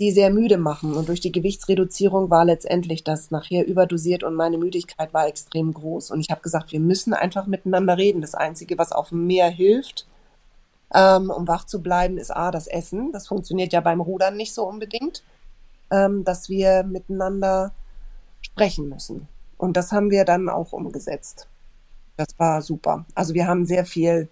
die 0.00 0.10
sehr 0.12 0.30
müde 0.30 0.58
machen. 0.58 0.94
Und 0.94 1.08
durch 1.08 1.20
die 1.20 1.32
Gewichtsreduzierung 1.32 2.30
war 2.30 2.44
letztendlich 2.44 3.04
das 3.04 3.30
nachher 3.30 3.66
überdosiert 3.66 4.24
und 4.24 4.34
meine 4.34 4.58
Müdigkeit 4.58 5.14
war 5.14 5.26
extrem 5.28 5.72
groß. 5.72 6.10
Und 6.10 6.20
ich 6.20 6.30
habe 6.30 6.42
gesagt, 6.42 6.72
wir 6.72 6.80
müssen 6.80 7.14
einfach 7.14 7.46
miteinander 7.46 7.96
reden. 7.98 8.20
Das 8.22 8.34
Einzige, 8.34 8.78
was 8.78 8.92
auf 8.92 9.10
dem 9.10 9.26
Meer 9.26 9.48
hilft, 9.50 10.06
ähm, 10.94 11.30
um 11.30 11.48
wach 11.48 11.64
zu 11.66 11.82
bleiben, 11.82 12.18
ist 12.18 12.30
A, 12.30 12.50
das 12.50 12.66
Essen. 12.66 13.12
Das 13.12 13.28
funktioniert 13.28 13.72
ja 13.72 13.80
beim 13.80 14.00
Rudern 14.00 14.36
nicht 14.36 14.54
so 14.54 14.66
unbedingt. 14.66 15.22
ähm, 15.90 16.24
dass 16.24 16.48
wir 16.48 16.82
miteinander 16.84 17.72
sprechen 18.42 18.88
müssen. 18.88 19.28
Und 19.58 19.76
das 19.76 19.92
haben 19.92 20.10
wir 20.10 20.24
dann 20.24 20.48
auch 20.48 20.72
umgesetzt. 20.72 21.48
Das 22.16 22.28
war 22.38 22.62
super. 22.62 23.06
Also 23.14 23.34
wir 23.34 23.46
haben 23.46 23.66
sehr 23.66 23.84
viel 23.86 24.28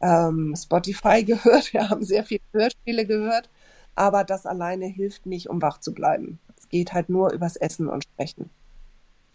ähm, 0.00 0.54
Spotify 0.56 1.24
gehört, 1.26 1.72
wir 1.72 1.88
haben 1.90 2.04
sehr 2.04 2.24
viel 2.24 2.40
Hörspiele 2.52 3.06
gehört, 3.06 3.48
aber 3.94 4.24
das 4.24 4.46
alleine 4.46 4.86
hilft 4.86 5.26
nicht, 5.26 5.48
um 5.48 5.62
wach 5.62 5.78
zu 5.78 5.94
bleiben. 5.94 6.38
Es 6.56 6.68
geht 6.68 6.92
halt 6.92 7.08
nur 7.08 7.32
übers 7.32 7.56
Essen 7.56 7.88
und 7.88 8.04
Sprechen. 8.04 8.50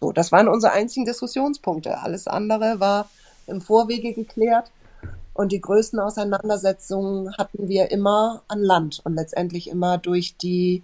So, 0.00 0.12
das 0.12 0.32
waren 0.32 0.48
unsere 0.48 0.72
einzigen 0.72 1.04
Diskussionspunkte. 1.04 1.98
Alles 1.98 2.26
andere 2.26 2.80
war 2.80 3.08
im 3.46 3.60
Vorwege 3.60 4.12
geklärt. 4.12 4.70
Und 5.32 5.52
die 5.52 5.60
größten 5.60 6.00
Auseinandersetzungen 6.00 7.36
hatten 7.36 7.68
wir 7.68 7.90
immer 7.90 8.42
an 8.48 8.60
Land 8.60 9.00
und 9.04 9.14
letztendlich 9.14 9.70
immer 9.70 9.96
durch 9.96 10.36
die 10.36 10.82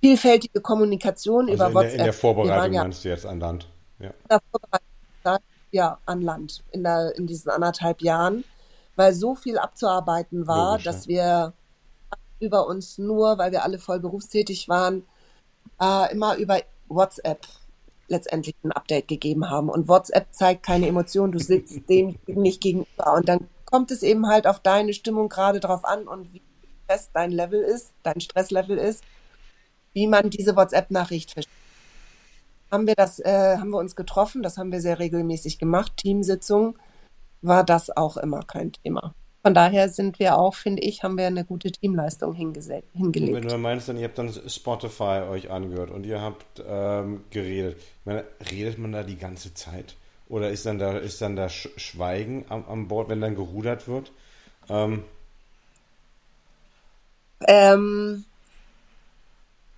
vielfältige 0.00 0.60
Kommunikation 0.60 1.48
Also 1.48 1.54
über 1.54 1.66
in 1.66 1.72
der, 1.72 1.74
WhatsApp. 1.74 1.98
in 1.98 2.04
der 2.04 2.12
Vorbereitung 2.12 2.72
ja 2.72 2.82
meinst 2.82 3.04
du 3.04 3.08
jetzt 3.08 3.26
an 3.26 3.40
Land. 3.40 3.68
Ja. 3.98 4.10
in 4.10 4.28
der 4.30 4.40
Vorbereitung, 4.50 5.44
ja, 5.72 5.98
an 6.06 6.20
Land 6.22 6.62
in, 6.70 6.84
der, 6.84 7.16
in 7.16 7.26
diesen 7.26 7.50
anderthalb 7.50 8.02
Jahren, 8.02 8.44
weil 8.94 9.12
so 9.12 9.34
viel 9.34 9.58
abzuarbeiten 9.58 10.46
war, 10.46 10.72
Logisch, 10.72 10.84
dass 10.84 11.08
wir 11.08 11.52
über 12.40 12.66
uns 12.66 12.98
nur, 12.98 13.38
weil 13.38 13.52
wir 13.52 13.64
alle 13.64 13.78
voll 13.78 14.00
berufstätig 14.00 14.68
waren, 14.68 15.04
äh, 15.80 16.12
immer 16.12 16.36
über 16.36 16.60
WhatsApp 16.88 17.46
letztendlich 18.08 18.54
ein 18.62 18.72
Update 18.72 19.08
gegeben 19.08 19.50
haben. 19.50 19.68
Und 19.68 19.88
WhatsApp 19.88 20.28
zeigt 20.32 20.62
keine 20.64 20.88
Emotion, 20.88 21.32
du 21.32 21.38
sitzt 21.38 21.76
dem 21.88 22.16
nicht 22.26 22.60
gegenüber. 22.60 23.14
Und 23.14 23.28
dann 23.28 23.48
kommt 23.64 23.90
es 23.90 24.02
eben 24.02 24.26
halt 24.28 24.46
auf 24.46 24.60
deine 24.60 24.92
Stimmung 24.92 25.28
gerade 25.28 25.60
drauf 25.60 25.84
an 25.84 26.06
und 26.06 26.32
wie 26.32 26.42
fest 26.88 27.10
dein 27.14 27.32
Level 27.32 27.60
ist, 27.60 27.92
dein 28.02 28.20
Stresslevel 28.20 28.78
ist, 28.78 29.02
wie 29.92 30.06
man 30.06 30.30
diese 30.30 30.54
WhatsApp-Nachricht 30.54 31.32
versteht. 31.32 31.52
Haben 32.70 32.86
wir 32.86 32.94
das, 32.94 33.18
äh, 33.20 33.56
haben 33.58 33.70
wir 33.70 33.78
uns 33.78 33.96
getroffen, 33.96 34.42
das 34.42 34.56
haben 34.56 34.72
wir 34.72 34.80
sehr 34.80 34.98
regelmäßig 34.98 35.58
gemacht. 35.58 35.96
Teamsitzung 35.96 36.78
war 37.42 37.64
das 37.64 37.96
auch 37.96 38.16
immer 38.16 38.42
kein 38.42 38.72
Thema. 38.72 39.14
Von 39.46 39.54
daher 39.54 39.88
sind 39.88 40.18
wir 40.18 40.38
auch, 40.38 40.56
finde 40.56 40.82
ich, 40.82 41.04
haben 41.04 41.16
wir 41.16 41.28
eine 41.28 41.44
gute 41.44 41.70
Teamleistung 41.70 42.34
Und 43.18 43.32
wenn 43.32 43.48
du 43.48 43.56
hingelegt. 43.56 43.56
meinst, 43.56 43.88
dann 43.88 43.96
ihr 43.98 44.04
habt 44.04 44.18
dann 44.18 44.32
Spotify 44.48 45.22
euch 45.30 45.50
angehört 45.50 45.90
und 45.90 46.04
ihr 46.06 46.20
habt 46.20 46.62
ähm, 46.66 47.24
geredet. 47.30 47.78
Ich 47.78 48.06
meine, 48.06 48.24
redet 48.50 48.78
man 48.78 48.92
da 48.92 49.02
die 49.02 49.16
ganze 49.18 49.54
Zeit? 49.54 49.96
Oder 50.28 50.50
ist 50.50 50.66
dann 50.66 50.78
da, 50.78 50.98
ist 50.98 51.20
dann 51.20 51.36
da 51.36 51.48
Sch 51.48 51.68
Schweigen 51.76 52.44
am, 52.48 52.64
am 52.66 52.88
Bord, 52.88 53.08
wenn 53.08 53.20
dann 53.20 53.36
gerudert 53.36 53.88
wird? 53.88 54.12
Ähm, 54.68 55.04
Ähm, 57.46 58.24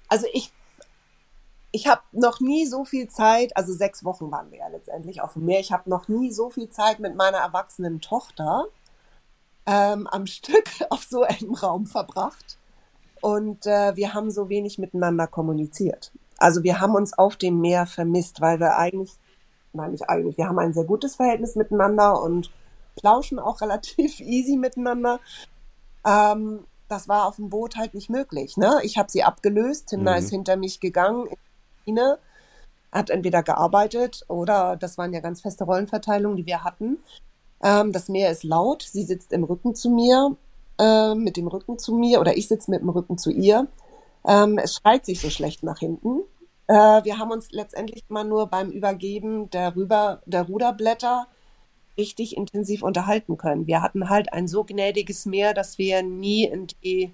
also 0.09 0.27
ich, 0.33 0.53
ich 1.73 1.87
habe 1.87 2.03
noch 2.13 2.41
nie 2.41 2.67
so 2.67 2.85
viel 2.85 3.09
Zeit, 3.09 3.57
also 3.57 3.73
sechs 3.73 4.05
Wochen 4.05 4.31
waren 4.31 4.51
wir 4.51 4.59
ja 4.59 4.69
letztendlich 4.69 5.21
auf 5.21 5.35
dem 5.35 5.45
Meer. 5.45 5.61
Ich 5.61 5.73
habe 5.73 5.89
noch 5.91 6.09
nie 6.09 6.31
so 6.33 6.51
viel 6.51 6.69
Zeit 6.71 6.99
mit 7.01 7.15
meiner 7.17 7.39
erwachsenen 7.39 8.01
Tochter 8.01 8.67
ähm, 9.69 10.07
am 10.09 10.27
Stück 10.27 10.65
auf 10.91 11.05
so 11.05 11.23
einem 11.23 11.55
Raum 11.55 11.87
verbracht. 11.87 12.59
Und 13.21 13.67
äh, 13.67 13.97
wir 13.97 14.15
haben 14.15 14.31
so 14.31 14.49
wenig 14.49 14.79
miteinander 14.79 15.27
kommuniziert. 15.27 16.13
Also 16.39 16.63
wir 16.63 16.81
haben 16.81 16.95
uns 16.95 17.19
auf 17.19 17.37
dem 17.37 17.61
Meer 17.61 17.87
vermisst, 17.87 18.41
weil 18.41 18.61
wir 18.61 18.77
eigentlich, 18.79 19.13
nein, 19.75 19.91
nicht 19.93 20.09
eigentlich, 20.09 20.39
wir 20.39 20.49
haben 20.49 20.59
ein 20.59 20.73
sehr 20.73 20.85
gutes 20.85 21.17
Verhältnis 21.17 21.57
miteinander 21.57 22.23
und 22.23 22.51
plauschen 22.97 23.39
auch 23.41 23.61
relativ 23.63 24.21
easy 24.21 24.57
miteinander. 24.57 25.21
Ähm, 26.07 26.67
das 26.89 27.09
war 27.09 27.27
auf 27.27 27.37
dem 27.37 27.51
Boot 27.51 27.77
halt 27.77 27.95
nicht 27.95 28.09
möglich. 28.09 28.57
Ne? 28.57 28.81
Ich 28.83 28.97
habe 28.99 29.11
sie 29.11 29.25
abgelöst, 29.25 29.89
Timna 29.89 30.13
Mhm. 30.13 30.19
ist 30.19 30.31
hinter 30.31 30.57
mich 30.57 30.81
gegangen 30.81 31.27
in 31.27 31.37
die 31.37 31.93
Kabine, 31.93 32.19
hat 32.93 33.11
entweder 33.11 33.43
gearbeitet 33.43 34.25
oder 34.29 34.77
das 34.77 34.97
waren 34.99 35.13
ja 35.13 35.21
ganz 35.21 35.43
feste 35.43 35.65
Rollenverteilungen, 35.65 36.37
die 36.39 36.47
wir 36.47 36.65
hatten. 36.65 36.99
Ähm, 37.63 37.93
das 37.93 38.09
Meer 38.09 38.31
ist 38.31 38.45
laut, 38.45 38.83
sie 38.83 39.03
sitzt 39.03 39.33
im 39.33 39.45
Rücken 39.45 39.75
zu 39.75 39.91
mir, 39.91 40.37
äh, 40.79 41.15
mit 41.15 41.37
dem 41.37 41.49
Rücken 41.49 41.79
zu 41.79 41.95
mir 41.95 42.21
oder 42.21 42.37
ich 42.37 42.49
sitze 42.49 42.71
mit 42.71 42.81
dem 42.81 42.89
Rücken 42.91 43.19
zu 43.19 43.31
ihr. 43.31 43.67
Ähm, 44.27 44.59
es 44.59 44.75
schreit 44.75 45.07
sich 45.07 45.21
so 45.21 45.31
schlecht 45.31 45.63
nach 45.63 45.79
hinten. 45.79 46.21
Äh, 46.67 46.75
wir 47.05 47.19
haben 47.19 47.31
uns 47.31 47.51
letztendlich 47.51 48.05
immer 48.09 48.25
nur 48.25 48.47
beim 48.47 48.71
Übergeben 48.71 49.51
der, 49.51 49.75
Rüber, 49.75 50.21
der 50.27 50.43
Ruderblätter 50.43 51.27
richtig 51.97 52.37
intensiv 52.37 52.83
unterhalten 52.83 53.37
können. 53.39 53.67
Wir 53.67 53.83
hatten 53.83 54.09
halt 54.09 54.33
ein 54.33 54.47
so 54.47 54.63
gnädiges 54.65 55.27
Meer, 55.27 55.55
dass 55.55 55.79
wir 55.79 56.03
nie 56.03 56.45
in 56.45 56.69
die 56.85 57.13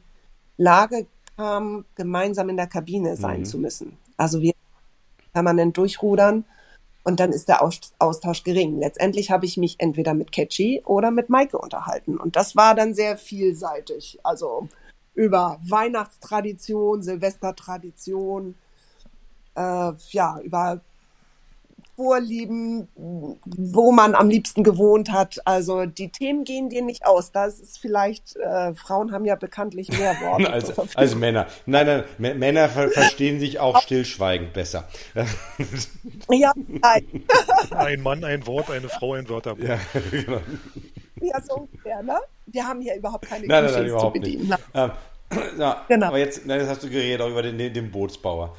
Lage 0.59 1.07
kamen, 1.37 1.85
gemeinsam 1.95 2.49
in 2.51 2.57
der 2.57 2.67
Kabine 2.67 3.17
sein 3.17 3.41
Mhm. 3.41 3.45
zu 3.47 3.59
müssen. 3.59 3.97
Also 4.17 4.41
wir 4.43 4.53
permanent 5.33 5.77
durchrudern 5.77 6.45
und 7.05 7.21
dann 7.21 7.33
ist 7.33 7.49
der 7.49 7.63
Aus 7.63 7.81
Austausch 7.99 8.43
gering. 8.43 8.79
Letztendlich 8.79 9.31
habe 9.31 9.47
ich 9.47 9.57
mich 9.57 9.77
entweder 9.79 10.15
mit 10.15 10.33
Catchy 10.33 10.83
oder 10.85 11.11
mit 11.11 11.29
Maike 11.29 11.59
unterhalten 11.59 12.19
und 12.19 12.37
das 12.37 12.57
war 12.57 12.75
dann 12.75 12.95
sehr 12.95 13.17
vielseitig. 13.17 14.19
Also 14.23 14.69
über 15.15 15.61
Weihnachtstradition, 15.69 17.03
Silvestertradition, 17.03 18.57
äh, 19.55 19.93
ja, 20.11 20.41
über 20.41 20.81
Vorlieben, 21.97 22.89
wo 22.97 23.93
man 23.93 24.15
am 24.15 24.29
liebsten 24.29 24.65
gewohnt 24.65 25.13
hat. 25.13 25.41
Also 25.47 25.87
die 25.87 26.11
Themen 26.11 26.45
gehen 26.45 26.69
dir 26.69 26.83
nicht 26.83 27.07
aus. 27.07 27.31
Das 27.33 27.61
ist 27.61 27.79
vielleicht, 27.79 28.37
äh, 28.37 28.75
Frauen 28.75 29.13
haben 29.13 29.25
ja 29.25 29.37
bekanntlich 29.37 29.91
mehr 29.97 30.15
Worte 30.21 30.51
als, 30.53 30.67
zur 30.67 30.75
Verfügung. 30.75 31.01
als 31.01 31.15
Männer. 31.15 31.47
Nein, 31.67 31.87
nein, 31.87 32.05
M 32.19 32.39
Männer 32.39 32.69
ver 32.69 32.89
verstehen 32.91 33.39
sich 33.41 33.59
auch 33.61 33.81
stillschweigend 33.81 34.53
besser. 34.53 34.89
Ja, 36.31 36.53
nein. 36.57 37.07
Ein 37.71 38.01
Mann 38.03 38.25
ein 38.25 38.47
Wort, 38.47 38.71
eine 38.71 38.89
Frau 38.89 39.13
ein 39.15 39.29
Wörterbuch. 39.29 39.65
ja, 39.65 39.79
genau. 40.11 40.41
ja, 41.21 41.41
so 41.43 41.55
ungefähr, 41.55 42.03
ne? 42.03 42.19
Wir 42.47 42.67
haben 42.67 42.81
hier 42.81 42.97
überhaupt 42.97 43.27
keine 43.27 43.47
Nein, 43.47 43.65
nein, 43.65 43.73
nein, 43.73 43.83
Klischees 43.85 43.91
zu 43.91 43.97
überhaupt 43.97 44.17
nicht. 44.17 44.39
bedienen. 44.39 44.55
Ähm, 44.75 44.91
ja, 45.59 45.85
Genau. 45.89 46.07
Aber 46.09 46.19
jetzt, 46.19 46.47
nein, 46.47 46.61
jetzt 46.61 46.69
hast 46.69 46.83
du 46.83 46.91
geredet 46.91 47.21
auch 47.21 47.29
über 47.31 47.43
den, 47.43 47.59
den, 47.59 47.73
den 47.73 47.91
Bootsbauer. 47.91 48.57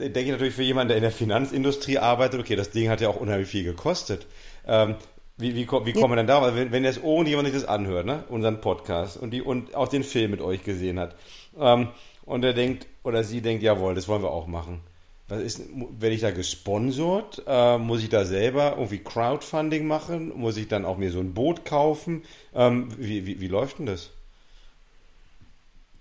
Denke 0.00 0.20
ich 0.20 0.30
natürlich 0.30 0.54
für 0.54 0.62
jemanden, 0.62 0.88
der 0.88 0.96
in 0.96 1.02
der 1.02 1.12
Finanzindustrie 1.12 1.98
arbeitet, 1.98 2.40
okay, 2.40 2.56
das 2.56 2.70
Ding 2.70 2.88
hat 2.88 3.00
ja 3.00 3.08
auch 3.08 3.20
unheimlich 3.20 3.48
viel 3.48 3.64
gekostet. 3.64 4.26
Ähm, 4.66 4.96
wie, 5.36 5.54
wie, 5.54 5.66
wie 5.66 5.92
kommen 5.92 6.12
wir 6.12 6.16
denn 6.16 6.26
da? 6.26 6.42
Weil 6.42 6.54
wenn, 6.56 6.72
wenn 6.72 6.84
jetzt 6.84 6.98
irgendjemand 7.02 7.48
sich 7.48 7.54
das 7.54 7.68
anhört, 7.68 8.06
ne, 8.06 8.24
unseren 8.28 8.60
Podcast 8.60 9.16
und 9.16 9.30
die 9.30 9.42
und 9.42 9.74
auch 9.74 9.88
den 9.88 10.04
Film 10.04 10.30
mit 10.30 10.40
euch 10.40 10.64
gesehen 10.64 10.98
hat, 10.98 11.14
ähm, 11.58 11.88
und 12.24 12.44
er 12.44 12.52
denkt 12.52 12.86
oder 13.02 13.24
sie 13.24 13.40
denkt, 13.40 13.62
jawohl, 13.62 13.94
das 13.94 14.06
wollen 14.08 14.22
wir 14.22 14.30
auch 14.30 14.46
machen. 14.46 14.80
Was 15.28 15.40
ist, 15.40 15.62
werde 15.98 16.14
ich 16.14 16.20
da 16.20 16.32
gesponsert? 16.32 17.42
Äh, 17.46 17.78
muss 17.78 18.02
ich 18.02 18.08
da 18.08 18.24
selber 18.24 18.72
irgendwie 18.76 18.98
Crowdfunding 18.98 19.86
machen? 19.86 20.36
Muss 20.36 20.56
ich 20.56 20.66
dann 20.66 20.84
auch 20.84 20.96
mir 20.96 21.12
so 21.12 21.20
ein 21.20 21.34
Boot 21.34 21.64
kaufen? 21.64 22.24
Ähm, 22.54 22.88
wie, 22.98 23.26
wie, 23.26 23.40
wie 23.40 23.48
läuft 23.48 23.78
denn 23.78 23.86
das? 23.86 24.10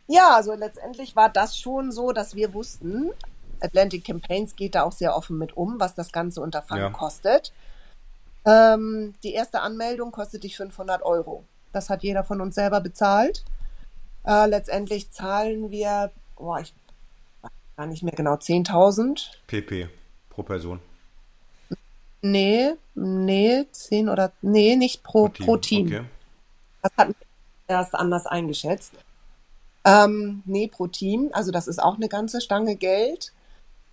Ja, 0.07 0.35
also 0.35 0.55
letztendlich 0.55 1.15
war 1.15 1.29
das 1.29 1.57
schon 1.57 1.91
so, 1.91 2.11
dass 2.11 2.35
wir 2.35 2.55
wussten, 2.55 3.11
Atlantic 3.61 4.05
Campaigns 4.05 4.55
geht 4.55 4.75
da 4.75 4.83
auch 4.83 4.91
sehr 4.91 5.15
offen 5.15 5.37
mit 5.37 5.55
um, 5.57 5.79
was 5.79 5.95
das 5.95 6.11
ganze 6.11 6.41
Unterfangen 6.41 6.83
Ja. 6.83 6.89
kostet. 6.89 7.53
Ähm, 8.45 9.13
die 9.23 9.33
erste 9.33 9.61
Anmeldung 9.61 10.11
kostet 10.11 10.43
dich 10.43 10.57
500 10.57 11.03
Euro. 11.03 11.43
Das 11.73 11.89
hat 11.89 12.03
jeder 12.03 12.23
von 12.23 12.41
uns 12.41 12.55
selber 12.55 12.81
bezahlt. 12.81 13.43
Äh, 14.25 14.47
letztendlich 14.47 15.11
zahlen 15.11 15.71
wir, 15.71 16.11
boah, 16.35 16.59
ich 16.59 16.73
weiß 17.41 17.51
gar 17.77 17.85
nicht 17.85 18.03
mehr 18.03 18.13
genau, 18.13 18.33
10.000. 18.33 19.27
PP 19.47 19.89
pro 20.29 20.43
Person. 20.43 20.79
Nee, 22.21 22.71
nee, 22.95 23.65
10 23.71 24.09
oder, 24.09 24.31
nee, 24.41 24.75
nicht 24.75 25.03
pro, 25.03 25.29
pro 25.29 25.57
Team. 25.57 25.87
Okay. 25.87 26.03
Das 26.81 26.91
hatten 26.97 27.15
wir 27.19 27.75
erst 27.75 27.95
anders 27.95 28.25
eingeschätzt. 28.25 28.93
Ähm, 29.85 30.43
nee, 30.45 30.67
pro 30.67 30.87
Team. 30.87 31.29
Also 31.31 31.51
das 31.51 31.67
ist 31.67 31.81
auch 31.81 31.95
eine 31.95 32.09
ganze 32.09 32.41
Stange 32.41 32.75
Geld. 32.75 33.31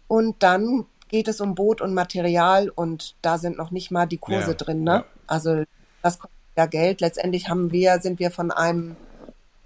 Und 0.09 0.43
dann 0.43 0.87
geht 1.09 1.29
es 1.29 1.41
um 1.41 1.55
Boot 1.55 1.81
und 1.81 1.95
Material 1.95 2.69
und 2.69 3.15
da 3.23 3.39
sind 3.39 3.57
noch 3.57 3.71
nicht 3.71 3.91
mal 3.91 4.07
die 4.07 4.19
Kurse 4.19 4.51
Ja, 4.51 4.55
drin, 4.55 4.83
ne? 4.83 4.91
ja. 4.91 5.05
Also 5.27 5.65
das 6.03 6.19
kostet 6.19 6.39
ja 6.57 6.67
Geld. 6.67 7.01
Letztendlich 7.01 7.49
haben 7.49 7.71
wir, 7.73 8.01
sind 8.01 8.19
wir 8.19 8.31
von 8.31 8.51
einem, 8.51 8.97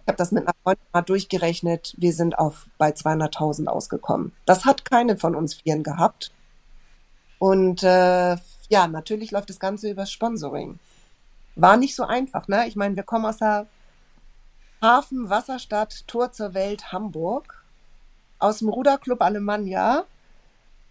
ich 0.02 0.08
habe 0.08 0.16
das 0.16 0.32
mit 0.32 0.44
einer 0.44 0.54
Freundin 0.62 0.86
mal 0.92 1.02
durchgerechnet, 1.02 1.94
wir 1.96 2.12
sind 2.12 2.38
auf 2.38 2.66
bei 2.78 2.90
200.000 2.90 3.66
ausgekommen. 3.66 4.32
Das 4.44 4.64
hat 4.64 4.84
keine 4.84 5.16
von 5.16 5.34
uns 5.34 5.54
Vieren 5.54 5.82
gehabt. 5.82 6.32
Und 7.38 7.82
äh, 7.82 8.36
ja, 8.68 8.86
natürlich 8.86 9.30
läuft 9.30 9.48
das 9.48 9.58
Ganze 9.58 9.90
übers 9.90 10.12
Sponsoring. 10.12 10.78
War 11.56 11.76
nicht 11.76 11.96
so 11.96 12.04
einfach, 12.04 12.48
ne? 12.48 12.68
Ich 12.68 12.76
meine, 12.76 12.96
wir 12.96 13.02
kommen 13.02 13.24
aus 13.24 13.38
der 13.38 13.66
Hafen, 14.82 15.28
Wasserstadt, 15.30 16.06
Tor 16.06 16.32
zur 16.32 16.54
Welt, 16.54 16.92
Hamburg. 16.92 17.64
Aus 18.38 18.58
dem 18.58 18.68
Ruderclub 18.68 19.20
Alemannia 19.20 20.04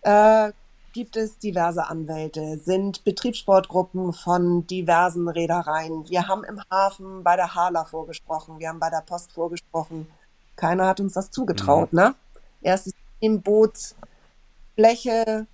äh, 0.01 0.51
gibt 0.93 1.15
es 1.15 1.37
diverse 1.37 1.87
Anwälte, 1.87 2.57
sind 2.57 3.03
Betriebssportgruppen 3.03 4.13
von 4.13 4.65
diversen 4.67 5.27
Reedereien. 5.29 6.07
Wir 6.09 6.27
haben 6.27 6.43
im 6.43 6.61
Hafen 6.71 7.23
bei 7.23 7.35
der 7.35 7.53
Hala 7.55 7.85
vorgesprochen, 7.85 8.59
wir 8.59 8.69
haben 8.69 8.79
bei 8.79 8.89
der 8.89 9.03
Post 9.05 9.31
vorgesprochen. 9.31 10.07
Keiner 10.55 10.87
hat 10.87 10.99
uns 10.99 11.13
das 11.13 11.29
zugetraut, 11.31 11.93
ne? 11.93 12.15
Erstes 12.61 12.93
Team, 13.21 13.41
Bootsfläche, 13.41 15.47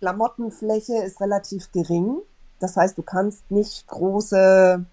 Klamottenfläche 0.00 0.96
ist 1.04 1.20
relativ 1.20 1.70
gering. 1.72 2.18
Das 2.58 2.76
heißt, 2.76 2.98
du 2.98 3.02
kannst 3.02 3.50
nicht 3.50 3.86
große 3.86 4.84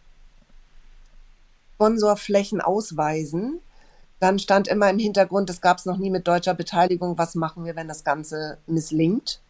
Sponsorflächen 1.75 2.61
ausweisen. 2.61 3.61
Dann 4.19 4.39
stand 4.39 4.67
immer 4.67 4.89
im 4.89 4.97
Hintergrund, 4.99 5.49
das 5.49 5.61
gab 5.61 5.77
es 5.77 5.85
noch 5.85 5.97
nie 5.97 6.09
mit 6.09 6.27
deutscher 6.27 6.53
Beteiligung, 6.55 7.17
was 7.17 7.35
machen 7.35 7.65
wir, 7.65 7.75
wenn 7.75 7.87
das 7.87 8.03
Ganze 8.03 8.57
misslingt? 8.65 9.41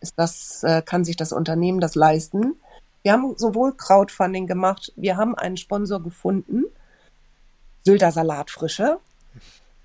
Ist 0.00 0.14
das, 0.16 0.62
äh, 0.62 0.82
kann 0.82 1.04
sich 1.04 1.16
das 1.16 1.32
Unternehmen 1.32 1.80
das 1.80 1.94
leisten? 1.94 2.56
Wir 3.02 3.12
haben 3.12 3.36
sowohl 3.36 3.76
Crowdfunding 3.76 4.46
gemacht, 4.46 4.92
wir 4.96 5.16
haben 5.16 5.34
einen 5.34 5.58
Sponsor 5.58 6.02
gefunden, 6.02 6.64
Sylter 7.84 8.12
Salatfrische, 8.12 8.98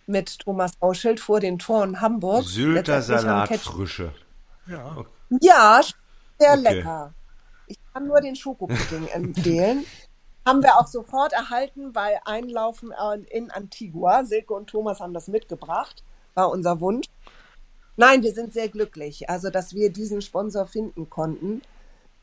mit 0.07 0.39
Thomas 0.39 0.71
Hauschild 0.81 1.19
vor 1.19 1.41
den 1.41 1.59
Toren 1.59 1.99
Hamburg. 1.99 2.45
Sylter 2.45 3.01
Salatfrische. 3.01 4.13
Ja. 4.67 4.97
Okay. 4.97 5.09
Ja, 5.41 5.81
sehr 6.39 6.53
Okay. 6.53 6.61
lecker. 6.61 7.13
Ich 7.67 7.77
kann 7.93 8.07
nur 8.07 8.21
den 8.21 8.35
Schokopudding 8.35 9.07
empfehlen. 9.13 9.85
Haben 10.45 10.63
wir 10.63 10.77
auch 10.77 10.87
sofort 10.87 11.33
erhalten 11.33 11.93
bei 11.93 12.19
Einlaufen 12.25 12.91
äh, 12.91 13.19
in 13.35 13.51
Antigua. 13.51 14.23
Silke 14.23 14.53
und 14.53 14.67
Thomas 14.67 14.99
haben 14.99 15.13
das 15.13 15.27
mitgebracht. 15.27 16.03
War 16.33 16.49
unser 16.49 16.79
Wunsch. 16.79 17.07
Nein, 17.97 18.23
wir 18.23 18.33
sind 18.33 18.53
sehr 18.53 18.69
glücklich, 18.69 19.29
also 19.29 19.49
dass 19.49 19.73
wir 19.73 19.91
diesen 19.91 20.21
Sponsor 20.21 20.65
finden 20.65 21.09
konnten. 21.09 21.61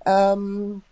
Ähm, 0.06 0.82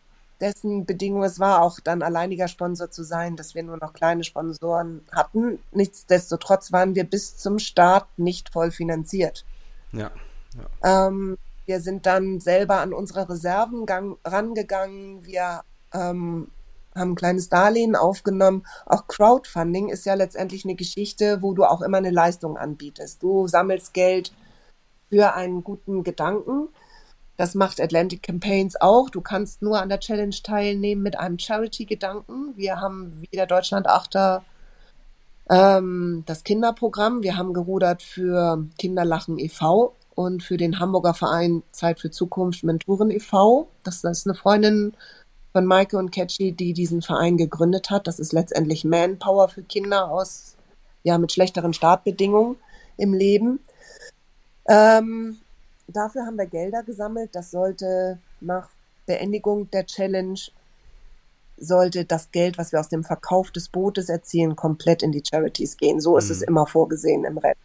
dessen 0.40 0.84
Bedingung 0.84 1.22
es 1.22 1.40
war, 1.40 1.62
auch 1.62 1.80
dann 1.80 2.02
alleiniger 2.02 2.48
Sponsor 2.48 2.90
zu 2.90 3.02
sein, 3.02 3.36
dass 3.36 3.54
wir 3.54 3.62
nur 3.62 3.78
noch 3.78 3.94
kleine 3.94 4.24
Sponsoren 4.24 5.02
hatten. 5.10 5.58
Nichtsdestotrotz 5.72 6.70
waren 6.72 6.94
wir 6.94 7.04
bis 7.04 7.36
zum 7.38 7.58
Start 7.58 8.06
nicht 8.18 8.50
voll 8.50 8.70
finanziert. 8.70 9.46
Ja. 9.92 10.10
Ähm, 10.82 11.38
wir 11.66 11.80
sind 11.80 12.04
dann 12.04 12.40
selber 12.40 12.80
an 12.80 12.92
unsere 12.92 13.28
Reserven 13.28 13.86
gang, 13.86 14.18
rangegangen. 14.24 15.24
Wir 15.24 15.62
ähm, 15.92 16.48
haben 16.94 17.12
ein 17.12 17.16
kleines 17.16 17.48
Darlehen 17.48 17.96
aufgenommen. 17.96 18.64
Auch 18.86 19.06
Crowdfunding 19.06 19.88
ist 19.88 20.06
ja 20.06 20.14
letztendlich 20.14 20.64
eine 20.64 20.74
Geschichte, 20.74 21.42
wo 21.42 21.52
du 21.54 21.64
auch 21.64 21.82
immer 21.82 21.98
eine 21.98 22.10
Leistung 22.10 22.56
anbietest. 22.56 23.22
Du 23.22 23.46
sammelst 23.46 23.94
Geld 23.94 24.32
für 25.10 25.34
einen 25.34 25.64
guten 25.64 26.04
Gedanken. 26.04 26.68
Das 27.36 27.54
macht 27.54 27.80
Atlantic 27.80 28.22
Campaigns 28.22 28.80
auch. 28.80 29.10
Du 29.10 29.20
kannst 29.20 29.60
nur 29.60 29.80
an 29.80 29.88
der 29.88 30.00
Challenge 30.00 30.34
teilnehmen 30.42 31.02
mit 31.02 31.18
einem 31.18 31.38
Charity-Gedanken. 31.38 32.56
Wir 32.56 32.80
haben 32.80 33.20
wie 33.20 33.36
der 33.36 33.46
Deutschland-Achter 33.46 34.44
ähm, 35.50 36.22
das 36.26 36.44
Kinderprogramm. 36.44 37.22
Wir 37.22 37.36
haben 37.36 37.52
gerudert 37.52 38.02
für 38.02 38.64
Kinderlachen 38.78 39.38
e.V. 39.38 39.96
und 40.14 40.44
für 40.44 40.56
den 40.56 40.78
Hamburger 40.78 41.14
Verein 41.14 41.64
Zeit 41.72 41.98
für 41.98 42.10
Zukunft 42.10 42.62
Mentoren 42.62 43.10
e.V. 43.10 43.68
Das, 43.82 44.00
das 44.02 44.18
ist 44.18 44.26
eine 44.26 44.36
Freundin 44.36 44.94
von 45.54 45.66
Maike 45.66 45.96
und 45.96 46.10
Catchy, 46.10 46.50
die 46.50 46.72
diesen 46.72 47.00
Verein 47.00 47.36
gegründet 47.36 47.88
hat. 47.88 48.08
Das 48.08 48.18
ist 48.18 48.32
letztendlich 48.32 48.84
Manpower 48.84 49.48
für 49.48 49.62
Kinder 49.62 50.10
aus, 50.10 50.56
ja, 51.04 51.16
mit 51.16 51.30
schlechteren 51.30 51.72
Startbedingungen 51.72 52.56
im 52.96 53.14
Leben. 53.14 53.60
Ähm, 54.68 55.36
dafür 55.86 56.26
haben 56.26 56.36
wir 56.36 56.46
Gelder 56.46 56.82
gesammelt. 56.82 57.30
Das 57.36 57.52
sollte 57.52 58.18
nach 58.40 58.68
Beendigung 59.06 59.70
der 59.70 59.86
Challenge 59.86 60.40
sollte 61.56 62.04
das 62.04 62.32
Geld, 62.32 62.58
was 62.58 62.72
wir 62.72 62.80
aus 62.80 62.88
dem 62.88 63.04
Verkauf 63.04 63.52
des 63.52 63.68
Bootes 63.68 64.08
erzielen, 64.08 64.56
komplett 64.56 65.04
in 65.04 65.12
die 65.12 65.22
Charities 65.24 65.76
gehen. 65.76 66.00
So 66.00 66.16
ist 66.18 66.26
Mhm. 66.26 66.32
es 66.32 66.42
immer 66.42 66.66
vorgesehen 66.66 67.24
im 67.24 67.38
Rennen. 67.38 67.60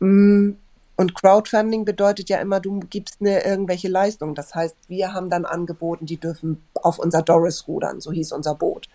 Mm, 0.00 0.56
Und 0.96 1.14
Crowdfunding 1.14 1.84
bedeutet 1.84 2.28
ja 2.28 2.38
immer, 2.38 2.60
du 2.60 2.80
gibst 2.80 3.16
eine 3.20 3.44
irgendwelche 3.44 3.88
Leistung. 3.88 4.34
Das 4.34 4.54
heißt, 4.54 4.76
wir 4.88 5.14
haben 5.14 5.30
dann 5.30 5.44
angeboten, 5.44 6.06
die 6.06 6.18
dürfen 6.18 6.62
auf 6.74 6.98
unser 6.98 7.22
Doris 7.22 7.66
rudern, 7.66 8.00
so 8.00 8.12
hieß 8.12 8.32
unser 8.32 8.54
Boot. 8.54 8.88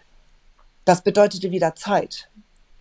Das 0.86 1.02
bedeutete 1.02 1.52
wieder 1.52 1.76
Zeit, 1.76 2.30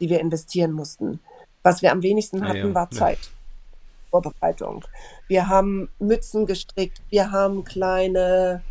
die 0.01 0.11
wir 0.11 0.21
investieren 0.21 0.73
mussten. 0.73 1.21
Was 1.63 1.83
wir 1.83 1.93
am 1.93 2.03
wenigsten 2.03 2.47
hatten, 2.47 2.69
ja. 2.69 2.75
war 2.75 2.89
Ja. 2.93 2.99
Zeit. 2.99 3.19
Vorbereitung. 4.11 4.85
Wir 5.27 5.49
haben 5.49 5.89
Mützen 5.99 6.47
gestrickt, 6.47 7.03
wir 7.11 7.33
haben 7.33 7.65
kleine 7.65 8.63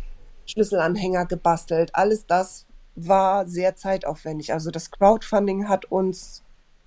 Schlüsselanhänger 0.46 1.26
gebastelt. 1.26 1.90
Alles 1.94 2.26
das 2.26 2.64
war 2.94 3.46
sehr 3.46 3.76
zeitaufwendig. 3.76 4.52
Also 4.52 4.70
das 4.70 4.90
Crowdfunding 4.90 5.68
hat 5.68 5.84
uns 5.86 6.42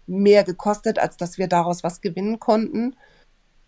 mehr 0.08 0.44
gekostet, 0.44 0.98
als 0.98 1.18
dass 1.18 1.38
wir 1.38 1.48
daraus 1.48 1.84
was 1.84 2.02
gewinnen 2.02 2.40
konnten. 2.40 2.96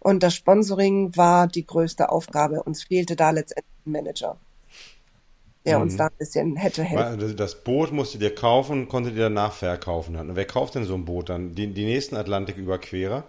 Und 0.02 0.24
das 0.24 0.34
Sponsoring 0.36 1.16
war 1.16 1.48
die 1.48 1.66
größte 1.66 2.10
Aufgabe. 2.10 2.64
Uns 2.64 2.84
fehlte 2.84 3.16
da 3.16 3.30
letztendlich 3.30 3.72
ein 3.86 3.92
Manager, 3.92 4.36
der 5.66 5.80
uns 5.80 5.94
Mhm. 5.94 5.98
da 5.98 6.06
ein 6.08 6.18
bisschen 6.18 6.56
hätte 6.56 6.84
helfen. 6.84 7.38
Das 7.38 7.64
Boot 7.64 7.92
musstet 7.92 8.22
ihr 8.24 8.34
kaufen, 8.34 8.88
konntet 8.88 9.14
ihr 9.16 9.24
danach 9.24 9.54
verkaufen. 9.54 10.16
Und 10.16 10.36
wer 10.36 10.46
kauft 10.46 10.74
denn 10.76 10.86
so 10.86 10.96
ein 10.96 11.06
Boot 11.06 11.30
dann? 11.30 11.54
Die, 11.54 11.68
die 11.68 11.86
nächsten 11.86 12.16
Atlantiküberquerer? 12.16 13.24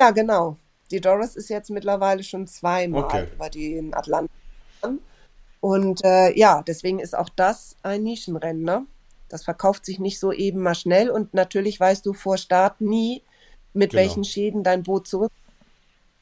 Ja, 0.00 0.10
genau. 0.10 0.56
Die 0.90 1.00
Doris 1.00 1.36
ist 1.36 1.48
jetzt 1.48 1.70
mittlerweile 1.70 2.22
schon 2.24 2.46
zweimal 2.48 3.04
Okay. 3.04 3.26
über 3.34 3.48
den 3.48 3.94
Atlantik. 3.94 4.30
Und 5.60 6.04
äh, 6.04 6.36
ja, 6.38 6.62
deswegen 6.62 6.98
ist 7.00 7.16
auch 7.16 7.28
das 7.34 7.76
ein 7.82 8.02
Nischenrennen. 8.02 8.62
Ne? 8.62 8.84
Das 9.28 9.42
verkauft 9.44 9.84
sich 9.86 9.98
nicht 9.98 10.18
so 10.20 10.32
eben 10.32 10.60
mal 10.60 10.74
schnell. 10.74 11.08
Und 11.10 11.34
natürlich 11.34 11.80
weißt 11.80 12.04
du 12.04 12.12
vor 12.12 12.36
Start 12.36 12.80
nie, 12.80 13.22
mit 13.76 13.90
Genau. 13.90 14.02
welchen 14.02 14.24
Schäden 14.24 14.62
dein 14.62 14.82
Boot 14.82 15.06
zurück. 15.06 15.32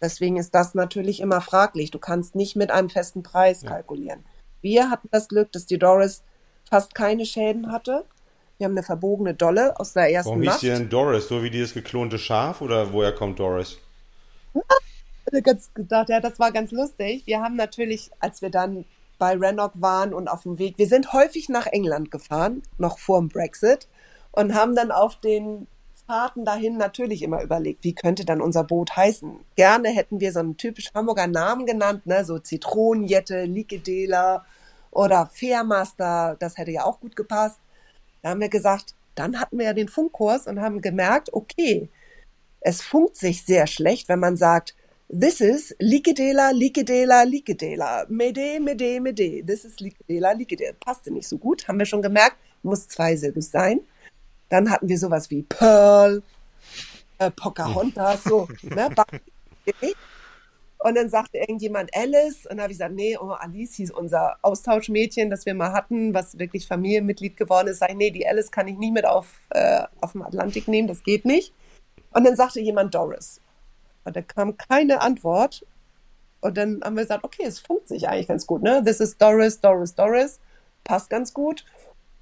Deswegen 0.00 0.36
ist 0.36 0.54
das 0.54 0.74
natürlich 0.74 1.20
immer 1.20 1.40
fraglich. 1.40 1.90
Du 1.90 1.98
kannst 1.98 2.34
nicht 2.34 2.56
mit 2.56 2.70
einem 2.70 2.90
festen 2.90 3.22
Preis 3.22 3.62
kalkulieren. 3.62 4.24
Wir 4.60 4.90
hatten 4.90 5.08
das 5.10 5.28
Glück, 5.28 5.52
dass 5.52 5.66
die 5.66 5.78
Doris 5.78 6.22
fast 6.68 6.94
keine 6.94 7.24
Schäden 7.24 7.72
hatte. 7.72 8.04
Wir 8.58 8.66
haben 8.66 8.72
eine 8.74 8.82
verbogene 8.82 9.34
Dolle 9.34 9.78
aus 9.80 9.94
der 9.94 10.10
ersten 10.12 10.30
Warum 10.30 10.42
hieß 10.42 10.50
Nacht. 10.50 10.62
die 10.62 10.68
denn 10.68 10.88
Doris? 10.90 11.28
So 11.28 11.42
wie 11.42 11.50
dieses 11.50 11.74
geklonte 11.74 12.18
Schaf? 12.18 12.60
Oder 12.60 12.92
woher 12.92 13.12
kommt 13.14 13.38
Doris? 13.38 13.78
hatte 15.26 15.42
ganz 15.42 15.72
gedacht, 15.74 16.08
ja, 16.10 16.20
das 16.20 16.38
war 16.38 16.52
ganz 16.52 16.70
lustig. 16.70 17.22
Wir 17.26 17.40
haben 17.40 17.56
natürlich, 17.56 18.10
als 18.20 18.42
wir 18.42 18.50
dann 18.50 18.84
bei 19.18 19.36
Rannoch 19.36 19.70
waren 19.74 20.12
und 20.12 20.28
auf 20.28 20.42
dem 20.42 20.58
Weg, 20.58 20.76
wir 20.78 20.86
sind 20.86 21.12
häufig 21.12 21.48
nach 21.48 21.66
England 21.66 22.10
gefahren, 22.10 22.62
noch 22.78 22.98
vor 22.98 23.20
dem 23.20 23.28
Brexit, 23.28 23.88
und 24.32 24.54
haben 24.54 24.74
dann 24.74 24.90
auf 24.90 25.16
den 25.20 25.66
Fahrten 26.06 26.44
dahin 26.44 26.76
natürlich 26.76 27.22
immer 27.22 27.42
überlegt, 27.42 27.82
wie 27.82 27.94
könnte 27.94 28.24
dann 28.26 28.42
unser 28.42 28.64
Boot 28.64 28.94
heißen. 28.94 29.38
Gerne 29.56 29.88
hätten 29.88 30.20
wir 30.20 30.32
so 30.32 30.40
einen 30.40 30.56
typisch 30.56 30.92
Hamburger 30.94 31.26
Namen 31.26 31.64
genannt, 31.64 32.06
ne, 32.06 32.24
so 32.24 32.38
Zitronenjette, 32.38 33.44
Likedela 33.44 34.44
oder 34.90 35.30
Fairmaster, 35.32 36.36
das 36.38 36.58
hätte 36.58 36.72
ja 36.72 36.84
auch 36.84 37.00
gut 37.00 37.16
gepasst. 37.16 37.58
Da 38.22 38.30
haben 38.30 38.40
wir 38.40 38.50
gesagt, 38.50 38.94
dann 39.14 39.40
hatten 39.40 39.58
wir 39.58 39.66
ja 39.66 39.72
den 39.72 39.88
Funkkurs 39.88 40.46
und 40.46 40.60
haben 40.60 40.82
gemerkt, 40.82 41.32
okay, 41.32 41.88
es 42.60 42.82
funkt 42.82 43.16
sich 43.16 43.44
sehr 43.44 43.66
schlecht, 43.66 44.08
wenn 44.08 44.20
man 44.20 44.36
sagt, 44.36 44.74
this 45.08 45.40
is 45.40 45.74
Likedela, 45.78 46.50
Likedela, 46.50 47.22
Likedela, 47.22 48.06
Mede, 48.08 48.60
Mede, 48.60 49.00
Mede, 49.00 49.44
this 49.44 49.64
is 49.64 49.80
Likedela, 49.80 50.32
Likedela. 50.32 50.72
Passte 50.80 51.10
nicht 51.10 51.28
so 51.28 51.38
gut, 51.38 51.66
haben 51.66 51.78
wir 51.78 51.86
schon 51.86 52.02
gemerkt, 52.02 52.36
muss 52.62 52.88
zweisilbig 52.88 53.46
sein. 53.46 53.80
Dann 54.48 54.70
hatten 54.70 54.88
wir 54.88 54.98
sowas 54.98 55.30
wie 55.30 55.42
Pearl, 55.42 56.22
äh, 57.18 57.30
Pocahontas, 57.30 58.24
so, 58.24 58.48
ne, 58.62 58.90
und 60.78 60.96
dann 60.96 61.08
sagte 61.08 61.38
irgendjemand 61.38 61.90
Alice 61.96 62.46
und 62.46 62.58
da 62.58 62.64
habe 62.64 62.72
ich 62.72 62.78
gesagt, 62.78 62.94
nee, 62.94 63.16
oh, 63.16 63.30
Alice 63.30 63.74
hieß 63.76 63.90
unser 63.90 64.36
Austauschmädchen, 64.42 65.30
das 65.30 65.46
wir 65.46 65.54
mal 65.54 65.72
hatten, 65.72 66.12
was 66.12 66.38
wirklich 66.38 66.66
Familienmitglied 66.66 67.36
geworden 67.36 67.68
ist. 67.68 67.78
Sag 67.78 67.90
ich, 67.90 67.96
nee, 67.96 68.10
die 68.10 68.28
Alice 68.28 68.50
kann 68.50 68.68
ich 68.68 68.76
nie 68.76 68.90
mit 68.90 69.06
auf, 69.06 69.40
äh, 69.50 69.84
auf 70.02 70.12
dem 70.12 70.22
Atlantik 70.22 70.68
nehmen, 70.68 70.86
das 70.86 71.02
geht 71.02 71.24
nicht. 71.24 71.54
Und 72.12 72.24
dann 72.24 72.36
sagte 72.36 72.60
jemand 72.60 72.94
Doris. 72.94 73.40
Und 74.04 74.14
da 74.14 74.20
kam 74.20 74.58
keine 74.58 75.00
Antwort. 75.00 75.64
Und 76.42 76.58
dann 76.58 76.82
haben 76.84 76.96
wir 76.96 77.04
gesagt, 77.04 77.24
okay, 77.24 77.44
es 77.46 77.58
funkt 77.58 77.88
sich 77.88 78.06
eigentlich 78.06 78.28
ganz 78.28 78.46
gut, 78.46 78.62
ne? 78.62 78.82
This 78.84 79.00
is 79.00 79.16
Doris, 79.16 79.60
Doris, 79.60 79.94
Doris. 79.94 80.38
Passt 80.84 81.08
ganz 81.08 81.32
gut. 81.32 81.64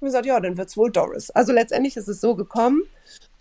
Und 0.03 0.07
wir 0.07 0.19
gesagt, 0.19 0.25
ja, 0.25 0.39
dann 0.41 0.57
wird's 0.57 0.75
wohl 0.75 0.91
Doris. 0.91 1.29
Also 1.29 1.53
letztendlich 1.53 1.95
ist 1.95 2.09
es 2.09 2.19
so 2.19 2.35
gekommen. 2.35 2.83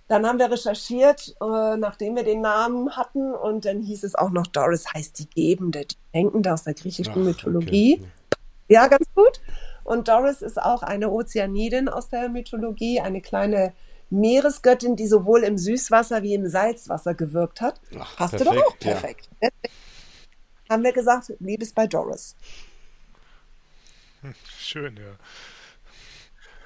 Dann 0.07 0.25
haben 0.25 0.39
wir 0.39 0.49
recherchiert, 0.49 1.35
äh, 1.41 1.77
nachdem 1.77 2.15
wir 2.15 2.23
den 2.23 2.41
Namen 2.41 2.97
hatten. 2.97 3.35
Und 3.35 3.65
dann 3.65 3.81
hieß 3.81 4.05
es 4.05 4.15
auch 4.15 4.31
noch, 4.31 4.47
Doris 4.47 4.85
heißt 4.95 5.19
die 5.19 5.29
Gebende, 5.29 5.87
die 5.87 5.97
Denkende 6.15 6.53
aus 6.53 6.63
der 6.63 6.75
griechischen 6.75 7.15
Ach, 7.15 7.17
Mythologie. 7.17 7.97
okay. 7.99 8.11
Ja, 8.69 8.87
ganz 8.87 9.07
gut. 9.17 9.41
Und 9.83 10.07
Doris 10.07 10.41
ist 10.41 10.63
auch 10.63 10.85
eine 10.85 11.11
Ozeanidin 11.11 11.89
aus 11.89 12.09
der 12.09 12.29
Mythologie, 12.29 13.01
eine 13.01 13.21
kleine 13.21 13.73
Meeresgöttin, 14.11 14.95
die 14.95 15.09
sowohl 15.09 15.43
im 15.43 15.59
Süßwasser 15.59 16.23
wie 16.23 16.35
im 16.35 16.47
Salzwasser 16.47 17.15
gewirkt 17.15 17.61
hat. 17.61 17.81
Ach, 17.99 18.17
Passte 18.19 18.45
doch 18.45 18.57
auch 18.57 18.79
perfekt, 18.79 19.29
ja. 19.41 19.49
perfekt. 19.49 19.75
Haben 20.71 20.85
wir 20.85 20.93
gesagt, 20.93 21.33
Liebes 21.41 21.73
bei 21.73 21.89
Doris. 21.89 22.37
Schön, 24.57 24.97
ja. 24.97 25.19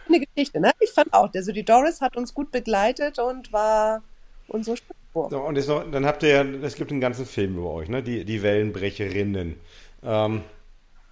Eine 0.09 0.20
Geschichte, 0.20 0.61
ne? 0.61 0.72
Ich 0.80 0.90
fand 0.90 1.12
auch, 1.12 1.30
also 1.34 1.52
die 1.52 1.64
Doris 1.64 2.00
hat 2.00 2.16
uns 2.16 2.34
gut 2.34 2.50
begleitet 2.50 3.18
und 3.18 3.52
war 3.52 4.02
unsere 4.48 4.76
Stütze. 4.76 4.94
So, 5.14 5.40
und 5.40 5.57
noch, 5.57 5.90
dann 5.90 6.04
habt 6.04 6.22
ihr 6.22 6.28
ja, 6.28 6.42
es 6.62 6.74
gibt 6.74 6.90
einen 6.90 7.00
ganzen 7.00 7.24
Film 7.24 7.57
über 7.57 7.70
euch, 7.70 7.88
ne? 7.88 8.02
Die, 8.02 8.24
die 8.24 8.42
Wellenbrecherinnen. 8.42 9.57
Ähm, 10.02 10.42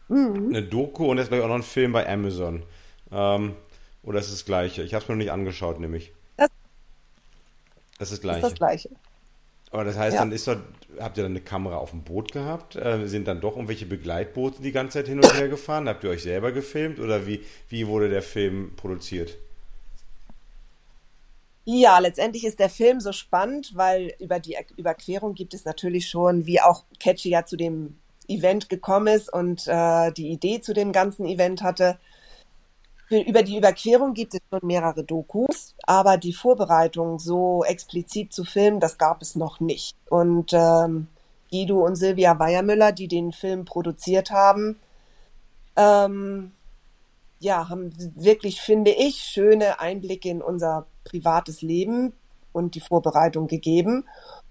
mhm. 0.08 0.48
Eine 0.48 0.62
Doku 0.62 1.10
und 1.10 1.18
jetzt 1.18 1.28
gleich 1.28 1.40
auch 1.40 1.48
noch 1.48 1.54
ein 1.54 1.62
Film 1.62 1.92
bei 1.92 2.08
Amazon. 2.08 2.62
Ähm, 3.10 3.56
oder 4.02 4.18
ist 4.18 4.30
das 4.30 4.44
gleiche? 4.44 4.82
Ich 4.82 4.92
habe 4.92 5.02
es 5.02 5.08
mir 5.08 5.14
noch 5.14 5.22
nicht 5.22 5.32
angeschaut, 5.32 5.80
nämlich. 5.80 6.12
Das, 6.36 6.50
das 7.98 8.12
ist 8.12 8.18
das 8.18 8.20
gleiche. 8.20 8.46
Ist 8.46 8.50
das 8.52 8.54
gleiche. 8.58 8.90
Aber 9.74 9.82
das 9.82 9.98
heißt, 9.98 10.14
ja. 10.14 10.20
dann 10.20 10.30
ist 10.30 10.46
dort, 10.46 10.62
habt 11.00 11.16
ihr 11.16 11.24
dann 11.24 11.32
eine 11.32 11.40
Kamera 11.40 11.78
auf 11.78 11.90
dem 11.90 12.04
Boot 12.04 12.30
gehabt? 12.30 12.76
Äh, 12.76 13.08
sind 13.08 13.26
dann 13.26 13.40
doch 13.40 13.56
irgendwelche 13.56 13.86
Begleitboote 13.86 14.62
die 14.62 14.70
ganze 14.70 14.98
Zeit 14.98 15.08
hin 15.08 15.18
und 15.18 15.34
her 15.34 15.48
gefahren? 15.48 15.88
Habt 15.88 16.04
ihr 16.04 16.10
euch 16.10 16.22
selber 16.22 16.52
gefilmt 16.52 17.00
oder 17.00 17.26
wie, 17.26 17.44
wie 17.68 17.88
wurde 17.88 18.08
der 18.08 18.22
Film 18.22 18.76
produziert? 18.76 19.36
Ja, 21.64 21.98
letztendlich 21.98 22.44
ist 22.44 22.60
der 22.60 22.70
Film 22.70 23.00
so 23.00 23.10
spannend, 23.10 23.72
weil 23.74 24.14
über 24.20 24.38
die 24.38 24.56
Überquerung 24.76 25.34
gibt 25.34 25.54
es 25.54 25.64
natürlich 25.64 26.08
schon, 26.08 26.46
wie 26.46 26.60
auch 26.60 26.84
Catchy 27.00 27.30
ja 27.30 27.44
zu 27.44 27.56
dem 27.56 27.96
Event 28.28 28.68
gekommen 28.68 29.08
ist 29.08 29.32
und 29.32 29.66
äh, 29.66 30.12
die 30.12 30.28
Idee 30.28 30.60
zu 30.60 30.72
dem 30.72 30.92
ganzen 30.92 31.26
Event 31.26 31.62
hatte. 31.62 31.98
Für, 33.14 33.20
über 33.20 33.44
die 33.44 33.56
Überquerung 33.56 34.12
gibt 34.12 34.34
es 34.34 34.40
schon 34.50 34.66
mehrere 34.66 35.04
Dokus, 35.04 35.76
aber 35.84 36.16
die 36.16 36.32
Vorbereitung 36.32 37.20
so 37.20 37.62
explizit 37.62 38.32
zu 38.32 38.42
filmen, 38.42 38.80
das 38.80 38.98
gab 38.98 39.22
es 39.22 39.36
noch 39.36 39.60
nicht. 39.60 39.94
Und 40.10 40.52
ähm, 40.52 41.06
Guido 41.48 41.86
und 41.86 41.94
Silvia 41.94 42.36
Weiermüller, 42.40 42.90
die 42.90 43.06
den 43.06 43.30
Film 43.30 43.66
produziert 43.66 44.32
haben, 44.32 44.80
ähm, 45.76 46.50
ja, 47.38 47.68
haben 47.68 47.92
wirklich, 48.16 48.60
finde 48.60 48.90
ich, 48.90 49.18
schöne 49.18 49.78
Einblicke 49.78 50.28
in 50.28 50.42
unser 50.42 50.86
privates 51.04 51.62
Leben 51.62 52.14
und 52.52 52.74
die 52.74 52.80
Vorbereitung 52.80 53.46
gegeben. 53.46 54.08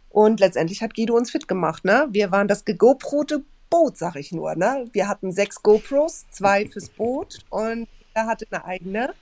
Und 0.09 0.39
letztendlich 0.39 0.81
hat 0.81 0.95
Guido 0.95 1.17
uns 1.17 1.31
fit 1.31 1.49
gemacht. 1.49 1.83
Ne? 1.83 2.07
Wir 2.11 2.31
waren 2.31 2.47
das 2.47 2.63
geGoProte 2.63 3.43
Boot, 3.69 3.97
sag 3.97 4.15
ich 4.15 4.31
nur. 4.31 4.55
Ne? 4.55 4.85
Wir 4.93 5.09
hatten 5.09 5.33
sechs 5.33 5.61
GoPros, 5.61 6.27
zwei 6.31 6.65
fürs 6.65 6.87
Boot 6.87 7.39
und 7.49 7.89
er 8.13 8.27
hatte 8.27 8.45
eine 8.51 8.65
eigene. 8.65 9.13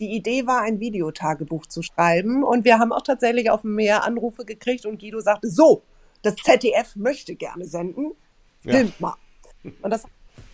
Die 0.00 0.14
Idee 0.14 0.46
war, 0.46 0.62
ein 0.62 0.80
Videotagebuch 0.80 1.66
zu 1.66 1.82
schreiben. 1.82 2.44
Und 2.44 2.64
wir 2.64 2.78
haben 2.78 2.92
auch 2.92 3.02
tatsächlich 3.02 3.50
auf 3.50 3.62
dem 3.62 3.74
Meer 3.74 4.04
Anrufe 4.04 4.44
gekriegt 4.44 4.86
und 4.86 5.00
Guido 5.00 5.20
sagte, 5.20 5.48
so, 5.48 5.82
das 6.22 6.36
ZDF 6.36 6.96
möchte 6.96 7.34
gerne 7.34 7.64
senden. 7.64 8.12
Filmt 8.60 8.94
ja. 9.00 9.06
mal. 9.06 9.16
Und 9.82 9.90
das 9.90 10.04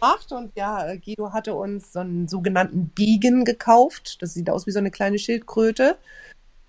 gemacht 0.05 0.33
und 0.33 0.53
ja, 0.55 0.95
Guido 0.97 1.33
hatte 1.33 1.55
uns 1.55 1.93
so 1.93 2.01
einen 2.01 2.29
sogenannten 2.29 2.89
Beacon 2.95 3.45
gekauft. 3.45 4.23
Das 4.23 4.35
sieht 4.35 4.51
aus 4.51 4.67
wie 4.67 4.71
so 4.71 4.79
eine 4.79 4.91
kleine 4.91 5.19
Schildkröte. 5.19 5.97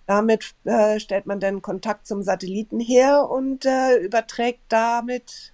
Damit 0.05 0.53
äh, 0.65 0.99
stellt 0.99 1.25
man 1.25 1.39
dann 1.39 1.61
Kontakt 1.61 2.05
zum 2.05 2.21
Satelliten 2.21 2.79
her 2.79 3.27
und 3.29 3.65
äh, 3.65 3.97
überträgt 3.97 4.61
damit 4.69 5.53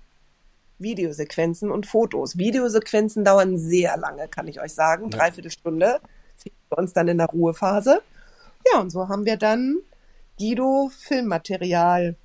Videosequenzen 0.81 1.71
und 1.71 1.85
Fotos. 1.85 2.37
Videosequenzen 2.37 3.23
dauern 3.23 3.57
sehr 3.57 3.97
lange, 3.97 4.27
kann 4.27 4.47
ich 4.47 4.61
euch 4.61 4.73
sagen. 4.73 5.09
Ja. 5.11 5.17
Dreiviertel 5.17 5.51
Stunde. 5.51 5.99
Für 6.69 6.75
uns 6.75 6.93
dann 6.93 7.07
in 7.07 7.17
der 7.17 7.27
Ruhephase. 7.27 8.01
Ja, 8.71 8.79
und 8.79 8.89
so 8.89 9.07
haben 9.07 9.25
wir 9.25 9.37
dann 9.37 9.77
Guido 10.39 10.89
Filmmaterial 10.89 12.15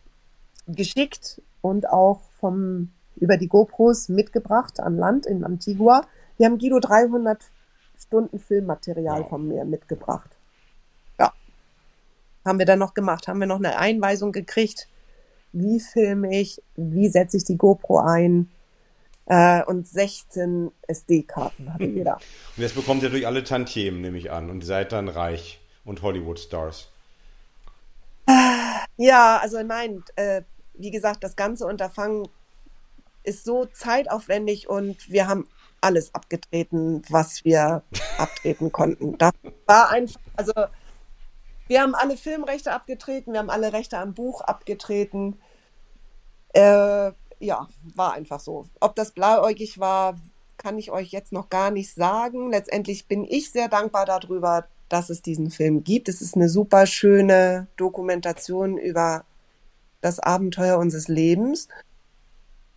geschickt 0.66 1.40
und 1.60 1.88
auch 1.88 2.20
vom 2.40 2.90
über 3.16 3.36
die 3.36 3.48
GoPros 3.48 4.08
mitgebracht 4.08 4.80
an 4.80 4.96
Land 4.96 5.26
in 5.26 5.44
Antigua. 5.44 6.02
Wir 6.36 6.46
haben 6.46 6.58
Guido 6.58 6.80
300 6.80 7.42
Stunden 7.98 8.38
Filmmaterial 8.38 9.22
wow. 9.22 9.28
vom 9.28 9.48
Meer 9.48 9.64
mitgebracht. 9.64 10.36
Ja. 11.18 11.32
Haben 12.44 12.58
wir 12.58 12.66
dann 12.66 12.78
noch 12.78 12.94
gemacht. 12.94 13.26
Haben 13.26 13.40
wir 13.40 13.46
noch 13.46 13.56
eine 13.56 13.78
Einweisung 13.78 14.32
gekriegt. 14.32 14.88
Wie 15.58 15.80
filme 15.80 16.38
ich? 16.38 16.62
Wie 16.76 17.08
setze 17.08 17.38
ich 17.38 17.44
die 17.44 17.56
GoPro 17.56 18.00
ein? 18.00 18.50
Äh, 19.24 19.64
und 19.64 19.88
16 19.88 20.70
SD-Karten 20.86 21.72
hatte 21.72 21.84
jeder. 21.84 22.16
Und 22.56 22.62
jetzt 22.62 22.74
bekommt 22.74 23.02
ihr 23.02 23.10
durch 23.10 23.26
alle 23.26 23.42
Tantiemen, 23.42 24.00
nehme 24.00 24.18
ich 24.18 24.30
an. 24.30 24.50
Und 24.50 24.64
seid 24.64 24.92
dann 24.92 25.08
reich 25.08 25.58
und 25.84 26.02
Hollywood-Stars. 26.02 26.90
Ja, 28.96 29.38
also 29.38 29.62
nein, 29.62 30.02
äh, 30.16 30.42
wie 30.74 30.90
gesagt, 30.90 31.24
das 31.24 31.36
ganze 31.36 31.66
Unterfangen 31.66 32.28
ist 33.24 33.44
so 33.44 33.64
zeitaufwendig 33.66 34.68
und 34.68 35.10
wir 35.10 35.26
haben 35.26 35.48
alles 35.80 36.14
abgetreten, 36.14 37.02
was 37.08 37.44
wir 37.44 37.82
abtreten 38.18 38.72
konnten. 38.72 39.18
Das 39.18 39.32
war 39.66 39.90
einfach, 39.90 40.20
also 40.36 40.52
wir 41.66 41.82
haben 41.82 41.94
alle 41.94 42.16
Filmrechte 42.16 42.72
abgetreten, 42.72 43.32
wir 43.32 43.40
haben 43.40 43.50
alle 43.50 43.72
Rechte 43.72 43.98
am 43.98 44.14
Buch 44.14 44.40
abgetreten. 44.40 45.38
Äh, 46.56 47.12
ja, 47.38 47.68
war 47.94 48.14
einfach 48.14 48.40
so. 48.40 48.66
Ob 48.80 48.96
das 48.96 49.12
blauäugig 49.12 49.78
war, 49.78 50.18
kann 50.56 50.78
ich 50.78 50.90
euch 50.90 51.10
jetzt 51.10 51.32
noch 51.32 51.50
gar 51.50 51.70
nicht 51.70 51.92
sagen. 51.92 52.50
Letztendlich 52.50 53.06
bin 53.06 53.24
ich 53.24 53.50
sehr 53.50 53.68
dankbar 53.68 54.06
darüber, 54.06 54.66
dass 54.88 55.10
es 55.10 55.20
diesen 55.20 55.50
Film 55.50 55.84
gibt. 55.84 56.08
Es 56.08 56.22
ist 56.22 56.34
eine 56.34 56.48
super 56.48 56.86
schöne 56.86 57.66
Dokumentation 57.76 58.78
über 58.78 59.24
das 60.00 60.18
Abenteuer 60.18 60.78
unseres 60.78 61.08
Lebens. 61.08 61.68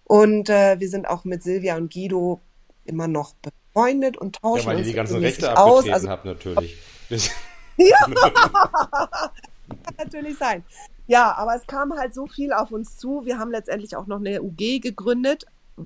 Und 0.03 0.49
äh, 0.49 0.77
wir 0.79 0.89
sind 0.89 1.07
auch 1.07 1.23
mit 1.23 1.41
Silvia 1.41 1.77
und 1.77 1.93
Guido 1.93 2.41
immer 2.83 3.07
noch 3.07 3.35
befreundet 3.35 4.17
und 4.17 4.41
tauschen 4.41 4.63
Ja, 4.63 4.73
weil 4.73 4.79
ihr 4.79 4.83
die 4.83 4.93
ganzen 4.93 5.19
Rechte 5.19 5.55
abgetreten 5.55 5.93
also, 5.93 6.09
habt 6.09 6.25
natürlich. 6.25 6.77
ja, 7.77 7.97
kann 9.69 9.95
natürlich 9.97 10.37
sein. 10.37 10.63
Ja, 11.07 11.33
aber 11.35 11.55
es 11.55 11.65
kam 11.65 11.93
halt 11.97 12.13
so 12.13 12.27
viel 12.27 12.53
auf 12.53 12.71
uns 12.71 12.97
zu. 12.97 13.25
Wir 13.25 13.39
haben 13.39 13.51
letztendlich 13.51 13.95
auch 13.95 14.07
noch 14.07 14.19
eine 14.19 14.41
UG 14.41 14.79
gegründet. 14.81 15.45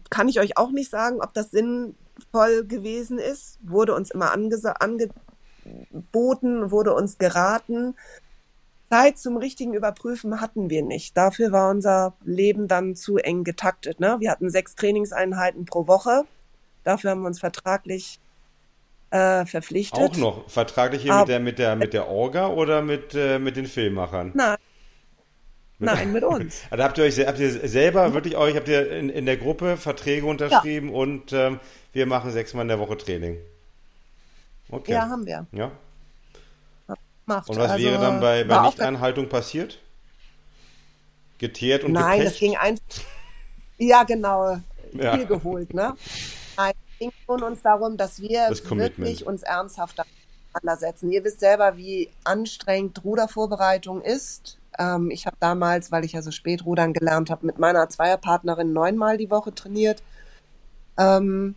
Kann 0.09 0.27
ich 0.27 0.39
euch 0.39 0.57
auch 0.57 0.71
nicht 0.71 0.89
sagen, 0.89 1.21
ob 1.21 1.33
das 1.33 1.51
sinnvoll 1.51 2.65
gewesen 2.65 3.19
ist. 3.19 3.59
Wurde 3.61 3.95
uns 3.95 4.11
immer 4.11 4.33
angeboten, 4.33 5.11
wurde 6.71 6.93
uns 6.93 7.17
geraten. 7.17 7.95
Zeit 8.89 9.17
zum 9.17 9.37
richtigen 9.37 9.73
Überprüfen 9.73 10.41
hatten 10.41 10.69
wir 10.69 10.83
nicht. 10.83 11.17
Dafür 11.17 11.51
war 11.51 11.71
unser 11.71 12.15
Leben 12.23 12.67
dann 12.67 12.95
zu 12.95 13.17
eng 13.17 13.43
getaktet. 13.43 13.99
Ne? 13.99 14.17
Wir 14.19 14.29
hatten 14.29 14.49
sechs 14.49 14.75
Trainingseinheiten 14.75 15.65
pro 15.65 15.87
Woche. 15.87 16.25
Dafür 16.83 17.11
haben 17.11 17.21
wir 17.21 17.27
uns 17.27 17.39
vertraglich 17.39 18.19
äh, 19.13 19.45
verpflichtet. 19.45 19.99
Auch 19.99 20.15
noch 20.17 20.49
vertraglich 20.49 21.03
hier 21.03 21.17
mit 21.19 21.27
der 21.27 21.39
mit 21.39 21.59
der 21.59 21.75
mit 21.75 21.93
der 21.93 22.07
Orga 22.07 22.47
oder 22.47 22.81
mit 22.81 23.13
äh, 23.13 23.39
mit 23.39 23.55
den 23.55 23.65
Filmemachern? 23.65 24.31
Nein. 24.33 24.57
Mit, 25.79 25.89
Nein, 25.89 26.13
mit 26.13 26.23
uns. 26.23 26.61
Also 26.69 26.83
habt 26.83 26.97
ihr 26.97 27.03
euch 27.03 27.19
habt 27.25 27.39
ihr 27.39 27.51
selber 27.67 28.13
wirklich 28.13 28.37
euch 28.37 28.55
habt 28.55 28.67
ihr 28.67 28.91
in, 28.91 29.09
in 29.09 29.25
der 29.25 29.37
Gruppe 29.37 29.77
Verträge 29.77 30.25
unterschrieben 30.25 30.89
ja. 30.89 30.95
und 30.95 31.33
ähm, 31.33 31.59
wir 31.91 32.05
machen 32.05 32.31
sechsmal 32.31 32.63
in 32.63 32.69
der 32.69 32.79
Woche 32.79 32.97
Training. 32.97 33.37
Okay. 34.69 34.93
Ja, 34.93 35.09
haben 35.09 35.25
wir. 35.25 35.45
Ja 35.51 35.71
macht. 37.25 37.49
Und 37.49 37.57
was 37.57 37.71
also, 37.71 37.85
wäre 37.85 37.99
dann 37.99 38.19
bei, 38.19 38.43
bei 38.43 38.61
Nichteinhaltung 38.61 39.29
passiert? 39.29 39.79
Geteert 41.37 41.83
und 41.83 41.93
Nein, 41.93 42.19
gepest? 42.19 42.35
das 42.35 42.39
ging 42.39 42.57
einfach. 42.57 42.83
Ja, 43.79 44.03
genau. 44.03 44.59
Ja. 44.93 45.17
Viel 45.17 45.25
geholt, 45.25 45.73
ne? 45.73 45.95
Ging 47.03 47.13
von 47.25 47.43
uns 47.43 47.61
darum, 47.61 47.97
dass 47.97 48.21
wir 48.21 48.47
das 48.49 48.69
wirklich 48.69 49.25
uns 49.25 49.43
ernsthaft 49.43 50.01
auseinandersetzen. 50.53 51.11
Ihr 51.11 51.23
wisst 51.23 51.39
selber, 51.39 51.77
wie 51.77 52.09
anstrengend 52.23 53.03
Rudervorbereitung 53.03 54.01
ist. 54.01 54.57
Ähm, 54.79 55.11
ich 55.11 55.25
habe 55.25 55.35
damals, 55.39 55.91
weil 55.91 56.05
ich 56.05 56.13
ja 56.13 56.21
so 56.21 56.31
spät 56.31 56.65
rudern 56.65 56.93
gelernt 56.93 57.29
habe, 57.29 57.45
mit 57.45 57.59
meiner 57.59 57.89
Zweierpartnerin 57.89 58.73
neunmal 58.73 59.17
die 59.17 59.29
Woche 59.29 59.53
trainiert. 59.53 60.01
Ähm, 60.97 61.55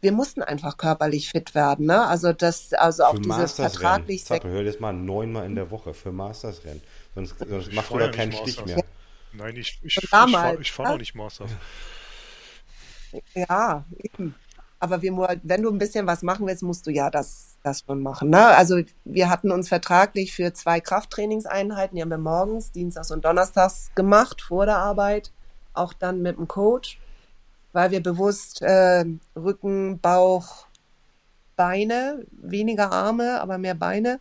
wir 0.00 0.12
mussten 0.12 0.42
einfach 0.42 0.76
körperlich 0.76 1.30
fit 1.30 1.54
werden. 1.54 1.86
Ne? 1.86 2.04
Also 2.06 2.32
das, 2.32 2.72
also 2.74 3.04
auch 3.04 3.18
dieses 3.18 3.52
vertraglich. 3.52 4.24
Zappe, 4.24 4.48
hör 4.48 4.64
das 4.64 4.80
mal 4.80 4.92
neunmal 4.92 5.46
in 5.46 5.54
der 5.54 5.70
Woche 5.70 5.94
für 5.94 6.10
Mastersrennen. 6.10 6.82
Sonst, 7.14 7.36
sonst 7.38 7.72
macht 7.72 7.90
du 7.90 7.98
da 7.98 8.10
keinen 8.10 8.32
Stich 8.32 8.64
mehr. 8.64 8.82
Nein, 9.32 9.56
ich, 9.56 9.78
ich, 9.82 9.96
ich, 9.96 10.02
ich 10.02 10.08
fahre 10.08 10.62
fahr 10.64 10.88
noch 10.90 10.98
nicht 10.98 11.14
Masters. 11.14 11.50
Ja, 13.34 13.84
eben. 13.98 14.34
Aber 14.78 15.00
wir, 15.00 15.38
wenn 15.44 15.62
du 15.62 15.70
ein 15.70 15.78
bisschen 15.78 16.06
was 16.06 16.22
machen 16.22 16.46
willst, 16.46 16.62
musst 16.62 16.86
du 16.86 16.90
ja 16.90 17.08
das, 17.08 17.56
das 17.62 17.84
schon 17.86 18.02
machen. 18.02 18.30
Ne? 18.30 18.44
Also 18.44 18.80
wir 19.04 19.30
hatten 19.30 19.52
uns 19.52 19.68
vertraglich 19.68 20.32
für 20.32 20.52
zwei 20.52 20.80
Krafttrainingseinheiten, 20.80 21.94
die 21.96 22.02
haben 22.02 22.10
wir 22.10 22.18
morgens, 22.18 22.72
dienstags 22.72 23.12
und 23.12 23.24
donnerstags 23.24 23.92
gemacht 23.94 24.42
vor 24.42 24.66
der 24.66 24.78
Arbeit, 24.78 25.30
auch 25.72 25.92
dann 25.92 26.20
mit 26.20 26.36
dem 26.36 26.48
Coach 26.48 26.98
weil 27.72 27.90
wir 27.90 28.02
bewusst 28.02 28.62
äh, 28.62 29.04
Rücken, 29.34 29.98
Bauch, 29.98 30.66
Beine, 31.56 32.24
weniger 32.30 32.92
Arme, 32.92 33.40
aber 33.40 33.58
mehr 33.58 33.74
Beine 33.74 34.20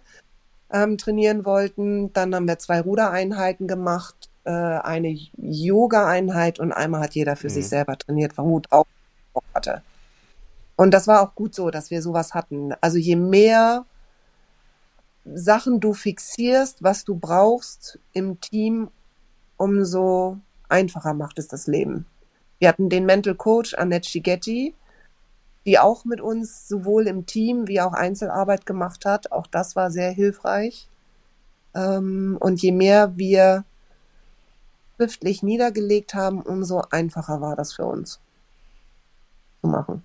ähm, 0.72 0.98
trainieren 0.98 1.46
wollten. 1.46 2.14
Dann 2.14 2.34
haben 2.34 2.48
wir 2.48 2.60
zwei 2.60 2.82
Rudereinheiten 2.82 3.68
gemacht, 3.68 4.30
äh, 4.44 4.52
eine 4.52 5.18
Yoga-Einheit 5.38 6.60
und 6.60 6.72
einmal 6.72 7.02
hat 7.02 7.16
jeder 7.16 7.36
für 7.36 7.48
mhm. 7.48 7.54
sich 7.54 7.68
selber 7.68 7.98
trainiert, 7.98 8.38
Hut 8.38 8.72
auch 8.72 8.86
hatte. 9.54 9.82
Und 10.76 10.92
das 10.92 11.08
war 11.08 11.22
auch 11.22 11.36
gut 11.36 11.54
so, 11.54 11.70
dass 11.70 11.92
wir 11.92 12.02
sowas 12.02 12.34
hatten. 12.34 12.74
Also 12.82 12.98
je 12.98 13.16
mehr 13.16 13.86
Sachen 15.26 15.80
du 15.80 15.94
fixierst, 15.94 16.82
was 16.82 17.06
du 17.06 17.16
brauchst 17.16 18.00
im 18.14 18.42
Team, 18.42 18.90
umso 19.58 20.38
einfacher 20.70 21.14
macht 21.14 21.38
es 21.38 21.48
das 21.48 21.68
Leben. 21.68 22.08
Wir 22.58 22.70
hatten 22.70 22.90
den 22.90 23.06
Mental 23.06 23.36
Coach 23.36 23.76
Annette 23.76 24.10
Shigetti, 24.10 24.74
die 25.66 25.78
auch 25.78 26.06
mit 26.06 26.22
uns 26.22 26.68
sowohl 26.68 27.08
im 27.08 27.26
Team 27.26 27.68
wie 27.68 27.82
auch 27.82 27.94
Einzelarbeit 27.94 28.66
gemacht 28.66 29.06
hat. 29.06 29.32
Auch 29.32 29.48
das 29.48 29.76
war 29.76 29.92
sehr 29.92 30.12
hilfreich. 30.12 30.88
Ähm, 31.76 32.38
und 32.40 32.62
je 32.62 32.72
mehr 32.72 33.18
wir 33.18 33.64
schriftlich 35.02 35.42
niedergelegt 35.42 36.14
haben, 36.14 36.42
umso 36.42 36.84
einfacher 36.92 37.42
war 37.42 37.56
das 37.56 37.74
für 37.74 37.86
uns 37.86 38.20
zu 39.62 39.68
machen. 39.68 40.04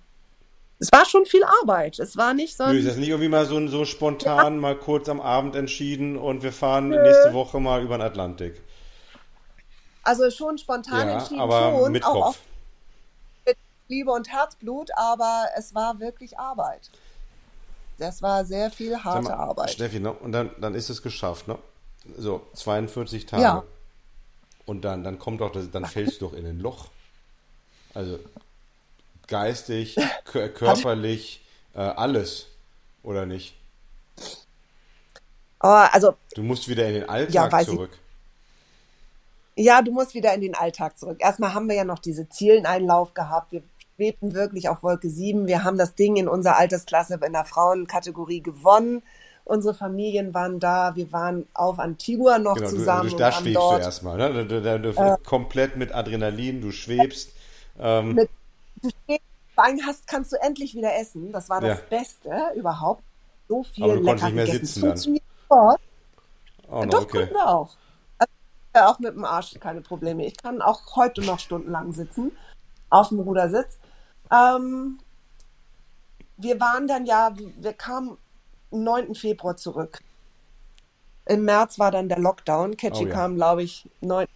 Es 0.79 0.91
war 0.91 1.05
schon 1.05 1.25
viel 1.25 1.43
Arbeit. 1.61 1.99
Es 1.99 2.17
war 2.17 2.33
nicht 2.33 2.57
so. 2.57 2.65
Nö, 2.65 2.77
ist 2.77 2.87
das 2.87 2.97
nicht 2.97 3.09
irgendwie 3.09 3.29
mal 3.29 3.45
so, 3.45 3.67
so 3.67 3.85
spontan, 3.85 4.53
ja. 4.55 4.59
mal 4.59 4.75
kurz 4.75 5.09
am 5.09 5.21
Abend 5.21 5.55
entschieden 5.55 6.17
und 6.17 6.43
wir 6.43 6.51
fahren 6.51 6.89
Nö. 6.89 7.01
nächste 7.01 7.33
Woche 7.33 7.59
mal 7.59 7.83
über 7.83 7.97
den 7.97 8.03
Atlantik? 8.03 8.61
Also 10.03 10.29
schon 10.31 10.57
spontan 10.57 11.07
ja, 11.07 11.13
entschieden, 11.15 11.41
aber 11.41 11.77
schon. 11.79 11.91
Mit 11.91 12.03
Kopf. 12.03 12.15
Auch 12.15 12.35
mit 13.45 13.57
Liebe 13.87 14.11
und 14.11 14.31
Herzblut, 14.31 14.89
aber 14.95 15.45
es 15.55 15.75
war 15.75 15.99
wirklich 15.99 16.39
Arbeit. 16.39 16.89
Das 17.99 18.21
war 18.21 18.45
sehr 18.45 18.71
viel 18.71 19.03
harte 19.03 19.29
mal, 19.29 19.33
Arbeit. 19.33 19.71
Steffi, 19.71 19.99
ne? 19.99 20.11
und 20.13 20.31
dann, 20.31 20.51
dann 20.59 20.75
ist 20.75 20.89
es 20.89 21.01
geschafft, 21.01 21.47
ne? 21.47 21.57
So, 22.17 22.41
42 22.53 23.25
Tage. 23.25 23.43
Ja. 23.43 23.63
Und 24.67 24.81
dann, 24.81 25.03
dann 25.03 25.17
kommt 25.17 25.41
doch, 25.41 25.51
das, 25.51 25.71
dann 25.71 25.85
fällst 25.87 26.21
du 26.21 26.27
doch 26.27 26.33
in 26.33 26.45
ein 26.45 26.59
Loch. 26.59 26.89
Also 27.95 28.19
geistig, 29.25 29.95
körperlich, 30.25 31.41
äh, 31.73 31.79
alles, 31.79 32.47
oder 33.01 33.25
nicht? 33.25 33.55
Oh, 35.63 35.67
also. 35.67 36.13
Du 36.35 36.43
musst 36.43 36.67
wieder 36.67 36.87
in 36.87 36.93
den 36.93 37.09
Alltag 37.09 37.51
ja, 37.51 37.63
zurück. 37.63 37.97
Ich, 39.55 39.65
ja, 39.65 39.81
du 39.81 39.91
musst 39.91 40.13
wieder 40.13 40.33
in 40.33 40.41
den 40.41 40.53
Alltag 40.53 40.99
zurück. 40.99 41.17
Erstmal 41.19 41.55
haben 41.55 41.67
wir 41.67 41.75
ja 41.75 41.83
noch 41.83 41.99
diese 41.99 42.29
Zieleneinlauf 42.29 43.15
gehabt. 43.15 43.51
Wir 43.51 43.63
schwebten 43.95 44.35
wirklich 44.35 44.69
auf 44.69 44.83
Wolke 44.83 45.09
7. 45.09 45.47
Wir 45.47 45.63
haben 45.63 45.77
das 45.77 45.95
Ding 45.95 46.15
in 46.17 46.27
unserer 46.27 46.57
Altersklasse 46.57 47.19
in 47.25 47.33
der 47.33 47.45
Frauenkategorie 47.45 48.41
gewonnen. 48.41 49.01
Unsere 49.47 49.73
Familien 49.73 50.33
waren 50.33 50.59
da, 50.59 50.93
wir 50.97 51.09
waren 51.13 51.47
auf 51.53 51.79
Antigua 51.79 52.37
noch 52.37 52.55
genau, 52.55 52.69
zusammen. 52.69 53.09
Du, 53.09 53.15
du, 53.15 53.17
da 53.17 53.31
schwebst 53.31 53.55
dort, 53.55 53.79
du 53.79 53.85
erstmal, 53.85 54.17
ne? 54.17 54.45
Du, 54.45 54.61
du, 54.61 54.79
du 54.79 54.89
äh, 54.89 55.15
komplett 55.25 55.77
mit 55.77 55.95
Adrenalin, 55.95 56.59
du 56.59 56.71
schwebst. 56.71 57.31
Ähm, 57.79 58.13
mit, 58.13 58.29
du 58.81 58.89
schwebst, 59.05 59.87
hast, 59.87 60.05
kannst 60.05 60.33
du 60.33 60.35
endlich 60.41 60.75
wieder 60.75 60.93
essen. 60.99 61.31
Das 61.31 61.49
war 61.49 61.61
das 61.61 61.77
ja. 61.77 61.83
Beste 61.89 62.29
überhaupt. 62.57 63.03
So 63.47 63.63
viel 63.63 63.85
Aber 63.85 63.95
du 63.95 64.01
lecker 64.01 64.25
nicht 64.25 64.35
mehr 64.35 64.45
gegessen. 64.45 64.65
sitzen 64.65 64.81
funktioniert 64.81 65.23
sofort. 65.47 65.81
Oh, 66.69 66.83
no, 66.83 66.85
Doch, 66.87 67.01
okay. 67.03 67.17
konnten 67.19 67.33
wir 67.33 67.49
auch. 67.49 67.77
Also, 68.17 68.91
auch 68.91 68.99
mit 68.99 69.15
dem 69.15 69.23
Arsch 69.23 69.57
keine 69.61 69.79
Probleme. 69.79 70.25
Ich 70.25 70.35
kann 70.35 70.61
auch 70.61 70.97
heute 70.97 71.21
noch 71.21 71.39
stundenlang 71.39 71.93
sitzen, 71.93 72.33
auf 72.89 73.07
dem 73.09 73.21
Rudersitz. 73.21 73.77
Ähm, 74.29 74.99
wir 76.35 76.59
waren 76.59 76.85
dann 76.85 77.05
ja, 77.05 77.31
wir 77.33 77.71
kamen 77.71 78.17
9. 78.71 79.15
Februar 79.15 79.57
zurück. 79.57 79.99
Im 81.25 81.45
März 81.45 81.77
war 81.79 81.91
dann 81.91 82.09
der 82.09 82.19
Lockdown. 82.19 82.77
Catchy 82.77 83.05
oh, 83.05 83.07
ja. 83.07 83.13
kam, 83.13 83.35
glaube 83.35 83.63
ich, 83.63 83.89
9. 84.01 84.27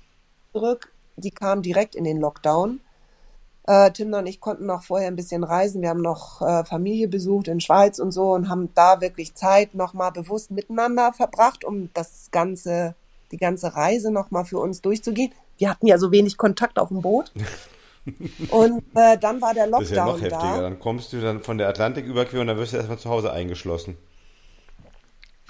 zurück. 0.54 0.92
Die 1.16 1.32
kam 1.32 1.62
direkt 1.62 1.96
in 1.96 2.04
den 2.04 2.20
Lockdown. 2.20 2.82
Äh, 3.68 3.92
Timna 3.92 4.20
und 4.20 4.28
ich 4.28 4.40
konnten 4.40 4.66
noch 4.66 4.84
vorher 4.84 5.08
ein 5.08 5.16
bisschen 5.16 5.44
reisen. 5.44 5.82
Wir 5.82 5.90
haben 5.90 6.02
noch 6.02 6.42
äh, 6.42 6.66
Familie 6.66 7.08
besucht 7.08 7.48
in 7.48 7.62
Schweiz 7.62 8.00
und 8.00 8.12
so 8.12 8.34
und 8.34 8.50
haben 8.50 8.70
da 8.74 9.02
wirklich 9.02 9.36
Zeit 9.36 9.76
nochmal 9.76 10.12
bewusst 10.12 10.52
miteinander 10.52 11.14
verbracht, 11.14 11.64
um 11.64 11.90
das 11.94 12.30
ganze, 12.32 12.96
die 13.32 13.38
ganze 13.38 13.76
Reise 13.76 14.12
nochmal 14.12 14.46
für 14.46 14.58
uns 14.58 14.82
durchzugehen. 14.82 15.32
Wir 15.58 15.70
hatten 15.70 15.86
ja 15.86 16.00
so 16.00 16.12
wenig 16.12 16.38
Kontakt 16.38 16.80
auf 16.80 16.88
dem 16.88 17.02
Boot. 17.02 17.32
Und 18.50 18.84
äh, 18.96 19.16
dann 19.20 19.40
war 19.42 19.54
der 19.54 19.68
Lockdown. 19.68 19.82
Das 19.82 19.92
ist 19.92 19.96
ja 19.96 20.06
noch 20.06 20.22
heftiger. 20.22 20.56
Da. 20.56 20.62
Dann 20.62 20.80
kommst 20.80 21.14
du 21.14 21.22
dann 21.22 21.40
von 21.40 21.60
der 21.60 21.70
Atlantiküberquerung 21.70 22.42
und 22.42 22.48
dann 22.48 22.58
wirst 22.58 22.74
du 22.74 22.78
erstmal 22.78 22.98
zu 22.98 23.12
Hause 23.12 23.32
eingeschlossen. 23.32 23.96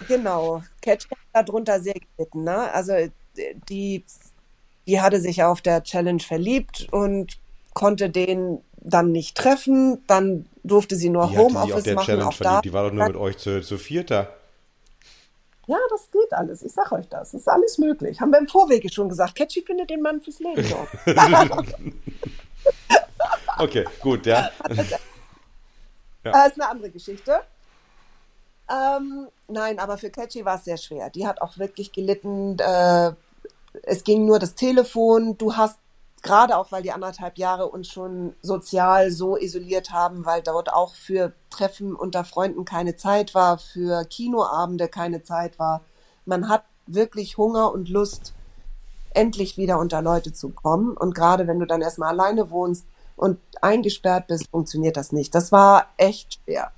Genau. 0.08 0.64
Catch 0.82 1.08
hat 1.34 1.48
darunter 1.48 1.80
sehr 1.80 1.96
gelitten. 2.18 2.44
Ne? 2.44 2.72
Also 2.74 2.94
die, 3.70 4.06
die 4.88 5.02
hatte 5.02 5.20
sich 5.20 5.44
auf 5.44 5.62
der 5.62 5.84
Challenge 5.84 6.22
verliebt 6.22 6.88
und 6.92 7.40
konnte 7.74 8.10
den 8.10 8.62
dann 8.78 9.12
nicht 9.12 9.38
treffen. 9.38 10.04
Dann 10.08 10.46
durfte 10.64 10.96
sie 10.96 11.10
nur 11.10 11.28
die 11.28 11.38
Homeoffice 11.38 11.74
auf 11.74 11.84
der 11.84 11.96
machen. 11.96 12.06
Challenge 12.06 12.32
verliebt. 12.32 12.66
Die 12.66 12.74
war 12.74 12.84
doch 12.84 12.94
nur 12.94 13.08
mit 13.08 13.16
euch 13.16 13.38
zu, 13.38 13.62
zu 13.62 13.78
vierter. 13.78 14.34
Ja, 15.68 15.78
das 15.90 16.10
geht 16.12 16.34
alles. 16.34 16.64
Ich 16.64 16.74
sag 16.74 16.92
euch 16.92 17.08
das. 17.08 17.32
Das 17.32 17.42
ist 17.42 17.48
alles 17.48 17.78
möglich. 17.78 18.20
Haben 18.20 18.32
wir 18.32 18.40
im 18.40 18.48
Vorwege 18.48 18.92
schon 18.92 19.08
gesagt. 19.08 19.36
Catchy 19.36 19.62
findet 19.62 19.90
den 19.90 20.02
Mann 20.02 20.22
fürs 20.22 20.40
Leben. 20.40 20.66
okay, 23.58 23.86
gut, 24.02 24.26
ja. 24.26 24.50
ja. 24.70 26.32
Das 26.32 26.48
ist 26.48 26.62
eine 26.62 26.70
andere 26.70 26.90
Geschichte. 26.90 27.42
Ähm, 28.72 29.28
nein, 29.48 29.80
aber 29.80 29.98
für 29.98 30.10
Catchy 30.10 30.46
war 30.46 30.56
es 30.56 30.66
sehr 30.66 30.78
schwer. 30.78 31.10
Die 31.10 31.28
hat 31.28 31.42
auch 31.42 31.58
wirklich 31.58 31.92
gelitten. 31.92 32.58
Äh, 32.60 33.12
es 33.84 34.04
ging 34.04 34.26
nur 34.26 34.40
das 34.40 34.56
Telefon. 34.56 35.38
Du 35.38 35.56
hast 35.56 35.78
gerade 36.22 36.58
auch, 36.58 36.72
weil 36.72 36.84
die 36.84 36.92
anderthalb 36.92 37.38
Jahre 37.38 37.68
uns 37.68 37.88
schon 37.88 38.36
sozial 38.42 39.12
so 39.12 39.38
isoliert 39.38 39.92
haben, 39.92 40.26
weil 40.26 40.42
dort 40.42 40.72
auch 40.72 40.94
für 40.94 41.34
Treffen 41.50 41.96
unter 41.96 42.24
Freunden 42.24 42.64
keine 42.64 42.96
Zeit 42.96 43.34
war, 43.34 43.58
für 43.58 44.06
Kinoabende 44.06 44.88
keine 44.88 45.24
Zeit 45.24 45.60
war. 45.60 45.82
Man 46.26 46.48
hat 46.48 46.64
wirklich 46.88 47.38
Hunger 47.38 47.72
und 47.72 47.90
Lust, 47.90 48.34
endlich 49.14 49.58
wieder 49.58 49.80
unter 49.80 50.02
Leute 50.02 50.32
zu 50.32 50.50
kommen. 50.50 50.96
Und 50.96 51.16
gerade 51.16 51.48
wenn 51.48 51.60
du 51.60 51.66
dann 51.66 51.82
erstmal 51.82 52.10
alleine 52.10 52.50
wohnst 52.52 52.86
und 53.18 53.40
eingesperrt 53.62 54.28
bist, 54.28 54.48
funktioniert 54.50 54.96
das 54.98 55.12
nicht. 55.12 55.36
Das 55.36 55.52
war 55.52 55.88
echt 55.98 56.40
schwer. 56.46 56.72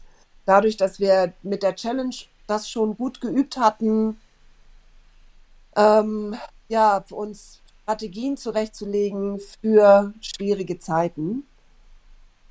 Dadurch, 0.45 0.77
dass 0.77 0.99
wir 0.99 1.33
mit 1.41 1.63
der 1.63 1.75
Challenge 1.75 2.15
das 2.47 2.69
schon 2.69 2.97
gut 2.97 3.21
geübt 3.21 3.57
hatten, 3.57 4.19
ähm, 5.75 6.35
ja, 6.67 7.03
uns 7.11 7.61
Strategien 7.83 8.37
zurechtzulegen 8.37 9.39
für 9.61 10.13
schwierige 10.21 10.79
Zeiten, 10.79 11.43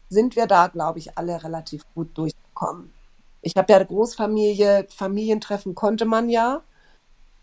sind 0.08 0.36
wir 0.36 0.46
da, 0.46 0.68
glaube 0.68 0.98
ich, 0.98 1.16
alle 1.16 1.42
relativ 1.42 1.84
gut 1.94 2.16
durchgekommen. 2.16 2.92
Ich 3.40 3.56
habe 3.56 3.72
ja 3.72 3.78
eine 3.78 3.86
Großfamilie, 3.86 4.86
Familientreffen 4.90 5.74
konnte 5.74 6.04
man 6.04 6.28
ja. 6.28 6.62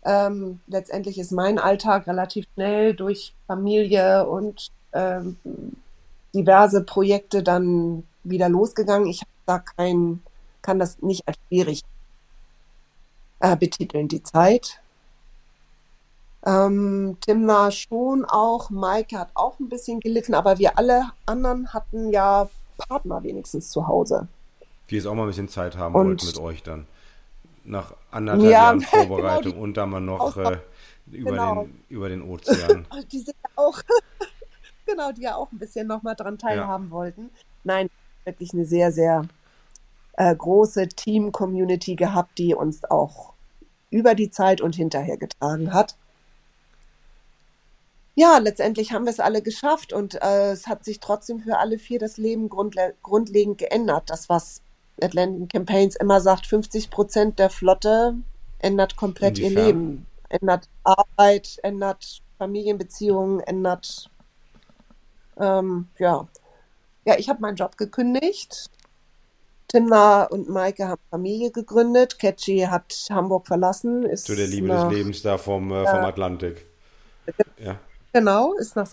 Ähm, 0.02 0.60
letztendlich 0.66 1.18
ist 1.18 1.32
mein 1.32 1.58
Alltag 1.58 2.06
relativ 2.06 2.46
schnell 2.54 2.94
durch 2.94 3.34
Familie 3.46 4.26
und 4.26 4.70
ähm, 4.92 5.36
diverse 6.34 6.84
Projekte 6.84 7.42
dann 7.42 8.04
wieder 8.24 8.48
losgegangen. 8.48 9.08
Ich 9.08 9.20
habe 9.20 9.30
da 9.46 9.58
kein, 9.58 10.22
kann 10.62 10.78
das 10.78 11.00
nicht 11.02 11.26
als 11.26 11.36
schwierig 11.48 11.82
äh, 13.40 13.56
betiteln, 13.56 14.08
die 14.08 14.22
Zeit. 14.22 14.80
Ähm, 16.44 17.18
Timna 17.20 17.70
schon 17.70 18.24
auch, 18.24 18.70
Maike 18.70 19.18
hat 19.18 19.30
auch 19.34 19.58
ein 19.60 19.68
bisschen 19.68 20.00
gelitten, 20.00 20.34
aber 20.34 20.58
wir 20.58 20.78
alle 20.78 21.10
anderen 21.26 21.72
hatten 21.74 22.10
ja 22.10 22.48
Partner 22.78 23.22
wenigstens 23.22 23.70
zu 23.70 23.86
Hause. 23.86 24.28
Die 24.88 24.96
jetzt 24.96 25.06
auch 25.06 25.14
mal 25.14 25.24
ein 25.24 25.28
bisschen 25.28 25.48
Zeit 25.48 25.76
haben 25.76 25.94
und, 25.94 26.06
wollten 26.06 26.26
mit 26.26 26.38
euch 26.38 26.62
dann. 26.62 26.86
Nach 27.64 27.92
anderthalb 28.10 28.44
ja, 28.44 28.50
Jahren 28.50 28.80
Vorbereitung 28.80 29.52
genau, 29.52 29.64
und 29.64 29.76
dann 29.76 29.90
mal 29.90 30.00
noch 30.00 30.36
äh, 30.38 30.58
über, 31.12 31.30
genau. 31.30 31.62
den, 31.64 31.84
über 31.90 32.08
den 32.08 32.22
Ozean. 32.22 32.86
die 33.12 33.18
sind 33.18 33.36
auch, 33.56 33.82
genau, 34.86 35.12
die 35.12 35.22
ja 35.22 35.36
auch 35.36 35.52
ein 35.52 35.58
bisschen 35.58 35.86
nochmal 35.86 36.16
dran 36.16 36.38
teilhaben 36.38 36.86
ja. 36.86 36.90
wollten. 36.90 37.30
Nein, 37.64 37.90
wirklich 38.24 38.54
eine 38.54 38.64
sehr, 38.64 38.92
sehr 38.92 39.26
äh, 40.20 40.34
große 40.34 40.88
Team-Community 40.88 41.96
gehabt, 41.96 42.38
die 42.38 42.54
uns 42.54 42.84
auch 42.84 43.32
über 43.90 44.14
die 44.14 44.30
Zeit 44.30 44.60
und 44.60 44.76
hinterher 44.76 45.16
getragen 45.16 45.72
hat 45.72 45.96
ja, 48.20 48.36
letztendlich 48.36 48.92
haben 48.92 49.06
wir 49.06 49.12
es 49.12 49.20
alle 49.20 49.40
geschafft 49.40 49.94
und 49.94 50.20
äh, 50.20 50.52
es 50.52 50.66
hat 50.66 50.84
sich 50.84 51.00
trotzdem 51.00 51.40
für 51.40 51.56
alle 51.56 51.78
vier 51.78 51.98
das 51.98 52.18
Leben 52.18 52.50
grundle 52.50 52.94
grundlegend 53.02 53.56
geändert. 53.56 54.10
Das, 54.10 54.28
was 54.28 54.60
Atlantic 55.00 55.50
Campaigns 55.50 55.96
immer 55.96 56.20
sagt, 56.20 56.46
50 56.46 56.90
Prozent 56.90 57.38
der 57.38 57.48
Flotte 57.48 58.16
ändert 58.58 58.96
komplett 58.96 59.38
Inwiefern? 59.38 59.56
ihr 59.56 59.66
Leben. 59.66 60.06
Ändert 60.28 60.68
Arbeit, 60.84 61.58
ändert 61.62 62.20
Familienbeziehungen, 62.36 63.40
ändert, 63.40 64.10
ähm, 65.38 65.88
ja. 65.98 66.28
Ja, 67.06 67.18
ich 67.18 67.30
habe 67.30 67.40
meinen 67.40 67.56
Job 67.56 67.78
gekündigt. 67.78 68.70
Timna 69.70 70.24
und 70.24 70.48
Maike 70.48 70.88
haben 70.88 71.00
Familie 71.10 71.50
gegründet. 71.50 72.18
Catchy 72.18 72.66
hat 72.68 72.92
Hamburg 73.10 73.46
verlassen. 73.46 74.04
Ist 74.04 74.26
Zu 74.26 74.34
der 74.34 74.46
Liebe 74.46 74.66
nach, 74.66 74.88
des 74.88 74.98
Lebens 74.98 75.22
da 75.22 75.38
vom, 75.38 75.70
äh, 75.70 75.86
vom 75.86 76.00
Atlantik. 76.00 76.66
Ja. 77.58 77.78
Genau, 78.12 78.54
ist 78.54 78.74
nach 78.74 78.88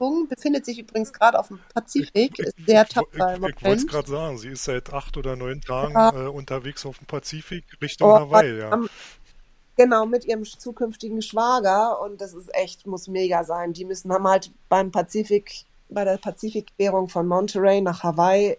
Besatzung 0.00 0.28
befindet 0.28 0.64
sich 0.64 0.78
übrigens 0.78 1.12
gerade 1.12 1.38
auf 1.38 1.48
dem 1.48 1.60
Pazifik, 1.74 2.38
ist 2.38 2.54
sehr 2.66 2.86
tapfer 2.86 3.34
im 3.34 3.44
Ich, 3.44 3.56
ich 3.56 3.64
wollte 3.64 3.76
es 3.76 3.86
gerade 3.86 4.10
sagen, 4.10 4.38
sie 4.38 4.48
ist 4.48 4.64
seit 4.64 4.92
acht 4.92 5.16
oder 5.16 5.36
neun 5.36 5.60
Tagen 5.60 5.94
ja. 5.94 6.26
äh, 6.26 6.28
unterwegs 6.28 6.86
auf 6.86 6.98
dem 6.98 7.06
Pazifik 7.06 7.64
Richtung 7.80 8.10
oh, 8.10 8.18
Hawaii, 8.18 8.58
ja. 8.58 8.72
Am, 8.72 8.88
genau, 9.76 10.06
mit 10.06 10.24
ihrem 10.24 10.44
zukünftigen 10.44 11.22
Schwager 11.22 12.00
und 12.02 12.20
das 12.20 12.34
ist 12.34 12.54
echt, 12.54 12.86
muss 12.86 13.08
mega 13.08 13.44
sein. 13.44 13.72
Die 13.72 13.84
müssen, 13.84 14.12
haben 14.12 14.26
halt 14.26 14.50
beim 14.68 14.90
Pazifik, 14.90 15.64
bei 15.88 16.04
der 16.04 16.18
Pazifikquerung 16.18 17.08
von 17.08 17.26
Monterey 17.26 17.80
nach 17.80 18.02
Hawaii 18.02 18.56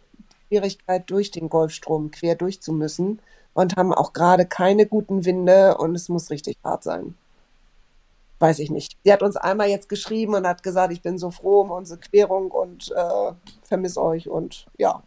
Schwierigkeit, 0.51 1.09
durch 1.09 1.31
den 1.31 1.49
Golfstrom 1.49 2.11
quer 2.11 2.35
durchzumüssen 2.35 3.19
und 3.53 3.77
haben 3.77 3.93
auch 3.93 4.13
gerade 4.13 4.45
keine 4.45 4.85
guten 4.85 5.25
Winde 5.25 5.77
und 5.77 5.95
es 5.95 6.09
muss 6.09 6.29
richtig 6.29 6.57
hart 6.63 6.83
sein 6.83 7.15
weiß 8.41 8.59
ich 8.59 8.71
nicht. 8.71 8.97
Sie 9.03 9.13
hat 9.13 9.21
uns 9.21 9.37
einmal 9.37 9.69
jetzt 9.69 9.87
geschrieben 9.87 10.33
und 10.33 10.47
hat 10.47 10.63
gesagt, 10.63 10.91
ich 10.91 11.01
bin 11.01 11.17
so 11.17 11.31
froh 11.31 11.61
um 11.61 11.71
unsere 11.71 11.99
Querung 11.99 12.51
und 12.51 12.91
äh, 12.91 13.31
vermisse 13.61 14.01
euch 14.01 14.27
und 14.27 14.65
ja. 14.77 15.03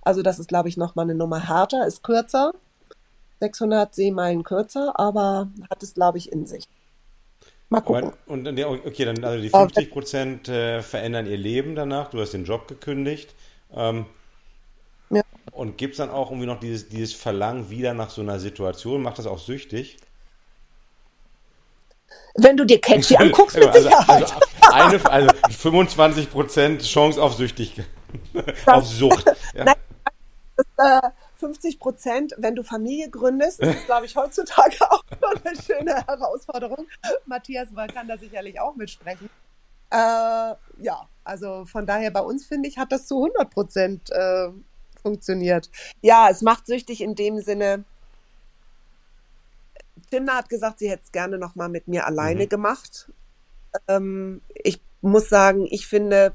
Also 0.00 0.22
das 0.22 0.38
ist, 0.38 0.48
glaube 0.48 0.68
ich, 0.68 0.76
nochmal 0.76 1.04
eine 1.04 1.14
Nummer 1.14 1.48
härter, 1.48 1.86
ist 1.86 2.02
kürzer, 2.02 2.52
600 3.40 3.94
Seemeilen 3.94 4.44
kürzer, 4.44 4.98
aber 4.98 5.50
hat 5.70 5.82
es, 5.82 5.94
glaube 5.94 6.18
ich, 6.18 6.30
in 6.32 6.46
sich. 6.46 6.68
Mal 7.68 7.80
gucken. 7.80 8.12
Und, 8.26 8.46
und 8.46 8.64
okay, 8.86 9.04
dann 9.04 9.22
also 9.24 9.42
die 9.42 9.48
50 9.48 9.90
Prozent 9.90 10.48
äh, 10.48 10.82
verändern 10.82 11.26
ihr 11.26 11.38
Leben 11.38 11.74
danach. 11.74 12.10
Du 12.10 12.20
hast 12.20 12.32
den 12.32 12.44
Job 12.44 12.68
gekündigt. 12.68 13.34
Ähm. 13.74 14.06
Und 15.52 15.76
gibt 15.76 15.92
es 15.92 15.98
dann 15.98 16.10
auch 16.10 16.30
irgendwie 16.30 16.46
noch 16.46 16.58
dieses, 16.58 16.88
dieses 16.88 17.12
Verlangen 17.12 17.68
wieder 17.70 17.92
nach 17.92 18.10
so 18.10 18.22
einer 18.22 18.40
Situation? 18.40 19.02
Macht 19.02 19.18
das 19.18 19.26
auch 19.26 19.38
süchtig? 19.38 19.98
Wenn 22.34 22.56
du 22.56 22.64
dir 22.64 22.80
Catchy 22.80 23.16
anguckst, 23.18 23.56
mit 23.56 23.68
also, 23.68 23.88
Sicherheit. 23.88 24.32
Also, 24.72 25.08
eine, 25.08 25.30
also 25.30 25.68
25% 25.68 26.82
Chance 26.82 27.22
auf 27.22 27.34
Süchtigkeit. 27.34 27.86
auf 28.66 28.86
Sucht. 28.86 29.26
Ja. 29.54 29.64
Nein, 29.64 29.74
das, 30.56 31.02
äh, 31.02 31.10
50 31.36 31.78
Prozent, 31.78 32.34
wenn 32.38 32.54
du 32.54 32.62
Familie 32.62 33.10
gründest, 33.10 33.60
das 33.62 33.74
ist, 33.74 33.86
glaube 33.86 34.06
ich, 34.06 34.16
heutzutage 34.16 34.76
auch 34.90 35.02
noch 35.20 35.44
eine 35.44 35.60
schöne 35.60 35.94
Herausforderung. 36.06 36.86
Matthias 37.26 37.68
kann 37.92 38.08
da 38.08 38.16
sicherlich 38.16 38.60
auch 38.60 38.76
mitsprechen. 38.76 39.28
Äh, 39.90 39.96
ja, 39.96 41.08
also 41.24 41.66
von 41.66 41.84
daher 41.84 42.10
bei 42.10 42.20
uns, 42.20 42.46
finde 42.46 42.68
ich, 42.68 42.78
hat 42.78 42.92
das 42.92 43.06
zu 43.06 43.16
100 43.16 43.50
Prozent 43.50 44.10
äh, 44.10 44.48
funktioniert. 45.02 45.70
Ja, 46.00 46.28
es 46.30 46.42
macht 46.42 46.66
süchtig 46.66 47.00
in 47.00 47.14
dem 47.14 47.40
Sinne, 47.40 47.84
Timna 50.12 50.36
hat 50.36 50.50
gesagt, 50.50 50.78
sie 50.78 50.90
hätte 50.90 51.04
es 51.04 51.12
gerne 51.12 51.38
noch 51.38 51.54
mal 51.54 51.70
mit 51.70 51.88
mir 51.88 52.06
alleine 52.06 52.44
mhm. 52.44 52.48
gemacht. 52.50 53.10
Ähm, 53.88 54.42
ich 54.62 54.78
muss 55.00 55.30
sagen, 55.30 55.66
ich 55.70 55.86
finde, 55.86 56.34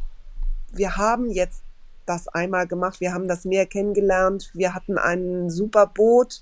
wir 0.74 0.98
haben 0.98 1.30
jetzt 1.30 1.64
das 2.08 2.28
einmal 2.28 2.66
gemacht. 2.66 3.00
Wir 3.02 3.14
haben 3.14 3.28
das 3.28 3.46
Meer 3.46 3.68
kennengelernt. 3.68 4.50
Wir 4.56 4.74
hatten 4.74 4.98
ein 4.98 5.52
super 5.52 5.86
Boot. 5.86 6.42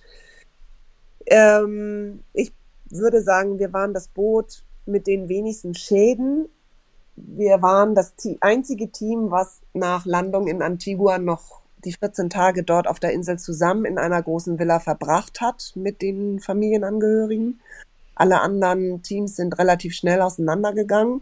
Ähm, 1.26 2.24
ich 2.32 2.54
würde 2.90 3.22
sagen, 3.22 3.60
wir 3.60 3.74
waren 3.74 3.94
das 3.94 4.08
Boot 4.08 4.64
mit 4.86 5.06
den 5.06 5.28
wenigsten 5.28 5.74
Schäden. 5.74 6.48
Wir 7.18 7.62
waren 7.62 7.96
das 7.96 8.14
einzige 8.40 8.92
Team, 8.92 9.30
was 9.30 9.60
nach 9.74 10.06
Landung 10.06 10.48
in 10.48 10.62
Antigua 10.62 11.18
noch 11.18 11.65
die 11.86 11.94
14 11.94 12.30
Tage 12.30 12.64
dort 12.64 12.88
auf 12.88 13.00
der 13.00 13.14
Insel 13.14 13.40
zusammen 13.40 13.86
in 13.86 13.98
einer 13.98 14.22
großen 14.22 14.60
Villa 14.60 14.80
verbracht 14.80 15.42
hat 15.42 15.72
mit 15.76 16.02
den 16.02 16.40
Familienangehörigen. 16.40 17.62
Alle 18.16 18.42
anderen 18.42 19.02
Teams 19.02 19.36
sind 19.36 19.58
relativ 19.60 19.94
schnell 19.94 20.22
auseinandergegangen. 20.22 21.22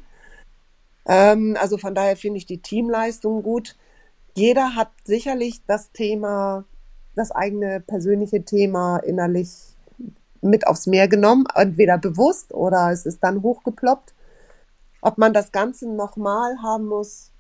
Ähm, 1.05 1.57
also 1.59 1.78
von 1.78 1.95
daher 1.95 2.16
finde 2.16 2.38
ich 2.38 2.45
die 2.45 2.61
Teamleistung 2.61 3.43
gut. 3.43 3.76
Jeder 4.36 4.76
hat 4.76 4.89
sicherlich 5.03 5.61
das 5.68 5.91
Thema, 5.91 6.66
das 7.16 7.32
eigene 7.32 7.82
persönliche 7.82 8.43
Thema 8.43 8.97
innerlich 8.97 9.49
mit 10.41 10.68
aufs 10.68 10.88
Meer 10.88 11.07
genommen, 11.07 11.45
entweder 11.55 11.97
bewusst 11.97 12.53
oder 12.53 12.91
es 12.91 13.05
ist 13.05 13.24
dann 13.24 13.41
hochgeploppt. 13.41 14.14
Ob 15.01 15.18
man 15.18 15.34
das 15.34 15.51
Ganze 15.51 15.89
nochmal 15.89 16.57
haben 16.61 16.86
muss, 16.86 17.32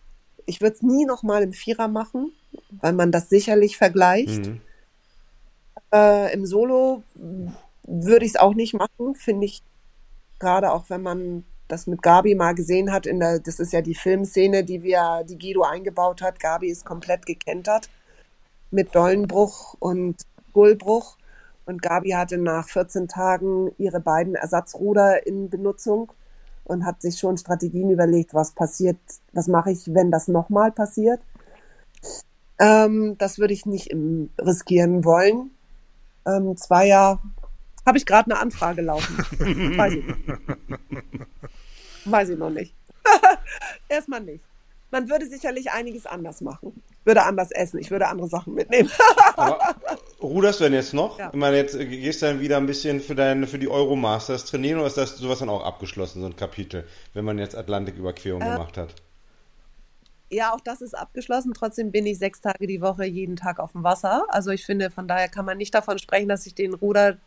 ich 0.45 0.61
würde 0.61 0.75
es 0.75 0.81
nie 0.81 1.05
nochmal 1.05 1.43
im 1.43 1.53
Vierer 1.53 1.87
machen, 1.87 2.31
weil 2.81 2.93
man 2.93 3.11
das 3.11 3.29
sicherlich 3.29 3.77
vergleicht. 3.77 4.47
Mhm. 4.47 4.61
Äh, 5.93 6.33
Im 6.33 6.45
Solo 6.45 7.03
würde 7.83 8.25
ich 8.25 8.31
es 8.31 8.39
auch 8.39 8.53
nicht 8.53 8.73
machen, 8.73 9.15
finde 9.15 9.45
ich, 9.45 9.61
gerade 10.39 10.71
auch 10.71 10.89
wenn 10.89 11.01
man 11.01 11.45
das 11.67 11.87
mit 11.87 12.01
Gabi 12.01 12.35
mal 12.35 12.53
gesehen 12.53 12.91
hat, 12.91 13.05
in 13.05 13.19
der, 13.19 13.39
das 13.39 13.59
ist 13.59 13.73
ja 13.73 13.81
die 13.81 13.95
Filmszene, 13.95 14.63
die 14.63 14.83
wir, 14.83 15.23
die 15.27 15.37
Guido 15.37 15.63
eingebaut 15.63 16.21
hat. 16.21 16.39
Gabi 16.39 16.69
ist 16.69 16.85
komplett 16.85 17.25
gekentert 17.25 17.89
mit 18.71 18.93
Dollenbruch 18.93 19.75
und 19.79 20.17
Gullbruch. 20.51 21.17
Und 21.65 21.81
Gabi 21.81 22.11
hatte 22.11 22.37
nach 22.37 22.67
14 22.67 23.07
Tagen 23.07 23.71
ihre 23.77 24.01
beiden 24.01 24.35
Ersatzruder 24.35 25.25
in 25.25 25.49
Benutzung 25.49 26.11
und 26.65 26.85
hat 26.85 27.01
sich 27.01 27.17
schon 27.17 27.37
Strategien 27.37 27.89
überlegt, 27.89 28.33
was 28.33 28.51
passiert, 28.51 28.97
was 29.31 29.47
mache 29.47 29.71
ich, 29.71 29.93
wenn 29.93 30.11
das 30.11 30.27
nochmal 30.27 30.71
passiert. 30.71 31.21
Ähm, 32.59 33.17
das 33.17 33.39
würde 33.39 33.53
ich 33.53 33.65
nicht 33.65 33.87
im, 33.87 34.29
riskieren 34.39 35.03
wollen. 35.03 35.51
Ähm, 36.25 36.55
Zweier 36.57 37.21
habe 37.85 37.97
ich 37.97 38.05
gerade 38.05 38.31
eine 38.31 38.39
Anfrage 38.39 38.81
laufen. 38.81 39.17
Weiß 39.77 39.93
ich 39.93 40.05
nicht. 40.05 40.19
Weiß 42.05 42.29
ich 42.29 42.37
noch 42.37 42.49
nicht. 42.49 42.73
Erstmal 43.89 44.21
nicht. 44.21 44.43
Man 44.91 45.09
würde 45.09 45.25
sicherlich 45.25 45.71
einiges 45.71 46.05
anders 46.05 46.41
machen. 46.41 46.83
Ich 46.99 47.05
würde 47.07 47.23
anders 47.23 47.51
essen, 47.51 47.79
ich 47.79 47.89
würde 47.89 48.07
andere 48.07 48.27
Sachen 48.27 48.53
mitnehmen. 48.53 48.89
Aber 49.35 49.75
ruderst 50.21 50.59
du 50.59 50.65
denn 50.65 50.73
jetzt 50.73 50.93
noch? 50.93 51.17
Ja. 51.17 51.29
Ich 51.33 51.39
meine, 51.39 51.57
jetzt 51.57 51.77
gehst 51.77 52.21
du 52.21 52.27
dann 52.27 52.39
wieder 52.39 52.57
ein 52.57 52.67
bisschen 52.67 53.01
für, 53.01 53.15
dein, 53.15 53.47
für 53.47 53.57
die 53.57 53.67
Euromasters 53.67 54.45
trainieren 54.45 54.79
oder 54.79 54.87
ist 54.87 54.97
das 54.97 55.17
sowas 55.17 55.39
dann 55.39 55.49
auch 55.49 55.65
abgeschlossen, 55.65 56.21
so 56.21 56.27
ein 56.27 56.35
Kapitel, 56.35 56.87
wenn 57.13 57.25
man 57.25 57.39
jetzt 57.39 57.55
Atlantiküberquerung 57.55 58.41
äh, 58.41 58.45
gemacht 58.45 58.77
hat? 58.77 58.93
Ja, 60.29 60.53
auch 60.53 60.61
das 60.61 60.81
ist 60.81 60.97
abgeschlossen. 60.97 61.53
Trotzdem 61.53 61.91
bin 61.91 62.05
ich 62.05 62.17
sechs 62.17 62.41
Tage 62.41 62.65
die 62.65 62.81
Woche 62.81 63.05
jeden 63.05 63.35
Tag 63.35 63.59
auf 63.59 63.73
dem 63.73 63.83
Wasser. 63.83 64.25
Also 64.29 64.49
ich 64.49 64.65
finde, 64.65 64.89
von 64.89 65.07
daher 65.07 65.27
kann 65.29 65.45
man 65.45 65.57
nicht 65.57 65.75
davon 65.75 65.99
sprechen, 65.99 66.29
dass 66.29 66.47
ich 66.47 66.55
den 66.55 66.73
Ruder, 66.73 67.17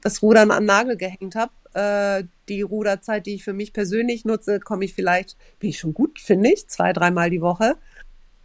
das 0.00 0.22
Rudern 0.22 0.50
an 0.50 0.64
Nagel 0.64 0.96
gehängt 0.96 1.34
habe. 1.34 1.52
Äh, 1.74 2.24
die 2.48 2.62
Ruderzeit, 2.62 3.26
die 3.26 3.34
ich 3.34 3.44
für 3.44 3.52
mich 3.52 3.72
persönlich 3.72 4.24
nutze, 4.24 4.60
komme 4.60 4.84
ich 4.84 4.94
vielleicht, 4.94 5.36
bin 5.58 5.70
ich 5.70 5.78
schon 5.78 5.94
gut, 5.94 6.20
finde 6.20 6.52
ich, 6.52 6.68
zwei, 6.68 6.92
dreimal 6.92 7.28
die 7.28 7.42
Woche. 7.42 7.76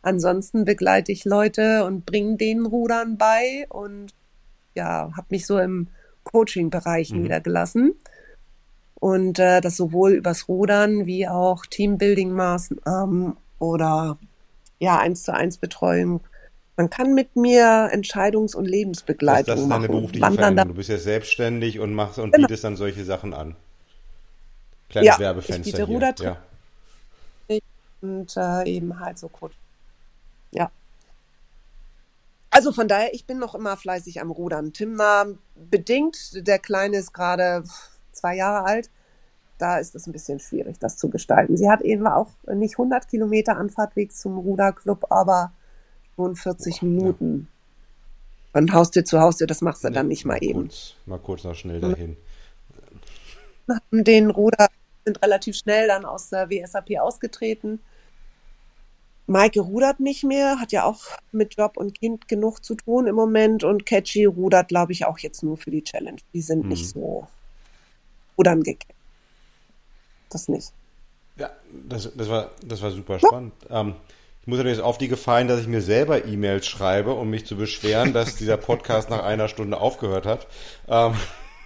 Ansonsten 0.02 0.66
begleite 0.66 1.12
ich 1.12 1.26
Leute 1.26 1.86
und 1.86 2.06
bringe 2.06 2.38
denen 2.38 2.66
Rudern 2.66 3.18
bei 3.18 3.66
und 3.70 4.14
ja, 4.76 5.12
habe 5.16 5.28
mich 5.30 5.46
so 5.46 5.60
im 5.60 5.88
Coaching-Bereich 6.24 7.12
mhm. 7.12 7.24
niedergelassen. 7.24 7.94
Und 8.96 9.40
äh, 9.40 9.62
das 9.62 9.78
sowohl 9.78 10.14
übers 10.14 10.48
Rudern 10.48 11.06
wie 11.06 11.28
auch 11.28 11.66
Teambuilding-Maßnahmen 11.66 13.38
oder 13.60 14.18
ja, 14.80 14.98
eins 15.00 15.24
zu 15.24 15.34
eins 15.34 15.58
Betreuung. 15.58 16.22
Man 16.76 16.90
kann 16.90 17.16
mit 17.16 17.36
mir 17.36 17.90
Entscheidungs- 17.92 18.56
und 18.56 18.66
Lebensbegleitung 18.66 19.46
das, 19.46 19.56
das 19.56 19.64
ist 19.64 19.70
deine 19.70 19.88
berufliche 19.88 20.32
Veränderung. 20.32 20.70
Du 20.70 20.76
bist 20.76 20.90
ja 20.90 20.98
selbstständig 20.98 21.80
und 21.80 21.94
machst 21.94 22.20
und 22.20 22.32
genau. 22.32 22.48
bietest 22.48 22.64
dann 22.64 22.76
solche 22.76 23.04
Sachen 23.04 23.34
an. 23.34 23.56
Kleines 24.90 25.08
ja, 25.08 25.20
Werbefenster 25.20 25.80
ich 25.80 25.88
biete 25.88 26.14
hier. 26.18 26.38
Ja. 27.50 27.60
und 28.02 28.38
äh, 28.38 28.64
eben 28.70 29.00
halt 29.00 29.18
so 29.18 29.28
Coach. 29.28 29.56
Ja. 30.52 30.72
Also 32.52 32.72
von 32.72 32.88
daher, 32.88 33.14
ich 33.14 33.26
bin 33.26 33.40
noch 33.40 33.56
immer 33.56 33.76
fleißig 33.76 34.22
am 34.22 34.32
Rudern. 34.32 34.72
Timna 34.72 35.26
bedingt, 35.56 36.48
der 36.48 36.60
Kleine 36.60 36.98
ist 36.98 37.14
gerade 37.14 37.64
zwei 38.12 38.36
Jahre 38.36 38.66
alt 38.66 38.90
da 39.58 39.78
ist 39.78 39.96
es 39.96 40.08
ein 40.08 40.12
bisschen 40.12 40.40
schwierig, 40.40 40.78
das 40.80 40.98
zu 40.98 41.10
gestalten. 41.10 41.58
Sie 41.58 41.70
hat 41.70 41.82
eben 41.82 42.08
auch 42.08 42.30
nicht 42.54 42.76
100 42.76 43.08
Kilometer 43.08 43.58
Anfahrtweg 43.58 44.12
zum 44.12 44.38
Ruderclub, 44.38 45.12
aber 45.12 45.52
schon 46.16 46.36
40 46.36 46.82
Minuten. 46.84 47.48
Von 48.54 48.74
Haustür 48.74 49.06
zu 49.06 49.20
Haustür, 49.20 49.48
das 49.48 49.62
machst 49.62 49.84
du 49.84 49.90
nee, 49.90 49.96
dann 49.96 50.08
nicht 50.08 50.26
mal, 50.26 50.38
eben. 50.42 50.62
Kurz, 50.62 50.96
mal 51.06 51.20
kurz 51.20 51.44
noch 51.44 51.56
schnell 51.56 51.80
dahin. 51.80 52.18
Den 53.92 54.30
Ruder 54.30 54.68
sind 55.06 55.22
relativ 55.22 55.56
schnell 55.58 55.88
dann 55.88 56.06
aus 56.06 56.30
der 56.30 56.50
WSAP 56.50 57.00
ausgetreten. 57.00 57.80
Maike 59.26 59.60
rudert 59.60 60.00
nicht 60.00 60.24
mehr, 60.24 60.60
hat 60.60 60.72
ja 60.72 60.86
auch 60.86 61.02
mit 61.34 61.58
Job 61.58 61.76
und 61.76 62.00
Kind 62.00 62.30
genug 62.30 62.64
zu 62.64 62.76
tun 62.76 63.08
im 63.08 63.16
Moment 63.16 63.66
und 63.66 63.86
Catchy 63.86 64.24
rudert, 64.24 64.70
glaube 64.70 64.94
ich, 64.94 65.06
auch 65.06 65.20
jetzt 65.20 65.44
nur 65.44 65.58
für 65.58 65.70
die 65.70 65.84
Challenge. 65.84 66.22
Die 66.34 66.42
sind 66.42 66.62
hm. 66.62 66.70
nicht 66.70 66.90
so 66.90 67.28
rudern 68.38 68.64
gekämpft 68.64 68.97
das 70.30 70.48
nicht. 70.48 70.72
Ja, 71.38 71.52
das, 71.88 72.10
das, 72.16 72.30
war, 72.30 72.52
das 72.64 72.82
war 72.82 72.92
super 72.92 73.20
spannend. 73.20 73.54
Ja. 73.70 73.82
Ähm, 73.82 73.96
ich 74.42 74.48
muss 74.48 74.58
natürlich 74.58 74.80
auf 74.80 74.98
die 74.98 75.08
gefallen, 75.08 75.48
dass 75.48 75.60
ich 75.60 75.68
mir 75.68 75.82
selber 75.82 76.26
E-Mails 76.26 76.66
schreibe, 76.66 77.14
um 77.14 77.30
mich 77.30 77.46
zu 77.46 77.58
beschweren, 77.58 78.14
dass 78.14 78.36
dieser 78.38 78.58
Podcast 78.58 79.10
nach 79.10 79.24
einer 79.24 79.50
Stunde 79.50 79.80
aufgehört 79.80 80.26
hat. 80.26 80.48
Ähm, 80.88 81.16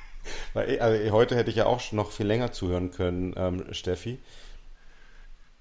weil 0.53 0.79
also 0.79 1.11
heute 1.11 1.35
hätte 1.35 1.49
ich 1.49 1.57
ja 1.57 1.67
auch 1.67 1.91
noch 1.91 2.11
viel 2.11 2.25
länger 2.25 2.51
zuhören 2.51 2.91
können, 2.91 3.33
ähm, 3.37 3.73
Steffi. 3.73 4.19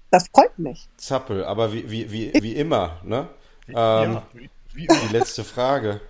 Das 0.09 0.27
freut 0.33 0.57
mich. 0.57 0.89
Zappel, 0.97 1.45
aber 1.45 1.71
wie, 1.73 1.89
wie, 1.89 2.11
wie, 2.11 2.33
wie 2.41 2.55
immer, 2.55 2.99
ne? 3.03 3.29
Ähm, 3.67 3.75
ja, 3.75 4.23
wie, 4.33 4.49
wie 4.73 4.87
die 4.87 5.13
letzte 5.13 5.43
Frage. 5.43 6.01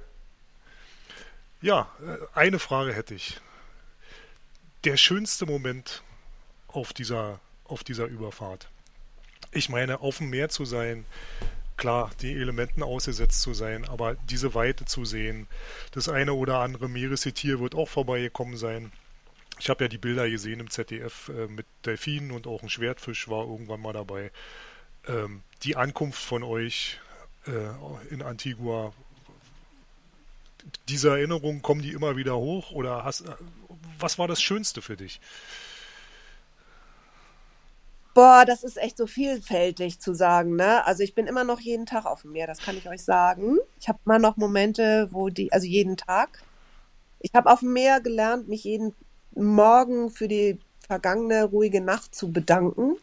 Ja, 1.62 1.88
äh, 2.02 2.18
eine 2.34 2.58
Frage 2.58 2.94
hätte 2.94 3.14
ich. 3.14 3.40
Der 4.86 4.98
schönste 4.98 5.46
Moment 5.46 6.02
auf 6.74 6.94
dieser, 6.94 7.40
auf 7.66 7.84
dieser 7.84 8.06
Überfahrt. 8.06 8.70
Ich 9.52 9.70
meine, 9.70 10.00
auf 10.02 10.18
dem 10.18 10.30
Meer 10.30 10.50
zu 10.50 10.66
sein, 10.66 11.06
klar, 11.78 12.12
die 12.22 12.34
Elementen 12.34 12.84
ausgesetzt 12.84 13.42
zu 13.42 13.54
sein, 13.54 13.86
aber 13.86 14.16
diese 14.30 14.54
Weite 14.54 14.86
zu 14.86 15.04
sehen, 15.04 15.48
das 15.92 16.10
eine 16.10 16.34
oder 16.34 16.60
andere 16.60 16.88
Meeresgetier 16.88 17.60
wird 17.60 17.76
auch 17.76 17.90
vorbeigekommen 17.90 18.56
sein. 18.56 18.92
Ich 19.60 19.70
habe 19.70 19.84
ja 19.84 19.88
die 19.88 19.98
Bilder 19.98 20.30
gesehen 20.30 20.60
im 20.60 20.70
ZDF 20.70 21.30
äh, 21.30 21.48
mit 21.48 21.66
Delfinen 21.86 22.32
und 22.32 22.48
auch 22.48 22.64
ein 22.64 22.70
Schwertfisch 22.70 23.28
war 23.30 23.46
irgendwann 23.46 23.82
mal 23.82 23.94
dabei. 23.94 24.32
Ähm, 25.08 25.42
die 25.64 25.76
Ankunft 25.76 26.22
von 26.22 26.44
euch 26.44 27.00
äh, 27.48 28.14
in 28.14 28.22
Antigua, 28.22 28.94
diese 30.88 31.10
Erinnerungen, 31.10 31.62
kommen 31.62 31.82
die 31.82 31.94
immer 31.94 32.16
wieder 32.16 32.38
hoch 32.38 32.72
oder 32.72 33.04
hast, 33.04 33.24
was 33.98 34.20
war 34.20 34.28
das 34.28 34.42
Schönste 34.42 34.82
für 34.82 34.98
dich? 34.98 35.20
Boah, 38.14 38.44
das 38.46 38.64
ist 38.64 38.78
echt 38.78 38.98
so 38.98 39.08
vielfältig 39.08 40.02
zu 40.02 40.14
sagen, 40.14 40.58
ne? 40.58 40.86
Also 40.86 41.02
ich 41.02 41.16
bin 41.16 41.28
immer 41.28 41.46
noch 41.46 41.62
jeden 41.62 41.86
Tag 41.86 42.06
auf 42.06 42.24
dem 42.24 42.34
Meer, 42.34 42.46
das 42.46 42.60
kann 42.60 42.76
ich 42.76 42.90
euch 42.90 43.04
sagen. 43.04 43.58
Ich 43.80 43.88
habe 43.88 44.00
immer 44.06 44.20
noch 44.20 44.36
Momente, 44.36 45.08
wo 45.12 45.30
die, 45.30 45.52
also 45.54 45.66
jeden 45.66 45.96
Tag. 45.96 46.44
Ich 47.20 47.34
habe 47.34 47.50
auf 47.50 47.62
dem 47.62 47.72
Meer 47.72 48.02
gelernt, 48.02 48.50
mich 48.50 48.66
jeden 48.66 48.94
Morgen 49.34 50.10
für 50.10 50.28
die 50.28 50.60
vergangene 50.86 51.46
ruhige 51.46 51.80
Nacht 51.80 52.14
zu 52.14 52.34
bedanken. 52.34 52.98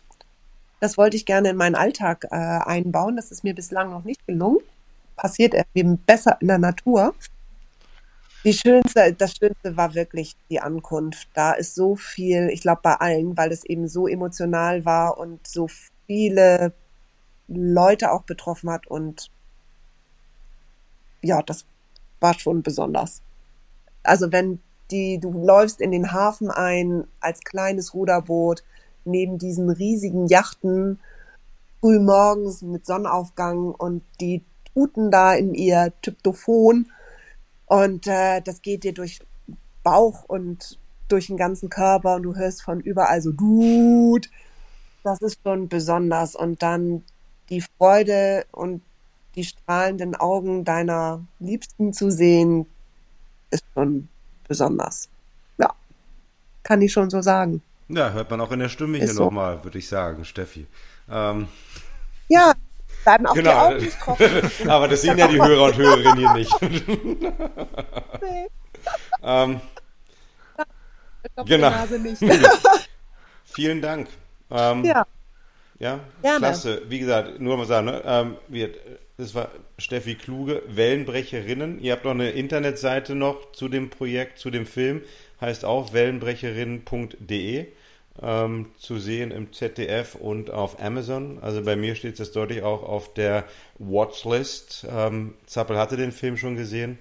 Das 0.81 0.99
wollte 0.99 1.17
ich 1.17 1.25
gerne 1.25 1.51
in 1.51 1.57
meinen 1.57 1.75
Alltag 1.75 2.27
äh, 2.31 2.37
einbauen. 2.37 3.17
Das 3.17 3.31
ist 3.31 3.45
mir 3.45 3.55
bislang 3.55 3.91
noch 3.91 4.05
nicht 4.05 4.27
gelungen. 4.27 4.59
Passiert 5.17 5.55
eben 5.75 5.97
besser 5.99 6.37
in 6.41 6.49
der 6.49 6.59
Natur. 6.59 7.15
Die 8.45 8.53
schönste, 8.53 9.13
das 9.13 9.37
Schönste 9.37 9.77
war 9.77 9.95
wirklich 9.95 10.37
die 10.49 10.61
Ankunft. 10.61 11.29
Da 11.35 11.53
ist 11.53 11.75
so 11.75 11.97
viel, 11.97 12.49
ich 12.51 12.61
glaube 12.61 12.81
bei 12.83 12.95
allen, 12.95 13.37
weil 13.37 13.51
es 13.51 13.65
eben 13.65 13.89
so 13.89 14.07
emotional 14.07 14.85
war 14.85 15.19
und 15.19 15.47
so 15.47 15.69
viele 16.07 16.73
Leute 17.49 18.13
auch 18.13 18.23
betroffen 18.23 18.71
hat 18.71 18.87
und 18.87 19.31
ja, 21.23 21.43
das 21.43 21.65
war 22.21 22.35
schon 22.39 22.63
besonders. 22.63 23.23
Also 24.03 24.31
wenn 24.31 24.61
die, 24.91 25.19
du 25.19 25.33
läufst 25.33 25.81
in 25.81 25.91
den 25.91 26.13
Hafen 26.13 26.51
ein 26.51 27.07
als 27.21 27.41
kleines 27.41 27.93
Ruderboot 27.93 28.63
neben 29.05 29.39
diesen 29.39 29.69
riesigen 29.71 30.27
Yachten 30.29 31.01
früh 31.81 31.99
morgens 31.99 32.63
mit 32.63 32.87
Sonnenaufgang 32.87 33.73
und 33.73 34.03
die 34.21 34.43
tuten 34.75 35.11
da 35.11 35.35
in 35.35 35.55
ihr 35.55 35.93
Tryptophon 36.03 36.91
und 37.69 38.07
äh, 38.07 38.41
das 38.41 38.63
geht 38.63 38.85
dir 38.85 38.95
durch 38.95 39.21
Bauch 39.83 40.25
und 40.25 40.79
durch 41.09 41.27
den 41.29 41.37
ganzen 41.37 41.71
Körper 41.71 42.17
und 42.17 42.23
du 42.23 42.35
hörst 42.35 42.63
von 42.63 42.81
überall 42.81 43.21
so 43.23 43.33
Dude. 43.33 44.29
Das 45.05 45.21
ist 45.21 45.41
schon 45.43 45.69
besonders. 45.69 46.35
Und 46.35 46.63
dann 46.63 47.05
die 47.49 47.63
Freude 47.63 48.47
und 48.53 48.83
die 49.35 49.45
strahlenden 49.45 50.17
Augen 50.17 50.65
deiner 50.65 51.25
Liebsten 51.39 51.93
zu 51.93 52.11
sehen, 52.11 52.67
ist 53.51 53.65
schon 53.75 54.09
besonders. 54.47 55.09
Ja, 55.59 55.73
kann 56.63 56.83
ich 56.83 56.93
schon 56.93 57.09
so 57.09 57.23
sagen. 57.23 57.63
Ja, 57.89 58.13
hört 58.13 58.31
man 58.31 58.41
auch 58.41 58.53
in 58.53 58.61
der 58.61 58.69
Stimme 58.69 58.99
hier 58.99 59.09
so. 59.09 59.25
nochmal, 59.25 59.63
würde 59.65 59.79
ich 59.79 59.89
sagen, 59.89 60.25
Steffi. 60.25 60.67
Ähm. 61.11 61.49
Ja, 62.29 62.53
bleiben 63.05 63.27
auch 63.27 63.35
genau. 63.35 63.71
die 63.71 63.77
Augen 63.77 63.93
trocken. 64.01 64.51
Aber 64.69 64.89
das 64.89 65.03
sehen 65.03 65.19
ja 65.19 65.29
die 65.29 65.41
Hörer 65.41 65.65
und 65.65 65.77
Hörerinnen 65.77 66.17
hier 66.17 66.33
nicht. 66.35 66.63
nee. 66.63 68.49
ähm, 69.23 69.61
genau. 71.45 71.73
Vielen 73.45 73.83
Dank. 73.83 74.09
Ähm, 74.51 74.85
ja. 74.85 75.07
Ja, 75.81 76.01
Gerne. 76.23 76.39
klasse. 76.39 76.83
Wie 76.89 76.99
gesagt, 76.99 77.41
nur 77.41 77.57
mal 77.57 77.67
sagen, 77.67 77.87
ne? 77.87 78.03
ähm, 78.05 78.37
wir, 78.49 78.71
das 79.17 79.35
war 79.35 79.51
Steffi 79.79 80.17
Kluge, 80.17 80.63
Wellenbrecherinnen. 80.67 81.81
Ihr 81.81 81.93
habt 81.93 82.05
noch 82.05 82.11
eine 82.13 82.31
Internetseite 82.31 83.15
noch 83.15 83.53
zu 83.53 83.69
dem 83.69 83.89
Projekt, 83.89 84.39
zu 84.39 84.51
dem 84.51 84.67
Film, 84.67 85.03
heißt 85.41 85.65
auch 85.65 85.93
wellenbrecherinnen.de 85.93 87.69
ähm, 88.21 88.67
zu 88.77 88.99
sehen 88.99 89.31
im 89.31 89.53
ZDF 89.53 90.15
und 90.15 90.51
auf 90.51 90.83
Amazon. 90.83 91.39
Also 91.41 91.63
bei 91.63 91.77
mir 91.77 91.95
steht 91.95 92.19
es 92.19 92.33
deutlich 92.33 92.63
auch 92.63 92.83
auf 92.83 93.15
der 93.15 93.45
Watchlist. 93.79 94.87
Ähm, 94.91 95.35
Zappel 95.47 95.79
hatte 95.79 95.97
den 95.97 96.13
Film 96.13 96.37
schon 96.37 96.57
gesehen. 96.57 96.99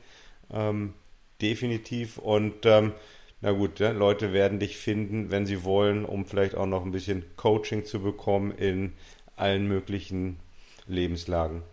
Ähm, 0.51 0.93
definitiv. 1.41 2.17
Und 2.17 2.65
ähm, 2.65 2.93
na 3.41 3.51
gut, 3.51 3.79
ja, 3.79 3.91
Leute 3.91 4.33
werden 4.33 4.59
dich 4.59 4.77
finden, 4.77 5.29
wenn 5.31 5.45
sie 5.45 5.63
wollen, 5.63 6.05
um 6.05 6.25
vielleicht 6.25 6.55
auch 6.55 6.65
noch 6.65 6.83
ein 6.83 6.91
bisschen 6.91 7.25
Coaching 7.35 7.85
zu 7.85 8.01
bekommen 8.01 8.51
in 8.51 8.93
allen 9.35 9.67
möglichen 9.67 10.39
Lebenslagen. 10.87 11.63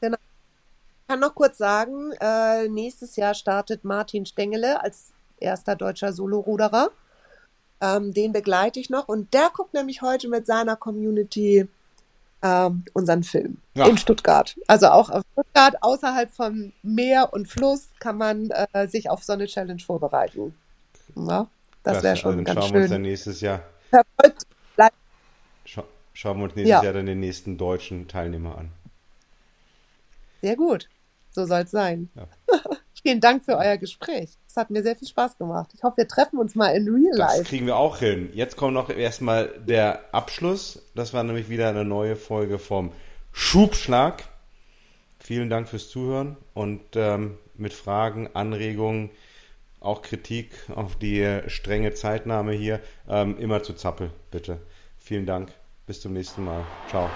Genau. 0.00 0.16
Ich 0.16 1.08
kann 1.08 1.20
noch 1.20 1.34
kurz 1.34 1.58
sagen, 1.58 2.12
äh, 2.20 2.68
nächstes 2.68 3.16
Jahr 3.16 3.34
startet 3.34 3.84
Martin 3.84 4.24
Stengele 4.24 4.82
als 4.82 5.12
erster 5.38 5.76
deutscher 5.76 6.12
Soloruderer. 6.12 6.90
Ähm, 7.80 8.12
den 8.12 8.32
begleite 8.32 8.78
ich 8.78 8.90
noch 8.90 9.08
und 9.08 9.32
der 9.32 9.50
guckt 9.54 9.72
nämlich 9.72 10.02
heute 10.02 10.28
mit 10.28 10.46
seiner 10.46 10.76
Community 10.76 11.66
ähm, 12.42 12.84
unseren 12.92 13.22
Film 13.22 13.58
ja. 13.74 13.86
in 13.86 13.98
Stuttgart. 13.98 14.56
Also 14.66 14.88
auch 14.88 15.10
auf 15.10 15.22
Stuttgart, 15.32 15.76
außerhalb 15.82 16.30
von 16.30 16.72
Meer 16.82 17.32
und 17.32 17.48
Fluss, 17.48 17.88
kann 17.98 18.18
man 18.18 18.50
äh, 18.50 18.88
sich 18.88 19.10
auf 19.10 19.24
so 19.24 19.32
eine 19.32 19.46
Challenge 19.46 19.80
vorbereiten. 19.80 20.54
Ja, 21.16 21.48
das 21.82 22.02
wäre 22.02 22.16
schon 22.16 22.32
also 22.32 22.44
ganz 22.44 22.58
schauen 22.58 22.68
schön. 22.68 22.74
Wir 22.74 22.82
uns 22.82 22.90
dann 22.90 23.02
nächstes 23.02 23.40
Jahr. 23.40 23.62
Scha 25.64 25.84
schauen 26.12 26.38
wir 26.38 26.44
uns 26.44 26.56
nächstes 26.56 26.70
ja. 26.70 26.82
Jahr 26.82 26.92
dann 26.92 27.06
den 27.06 27.20
nächsten 27.20 27.56
deutschen 27.56 28.08
Teilnehmer 28.08 28.58
an. 28.58 28.70
Sehr 30.42 30.56
gut. 30.56 30.88
So 31.30 31.46
soll 31.46 31.60
es 31.62 31.70
sein. 31.70 32.10
Ja. 32.14 32.26
Vielen 33.02 33.20
Dank 33.20 33.44
für 33.44 33.56
euer 33.56 33.76
Gespräch. 33.76 34.30
Es 34.46 34.56
hat 34.56 34.70
mir 34.70 34.82
sehr 34.82 34.96
viel 34.96 35.08
Spaß 35.08 35.38
gemacht. 35.38 35.70
Ich 35.74 35.82
hoffe, 35.82 35.98
wir 35.98 36.08
treffen 36.08 36.38
uns 36.38 36.54
mal 36.54 36.68
in 36.70 36.88
Real 36.88 37.16
Life. 37.16 37.38
Das 37.38 37.48
kriegen 37.48 37.66
wir 37.66 37.76
auch 37.76 37.98
hin. 37.98 38.30
Jetzt 38.34 38.56
kommt 38.56 38.74
noch 38.74 38.90
erstmal 38.90 39.48
der 39.60 40.12
Abschluss. 40.12 40.82
Das 40.94 41.14
war 41.14 41.22
nämlich 41.22 41.48
wieder 41.48 41.68
eine 41.68 41.84
neue 41.84 42.16
Folge 42.16 42.58
vom 42.58 42.92
Schubschlag. 43.32 44.24
Vielen 45.18 45.50
Dank 45.50 45.68
fürs 45.68 45.88
Zuhören 45.88 46.36
und 46.54 46.80
ähm, 46.94 47.38
mit 47.54 47.72
Fragen, 47.72 48.30
Anregungen, 48.34 49.10
auch 49.78 50.02
Kritik 50.02 50.52
auf 50.74 50.96
die 50.96 51.40
strenge 51.46 51.94
Zeitnahme 51.94 52.52
hier, 52.52 52.80
ähm, 53.08 53.38
immer 53.38 53.62
zu 53.62 53.74
Zappel, 53.74 54.10
bitte. 54.30 54.60
Vielen 54.98 55.26
Dank. 55.26 55.52
Bis 55.86 56.00
zum 56.00 56.12
nächsten 56.12 56.44
Mal. 56.44 56.64
Ciao. 56.88 57.10